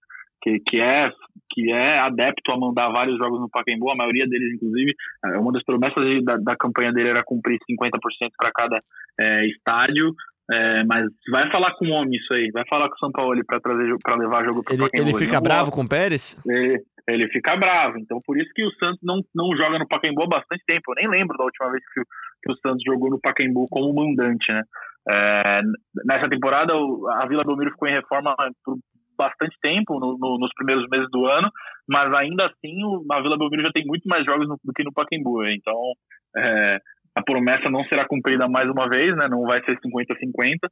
que, 0.43 0.59
que, 0.67 0.81
é, 0.81 1.11
que 1.51 1.71
é 1.71 1.99
adepto 2.01 2.53
a 2.53 2.59
mandar 2.59 2.91
vários 2.91 3.17
jogos 3.17 3.41
no 3.41 3.49
Pacaembu, 3.49 3.91
a 3.91 3.97
maioria 3.97 4.27
deles, 4.27 4.55
inclusive. 4.55 4.93
É, 5.25 5.39
Uma 5.39 5.53
das 5.53 5.63
promessas 5.65 6.25
da, 6.25 6.37
da 6.37 6.57
campanha 6.57 6.93
dele 6.93 7.11
era 7.11 7.23
cumprir 7.25 7.59
50% 7.71 7.91
para 8.37 8.53
cada 8.53 8.83
é, 9.19 9.47
estádio. 9.47 10.13
É, 10.51 10.85
mas 10.85 11.05
vai 11.31 11.51
falar 11.51 11.75
com 11.75 11.87
o 11.87 11.91
homem 11.91 12.19
isso 12.19 12.33
aí, 12.33 12.51
vai 12.53 12.65
falar 12.69 12.89
com 12.89 12.95
o 12.95 12.99
São 12.99 13.13
Paulo 13.13 13.41
para 13.47 13.61
trazer 13.61 13.95
para 14.03 14.17
levar 14.17 14.45
jogo 14.45 14.63
para 14.65 14.75
Ele, 14.75 14.89
ele 14.95 15.15
fica 15.15 15.41
bravo 15.41 15.67
gosta. 15.71 15.77
com 15.77 15.83
o 15.85 15.89
Pérez? 15.89 16.37
Ele, 16.47 16.83
ele 17.09 17.29
fica 17.29 17.57
bravo. 17.57 17.99
Então, 17.99 18.19
por 18.25 18.39
isso 18.41 18.51
que 18.55 18.65
o 18.65 18.71
Santos 18.73 19.01
não, 19.03 19.21
não 19.35 19.55
joga 19.57 19.79
no 19.79 19.87
Pacaembu 19.89 20.23
há 20.23 20.27
bastante 20.27 20.63
tempo. 20.67 20.83
Eu 20.91 20.95
nem 20.97 21.09
lembro 21.09 21.37
da 21.37 21.45
última 21.45 21.71
vez 21.71 21.83
que, 21.93 22.01
o- 22.01 22.07
que 22.43 22.53
o 22.53 22.57
Santos 22.57 22.83
jogou 22.87 23.11
no 23.11 23.21
Pacaembu 23.21 23.67
como 23.71 23.93
mandante, 23.95 24.51
né? 24.53 24.63
É, 25.11 25.61
nessa 26.07 26.29
temporada, 26.29 26.73
a 26.75 27.27
Vila 27.27 27.45
Belmiro 27.45 27.71
ficou 27.71 27.89
em 27.89 27.93
reforma 27.95 28.35
por 28.65 28.77
bastante 29.19 29.57
tempo, 29.61 29.99
no- 29.99 30.17
no- 30.19 30.39
nos 30.39 30.51
primeiros 30.55 30.87
meses 30.91 31.09
do 31.11 31.27
ano, 31.27 31.51
mas 31.89 32.15
ainda 32.17 32.47
assim 32.47 32.85
o- 32.85 33.05
a 33.11 33.21
Vila 33.21 33.37
Belmiro 33.39 33.63
já 33.65 33.73
tem 33.73 33.85
muito 33.87 34.05
mais 34.07 34.25
jogos 34.25 34.47
no- 34.49 34.59
do 34.63 34.73
que 34.73 34.85
no 34.85 34.93
Pacaembu. 34.93 35.45
Então, 35.47 35.75
é, 36.37 36.79
a 37.15 37.23
promessa 37.23 37.69
não 37.71 37.85
será 37.85 38.07
cumprida 38.07 38.49
mais 38.49 38.69
uma 38.71 38.89
vez, 38.89 39.15
né? 39.17 39.27
Não 39.29 39.43
vai 39.43 39.63
ser 39.65 39.79
50-50. 39.81 40.69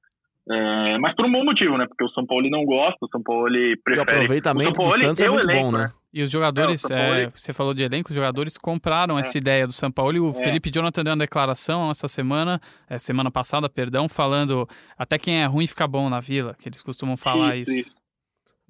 É, 0.49 0.99
mas 0.99 1.12
por 1.16 1.27
um 1.27 1.33
bom 1.33 1.44
motivo, 1.44 1.77
né? 1.77 1.87
Porque 1.88 2.05
o 2.05 2.09
São 2.11 2.25
Paulo 2.25 2.49
não 2.49 2.64
gosta, 2.64 2.96
o 3.03 3.09
São 3.09 3.20
Paulo 3.20 3.49
E 3.49 3.72
o 3.75 3.83
prefere 3.83 4.01
aproveitamento 4.03 4.70
o 4.70 4.75
São 4.75 4.85
do 4.85 4.88
Paulo 4.90 4.99
Santos 5.01 5.20
é 5.20 5.25
e 5.25 5.29
o 5.29 5.33
muito 5.33 5.51
elenco, 5.51 5.70
bom, 5.72 5.77
né? 5.79 5.90
E 6.14 6.22
os 6.22 6.31
jogadores, 6.31 6.85
É, 6.88 6.96
Paulo- 6.96 7.14
é, 7.20 7.31
você 7.35 7.53
falou 7.53 7.75
de 7.75 7.83
elenco, 7.83 8.11
os 8.11 8.14
jogadores 8.14 8.57
compraram 8.57 9.18
essa 9.18 9.37
ideia 9.37 9.66
do 9.66 9.72
São 9.72 9.90
Paulo 9.90 10.16
e 10.16 10.20
o 10.20 10.31
É. 10.31 10.35
Felipe 10.35 10.70
Jonathan 10.72 11.03
deu 11.03 11.12
uma 11.14 11.18
declaração 11.18 11.90
essa 11.90 12.07
semana, 12.07 12.61
é, 12.88 12.96
semana 12.96 13.29
passada, 13.31 13.68
perdão, 13.68 14.09
falando 14.09 14.68
até 14.96 15.18
quem 15.18 15.42
é 15.42 15.46
ruim 15.46 15.66
fica 15.66 15.87
bom 15.88 16.09
na 16.09 16.20
vila, 16.20 16.55
que 16.61 16.68
eles 16.68 16.81
costumam 16.81 17.16
falar 17.16 17.57
isso. 17.57 17.72
Isso, 17.72 17.88
isso. 17.88 17.96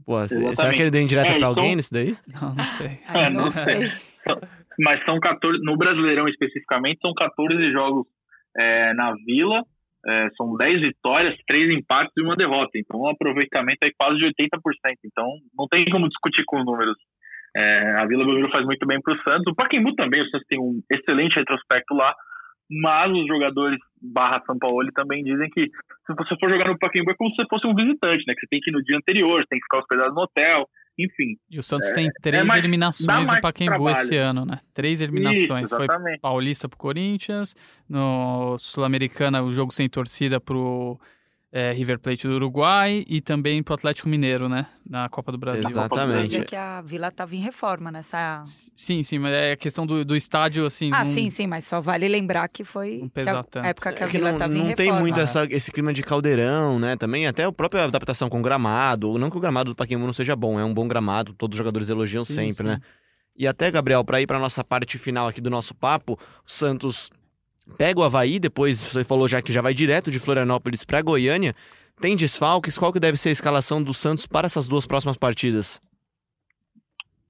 Pô, 0.04 0.26
se- 0.26 0.56
será 0.56 0.70
que 0.72 0.80
ele 0.80 0.90
deu 0.90 1.02
indireta 1.02 1.26
É, 1.26 1.30
pra 1.32 1.36
então- 1.38 1.48
alguém 1.50 1.76
nisso 1.76 1.92
daí? 1.92 2.16
Não, 2.40 2.54
não 2.54 2.64
sei. 2.64 2.98
É, 3.14 3.28
não, 3.30 3.42
não 3.44 3.50
sei. 3.52 3.92
Mas 4.78 5.04
são 5.04 5.18
14, 5.18 5.62
no 5.62 5.76
Brasileirão 5.76 6.28
especificamente, 6.28 7.00
são 7.00 7.12
14 7.14 7.72
jogos 7.72 8.06
é, 8.56 8.92
na 8.94 9.14
Vila, 9.24 9.62
é, 10.06 10.28
são 10.36 10.56
10 10.56 10.80
vitórias, 10.80 11.36
3 11.46 11.78
empates 11.78 12.12
e 12.16 12.22
uma 12.22 12.36
derrota. 12.36 12.70
Então 12.76 13.00
o 13.00 13.08
aproveitamento 13.08 13.78
é 13.84 13.90
quase 13.98 14.18
de 14.18 14.26
80%. 14.26 14.30
Então 15.04 15.26
não 15.56 15.66
tem 15.68 15.84
como 15.86 16.08
discutir 16.08 16.44
com 16.44 16.58
os 16.60 16.64
números. 16.64 16.96
É, 17.56 18.00
a 18.00 18.06
Vila 18.06 18.24
Belmiro 18.24 18.50
faz 18.50 18.64
muito 18.64 18.86
bem 18.86 19.00
para 19.00 19.14
o 19.14 19.22
Santos. 19.22 19.50
O 19.50 19.54
Pacaembu 19.54 19.94
também, 19.94 20.20
o 20.20 20.28
Santos 20.28 20.46
tem 20.46 20.60
um 20.60 20.80
excelente 20.92 21.36
retrospecto 21.36 21.94
lá. 21.94 22.14
Mas 22.68 23.12
os 23.12 23.26
jogadores 23.26 23.78
barra 24.02 24.42
São 24.44 24.58
Paulo 24.58 24.90
também 24.92 25.22
dizem 25.22 25.48
que 25.50 25.62
se 25.62 26.14
você 26.16 26.34
for 26.38 26.50
jogar 26.50 26.68
no 26.68 26.78
Pacaembu 26.78 27.10
é 27.12 27.14
como 27.14 27.30
se 27.30 27.36
você 27.36 27.46
fosse 27.48 27.66
um 27.66 27.74
visitante, 27.74 28.24
né? 28.26 28.34
Que 28.34 28.40
você 28.40 28.46
tem 28.50 28.60
que 28.60 28.70
ir 28.70 28.72
no 28.72 28.82
dia 28.82 28.96
anterior, 28.96 29.40
você 29.40 29.48
tem 29.48 29.58
que 29.58 29.64
ficar 29.64 29.78
hospedado 29.78 30.14
no 30.14 30.22
hotel, 30.22 30.66
enfim. 30.98 31.36
E 31.50 31.58
o 31.58 31.62
Santos 31.62 31.90
tem 31.92 32.10
três 32.22 32.42
mais- 32.44 32.54
dá 32.54 32.58
eliminações 32.58 33.26
do 33.28 33.40
Pacaembu 33.40 33.74
trabalho. 33.76 33.96
esse 33.96 34.16
ano, 34.16 34.44
né? 34.46 34.60
Três 34.72 35.00
eliminações. 35.00 35.70
Isso, 35.70 35.76
Foi. 35.76 35.86
Paulista 36.20 36.68
pro 36.68 36.78
Corinthians, 36.78 37.54
no 37.88 38.56
Sul-Americana 38.58 39.42
o 39.42 39.52
jogo 39.52 39.72
sem 39.72 39.88
torcida 39.88 40.40
pro 40.40 40.98
é, 41.58 41.72
River 41.72 41.98
Plate 41.98 42.28
do 42.28 42.34
Uruguai 42.34 43.02
e 43.08 43.18
também 43.22 43.62
pro 43.62 43.72
Atlético 43.72 44.10
Mineiro, 44.10 44.46
né? 44.46 44.66
Na 44.86 45.08
Copa 45.08 45.32
do 45.32 45.38
Brasil. 45.38 45.66
Exatamente. 45.66 46.36
é 46.36 46.44
que 46.44 46.54
a 46.54 46.82
vila 46.82 47.10
tava 47.10 47.34
em 47.34 47.40
reforma 47.40 47.90
nessa. 47.90 48.42
S- 48.44 48.70
Sim, 48.76 49.02
sim, 49.02 49.18
mas 49.18 49.32
é 49.32 49.52
a 49.52 49.56
questão 49.56 49.86
do, 49.86 50.04
do 50.04 50.14
estádio, 50.14 50.66
assim. 50.66 50.90
Ah, 50.92 51.02
não- 51.02 51.10
sim, 51.10 51.30
sim, 51.30 51.46
mas 51.46 51.64
só 51.64 51.80
vale 51.80 52.06
lembrar 52.08 52.46
que 52.48 52.62
foi 52.62 52.98
Não 53.00 53.08
que 53.08 53.20
a 53.20 53.42
tanto. 53.42 53.66
época 53.66 53.90
que 53.94 54.02
a 54.02 54.06
É 54.06 54.10
que 54.10 54.18
vila 54.18 54.32
não, 54.32 54.38
tava 54.38 54.52
em 54.52 54.58
não 54.58 54.66
reforma. 54.66 54.90
tem 54.92 55.00
muito 55.00 55.18
essa- 55.18 55.46
esse 55.50 55.72
clima 55.72 55.94
de 55.94 56.02
caldeirão, 56.02 56.78
né? 56.78 56.94
Também 56.96 57.26
até 57.26 57.44
a 57.44 57.52
própria 57.52 57.84
adaptação 57.84 58.28
com 58.28 58.42
gramado. 58.42 59.16
Não 59.18 59.30
que 59.30 59.38
o 59.38 59.40
gramado 59.40 59.70
do 59.70 59.76
Pacaembu 59.76 60.04
não 60.04 60.12
seja 60.12 60.36
bom, 60.36 60.60
é 60.60 60.64
um 60.64 60.74
bom 60.74 60.86
gramado, 60.86 61.32
todos 61.32 61.54
os 61.54 61.58
jogadores 61.58 61.88
elogiam 61.88 62.22
Sim, 62.24 62.34
sempre, 62.34 62.56
sim. 62.56 62.64
né? 62.64 62.80
E 63.34 63.46
até, 63.46 63.70
Gabriel, 63.70 64.04
para 64.04 64.20
ir 64.20 64.26
para 64.26 64.38
nossa 64.38 64.62
parte 64.62 64.98
final 64.98 65.26
aqui 65.28 65.40
do 65.40 65.48
nosso 65.50 65.74
papo, 65.74 66.14
o 66.14 66.50
Santos 66.50 67.10
pega 67.78 68.00
o 68.00 68.04
Havaí, 68.04 68.38
depois 68.38 68.82
você 68.82 69.04
falou 69.04 69.26
já 69.28 69.40
que 69.42 69.52
já 69.52 69.60
vai 69.62 69.74
direto 69.74 70.10
de 70.10 70.18
Florianópolis 70.18 70.84
para 70.84 71.02
Goiânia. 71.02 71.54
Tem 72.00 72.14
desfalques? 72.16 72.76
Qual 72.76 72.92
que 72.92 73.00
deve 73.00 73.16
ser 73.16 73.30
a 73.30 73.32
escalação 73.32 73.82
do 73.82 73.94
Santos 73.94 74.26
para 74.26 74.46
essas 74.46 74.68
duas 74.68 74.84
próximas 74.86 75.16
partidas? 75.16 75.80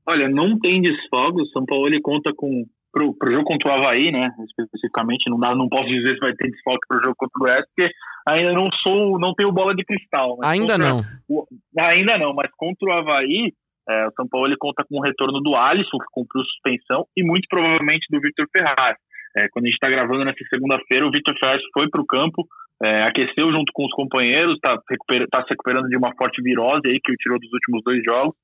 Olha, 0.08 0.28
não 0.28 0.58
tem 0.58 0.80
desfogo. 0.80 1.42
O 1.42 1.46
São 1.48 1.64
Paulo 1.64 1.86
ele 1.88 2.00
conta 2.00 2.32
com 2.34 2.64
pro, 2.92 3.12
pro 3.14 3.32
jogo 3.32 3.44
contra 3.44 3.70
o 3.70 3.74
Havaí, 3.74 4.10
né? 4.10 4.30
Especificamente, 4.48 5.28
não 5.30 5.38
dá, 5.38 5.54
não 5.54 5.68
posso 5.68 5.86
dizer 5.88 6.14
se 6.14 6.20
vai 6.20 6.34
ter 6.34 6.50
desfoque 6.50 6.86
pro 6.88 6.98
jogo 7.04 7.14
contra 7.16 7.36
o 7.36 7.40
Goiás, 7.40 7.64
porque 7.74 7.92
ainda 8.28 8.52
não 8.52 8.66
sou, 8.86 9.18
não 9.18 9.34
tenho 9.34 9.52
bola 9.52 9.74
de 9.74 9.84
cristal. 9.84 10.38
Ainda 10.42 10.74
contra- 10.74 10.88
não. 10.88 11.04
o- 11.28 11.46
ainda 11.78 12.18
não, 12.18 12.32
mas 12.34 12.50
contra 12.56 12.88
o 12.88 12.92
Havaí, 12.92 13.52
é, 13.88 14.06
o 14.08 14.12
São 14.16 14.26
Paulo 14.28 14.46
ele 14.46 14.56
conta 14.58 14.84
com 14.88 14.98
o 14.98 15.02
retorno 15.02 15.40
do 15.40 15.54
Alisson, 15.56 15.98
que 15.98 16.06
cumpriu 16.10 16.42
suspensão, 16.44 17.06
e 17.16 17.22
muito 17.24 17.46
provavelmente 17.48 18.06
do 18.10 18.20
Victor 18.20 18.46
Ferraz. 18.56 18.96
É, 19.36 19.48
quando 19.50 19.66
a 19.66 19.68
gente 19.68 19.76
está 19.76 19.90
gravando 19.90 20.24
nessa 20.24 20.44
segunda-feira, 20.48 21.06
o 21.06 21.10
Victor 21.10 21.36
Ferraz 21.38 21.60
foi 21.74 21.90
para 21.90 22.00
o 22.00 22.06
campo, 22.06 22.46
é, 22.82 23.02
aqueceu 23.02 23.48
junto 23.50 23.70
com 23.72 23.84
os 23.84 23.92
companheiros, 23.92 24.54
está 24.54 24.76
tá 24.76 25.42
se 25.42 25.50
recuperando 25.50 25.88
de 25.88 25.96
uma 25.96 26.14
forte 26.16 26.42
virose 26.42 26.86
aí 26.86 26.98
que 27.02 27.12
o 27.12 27.16
tirou 27.16 27.38
dos 27.38 27.52
últimos 27.52 27.82
dois 27.84 28.02
jogos. 28.02 28.34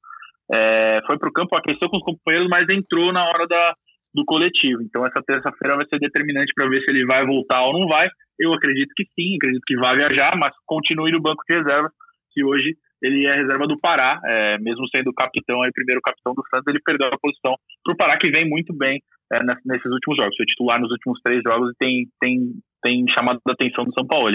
É, 0.52 1.00
foi 1.07 1.18
para 1.18 1.28
o 1.28 1.33
campo, 1.33 1.57
aqueceu 1.57 1.88
com 1.88 1.96
os 1.96 2.02
companheiros, 2.02 2.48
mas 2.50 2.68
entrou 2.68 3.12
na 3.12 3.24
hora 3.24 3.46
da, 3.46 3.74
do 4.14 4.24
coletivo. 4.24 4.83
Então 4.83 5.07
essa 5.07 5.22
terça-feira 5.22 5.76
vai 5.76 5.87
ser 5.88 5.98
determinante 5.98 6.52
para 6.55 6.68
ver 6.68 6.81
se 6.81 6.92
ele 6.92 7.07
vai 7.07 7.24
voltar 7.24 7.64
ou 7.64 7.72
não 7.72 7.87
vai. 7.88 8.07
Eu 8.38 8.52
acredito 8.52 8.92
que 8.94 9.05
sim, 9.14 9.37
acredito 9.37 9.62
que 9.66 9.76
vai 9.76 9.96
viajar, 9.96 10.37
mas 10.37 10.52
continue 10.66 11.12
no 11.12 11.22
banco 11.22 11.42
de 11.48 11.57
reservas, 11.57 11.92
que 12.33 12.44
hoje 12.44 12.76
ele 13.03 13.27
é 13.27 13.33
reserva 13.35 13.67
do 13.67 13.79
Pará, 13.81 14.21
é, 14.25 14.59
mesmo 14.59 14.87
sendo 14.88 15.12
capitão, 15.12 15.62
aí, 15.62 15.71
primeiro 15.75 16.01
capitão 16.01 16.33
do 16.35 16.43
Santos, 16.49 16.67
ele 16.69 16.81
perdeu 16.85 17.09
a 17.09 17.19
posição 17.19 17.55
para 17.85 17.95
o 17.95 17.97
Pará, 17.97 18.17
que 18.19 18.31
vem 18.31 18.49
muito 18.49 18.73
bem 18.77 19.01
é, 19.33 19.43
ness- 19.43 19.65
nesses 19.67 19.91
últimos 19.91 20.17
jogos. 20.19 20.37
Foi 20.37 20.47
titular 20.47 20.81
nos 20.81 20.91
últimos 20.91 21.19
três 21.25 21.43
jogos 21.43 21.71
e 21.73 21.77
tem, 21.79 22.07
tem, 22.21 22.38
tem 22.83 23.05
chamado 23.12 23.41
a 23.49 23.53
atenção 23.53 23.85
do 23.85 23.93
São 23.95 24.07
Paulo. 24.07 24.29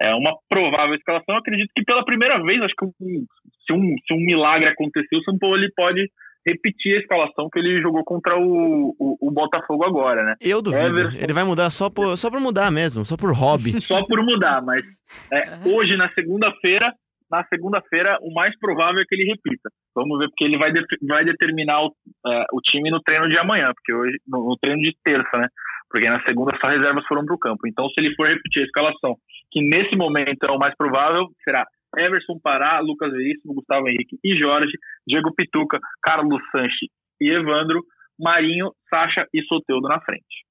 É 0.00 0.14
uma 0.14 0.34
provável 0.48 0.94
escalação, 0.94 1.34
eu 1.34 1.40
acredito 1.40 1.70
que 1.76 1.84
pela 1.84 2.04
primeira 2.04 2.42
vez, 2.42 2.60
acho 2.62 2.74
que 2.78 2.84
um- 2.86 3.24
se, 3.66 3.72
um, 3.72 3.94
se 4.06 4.14
um 4.14 4.18
milagre 4.24 4.68
acontecer, 4.68 5.16
o 5.16 5.22
São 5.22 5.38
Paulo 5.38 5.56
ele 5.56 5.70
pode 5.76 6.08
repetir 6.46 6.96
a 6.96 7.00
escalação 7.00 7.48
que 7.50 7.58
ele 7.58 7.80
jogou 7.80 8.04
contra 8.04 8.38
o, 8.38 8.94
o, 8.98 9.16
o 9.28 9.30
Botafogo 9.30 9.82
agora, 9.84 10.22
né? 10.24 10.34
Eu 10.42 10.60
duvido. 10.60 11.00
Everson. 11.00 11.16
Ele 11.18 11.32
vai 11.32 11.42
mudar 11.44 11.70
só 11.70 11.88
por, 11.88 12.18
só 12.18 12.30
por 12.30 12.38
mudar 12.38 12.70
mesmo, 12.70 13.02
só 13.06 13.16
por 13.16 13.32
hobby. 13.34 13.80
Só 13.80 14.04
por 14.04 14.22
mudar, 14.22 14.60
mas 14.62 14.84
é, 15.32 15.40
hoje, 15.66 15.96
na 15.96 16.10
segunda-feira, 16.12 16.92
na 17.36 17.44
segunda-feira, 17.48 18.18
o 18.22 18.32
mais 18.32 18.56
provável 18.58 19.00
é 19.00 19.04
que 19.06 19.14
ele 19.14 19.30
repita. 19.30 19.70
Vamos 19.94 20.18
ver, 20.18 20.28
porque 20.28 20.44
ele 20.44 20.58
vai, 20.58 20.72
de- 20.72 20.84
vai 21.06 21.24
determinar 21.24 21.82
o, 21.84 21.94
é, 22.26 22.44
o 22.52 22.60
time 22.60 22.90
no 22.90 23.00
treino 23.02 23.28
de 23.28 23.38
amanhã, 23.38 23.66
porque 23.74 23.92
hoje, 23.92 24.16
no, 24.26 24.48
no 24.50 24.56
treino 24.58 24.80
de 24.80 24.96
terça, 25.02 25.36
né? 25.36 25.48
Porque 25.90 26.08
na 26.08 26.22
segunda 26.26 26.56
só 26.62 26.70
reservas 26.70 27.06
foram 27.06 27.24
para 27.24 27.34
o 27.34 27.38
campo. 27.38 27.66
Então, 27.66 27.88
se 27.88 28.00
ele 28.00 28.14
for 28.16 28.26
repetir 28.26 28.62
a 28.62 28.66
escalação, 28.66 29.16
que 29.50 29.60
nesse 29.60 29.94
momento 29.96 30.44
é 30.48 30.52
o 30.52 30.58
mais 30.58 30.74
provável, 30.76 31.28
será 31.44 31.64
Everson 31.96 32.38
Pará, 32.42 32.80
Lucas 32.80 33.12
Veríssimo, 33.12 33.54
Gustavo 33.54 33.88
Henrique 33.88 34.18
e 34.24 34.36
Jorge, 34.36 34.72
Diego 35.06 35.32
Pituca, 35.34 35.78
Carlos 36.02 36.42
Sanches 36.50 36.90
e 37.20 37.30
Evandro, 37.30 37.82
Marinho, 38.18 38.72
Sacha 38.92 39.26
e 39.32 39.42
Soteudo 39.42 39.88
na 39.88 40.00
frente. 40.00 40.44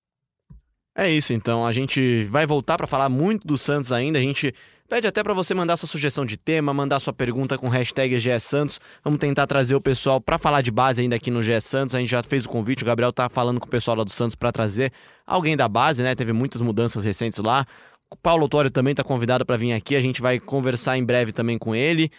É 0.95 1.09
isso, 1.09 1.33
então. 1.33 1.65
A 1.65 1.71
gente 1.71 2.23
vai 2.25 2.45
voltar 2.45 2.77
para 2.77 2.87
falar 2.87 3.09
muito 3.09 3.47
do 3.47 3.57
Santos 3.57 3.91
ainda. 3.91 4.19
A 4.19 4.21
gente 4.21 4.53
pede 4.87 5.07
até 5.07 5.23
para 5.23 5.33
você 5.33 5.53
mandar 5.53 5.77
sua 5.77 5.87
sugestão 5.87 6.25
de 6.25 6.37
tema, 6.37 6.73
mandar 6.73 6.99
sua 6.99 7.13
pergunta 7.13 7.57
com 7.57 7.67
hashtag 7.67 8.19
GE 8.19 8.39
Santos. 8.39 8.79
Vamos 9.03 9.19
tentar 9.19 9.47
trazer 9.47 9.75
o 9.75 9.81
pessoal 9.81 10.21
para 10.21 10.37
falar 10.37 10.61
de 10.61 10.71
base 10.71 11.01
ainda 11.01 11.15
aqui 11.15 11.31
no 11.31 11.41
GE 11.41 11.59
Santos. 11.61 11.95
A 11.95 11.99
gente 11.99 12.09
já 12.09 12.21
fez 12.21 12.45
o 12.45 12.49
convite, 12.49 12.83
o 12.83 12.85
Gabriel 12.85 13.11
tá 13.11 13.29
falando 13.29 13.59
com 13.59 13.67
o 13.67 13.69
pessoal 13.69 13.97
lá 13.97 14.03
do 14.03 14.11
Santos 14.11 14.35
para 14.35 14.51
trazer 14.51 14.91
alguém 15.25 15.57
da 15.57 15.67
base, 15.67 16.03
né? 16.03 16.15
Teve 16.15 16.33
muitas 16.33 16.61
mudanças 16.61 17.03
recentes 17.03 17.39
lá. 17.39 17.65
O 18.09 18.15
Paulo 18.15 18.43
Autório 18.43 18.69
também 18.69 18.93
tá 18.93 19.03
convidado 19.03 19.45
para 19.45 19.57
vir 19.57 19.73
aqui. 19.73 19.95
A 19.95 20.01
gente 20.01 20.21
vai 20.21 20.39
conversar 20.39 20.97
em 20.97 21.03
breve 21.03 21.31
também 21.31 21.57
com 21.57 21.75
ele. 21.75 22.11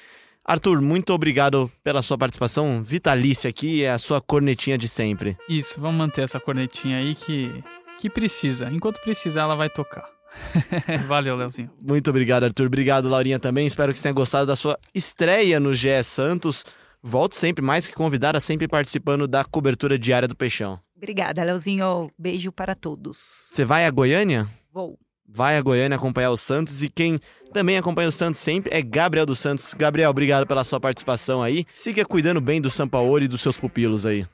Arthur, 0.44 0.82
muito 0.82 1.10
obrigado 1.14 1.70
pela 1.82 2.02
sua 2.02 2.18
participação 2.18 2.82
vitalícia 2.82 3.48
aqui, 3.48 3.82
é 3.82 3.90
a 3.90 3.98
sua 3.98 4.20
cornetinha 4.20 4.76
de 4.76 4.86
sempre. 4.86 5.38
Isso, 5.48 5.80
vamos 5.80 5.96
manter 5.96 6.22
essa 6.22 6.38
cornetinha 6.38 6.98
aí 6.98 7.14
que, 7.14 7.50
que 7.98 8.10
precisa. 8.10 8.68
Enquanto 8.70 9.00
precisar, 9.00 9.42
ela 9.42 9.54
vai 9.54 9.70
tocar. 9.70 10.13
Valeu, 11.06 11.36
Leozinho. 11.36 11.70
Muito 11.82 12.10
obrigado, 12.10 12.44
Arthur. 12.44 12.66
Obrigado, 12.66 13.08
Laurinha, 13.08 13.38
também. 13.38 13.66
Espero 13.66 13.92
que 13.92 13.98
você 13.98 14.04
tenha 14.04 14.14
gostado 14.14 14.46
da 14.46 14.56
sua 14.56 14.78
estreia 14.94 15.58
no 15.58 15.74
GE 15.74 16.02
Santos. 16.02 16.64
Volto 17.02 17.34
sempre, 17.34 17.62
mais 17.62 17.86
que 17.86 17.94
convidada, 17.94 18.40
sempre 18.40 18.66
participando 18.66 19.28
da 19.28 19.44
cobertura 19.44 19.98
diária 19.98 20.26
do 20.26 20.34
Peixão. 20.34 20.80
Obrigada, 20.96 21.44
Leozinho. 21.44 22.10
Beijo 22.18 22.50
para 22.50 22.74
todos. 22.74 23.18
Você 23.50 23.64
vai 23.64 23.84
a 23.84 23.90
Goiânia? 23.90 24.48
Vou. 24.72 24.98
Vai 25.28 25.56
a 25.56 25.62
Goiânia 25.62 25.96
acompanhar 25.96 26.30
o 26.30 26.36
Santos 26.36 26.82
e 26.82 26.88
quem 26.88 27.18
também 27.52 27.76
acompanha 27.76 28.08
o 28.08 28.12
Santos 28.12 28.40
sempre 28.40 28.74
é 28.74 28.80
Gabriel 28.80 29.26
dos 29.26 29.38
Santos. 29.38 29.74
Gabriel, 29.74 30.10
obrigado 30.10 30.46
pela 30.46 30.64
sua 30.64 30.80
participação 30.80 31.42
aí. 31.42 31.66
Siga 31.74 32.04
cuidando 32.04 32.40
bem 32.40 32.60
do 32.60 32.70
Sampaoli 32.70 33.26
e 33.26 33.28
dos 33.28 33.40
seus 33.40 33.58
pupilos 33.58 34.06
aí. 34.06 34.24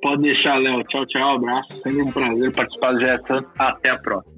Pode 0.00 0.22
deixar, 0.22 0.56
Léo. 0.58 0.82
Tchau, 0.84 1.04
tchau. 1.06 1.36
Abraço. 1.36 1.68
Sempre 1.82 2.02
um 2.02 2.12
prazer 2.12 2.52
participar 2.54 2.92
do 2.92 3.00
GE 3.00 3.26
Santos. 3.26 3.50
Até 3.58 3.90
a 3.90 3.98
próxima. 3.98 4.37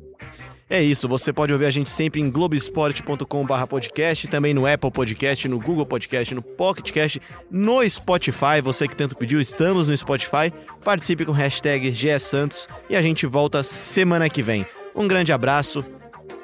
É 0.70 0.80
isso, 0.80 1.08
você 1.08 1.32
pode 1.32 1.52
ouvir 1.52 1.66
a 1.66 1.70
gente 1.70 1.90
sempre 1.90 2.20
em 2.20 2.30
globesport.com.br 2.30 3.66
podcast, 3.68 4.28
também 4.28 4.54
no 4.54 4.72
Apple 4.72 4.92
Podcast, 4.92 5.48
no 5.48 5.58
Google 5.58 5.84
Podcast, 5.84 6.32
no 6.32 6.42
Pocket 6.42 6.92
Cast, 6.92 7.20
no 7.50 7.88
Spotify. 7.90 8.60
Você 8.62 8.86
que 8.86 8.94
tanto 8.94 9.16
pediu, 9.16 9.40
estamos 9.40 9.88
no 9.88 9.96
Spotify. 9.96 10.52
Participe 10.84 11.26
com 11.26 11.32
hashtag 11.32 11.90
GSantos 11.90 12.68
e 12.88 12.94
a 12.94 13.02
gente 13.02 13.26
volta 13.26 13.64
semana 13.64 14.30
que 14.30 14.44
vem. 14.44 14.64
Um 14.94 15.08
grande 15.08 15.32
abraço 15.32 15.84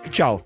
e 0.05 0.09
tchau. 0.09 0.45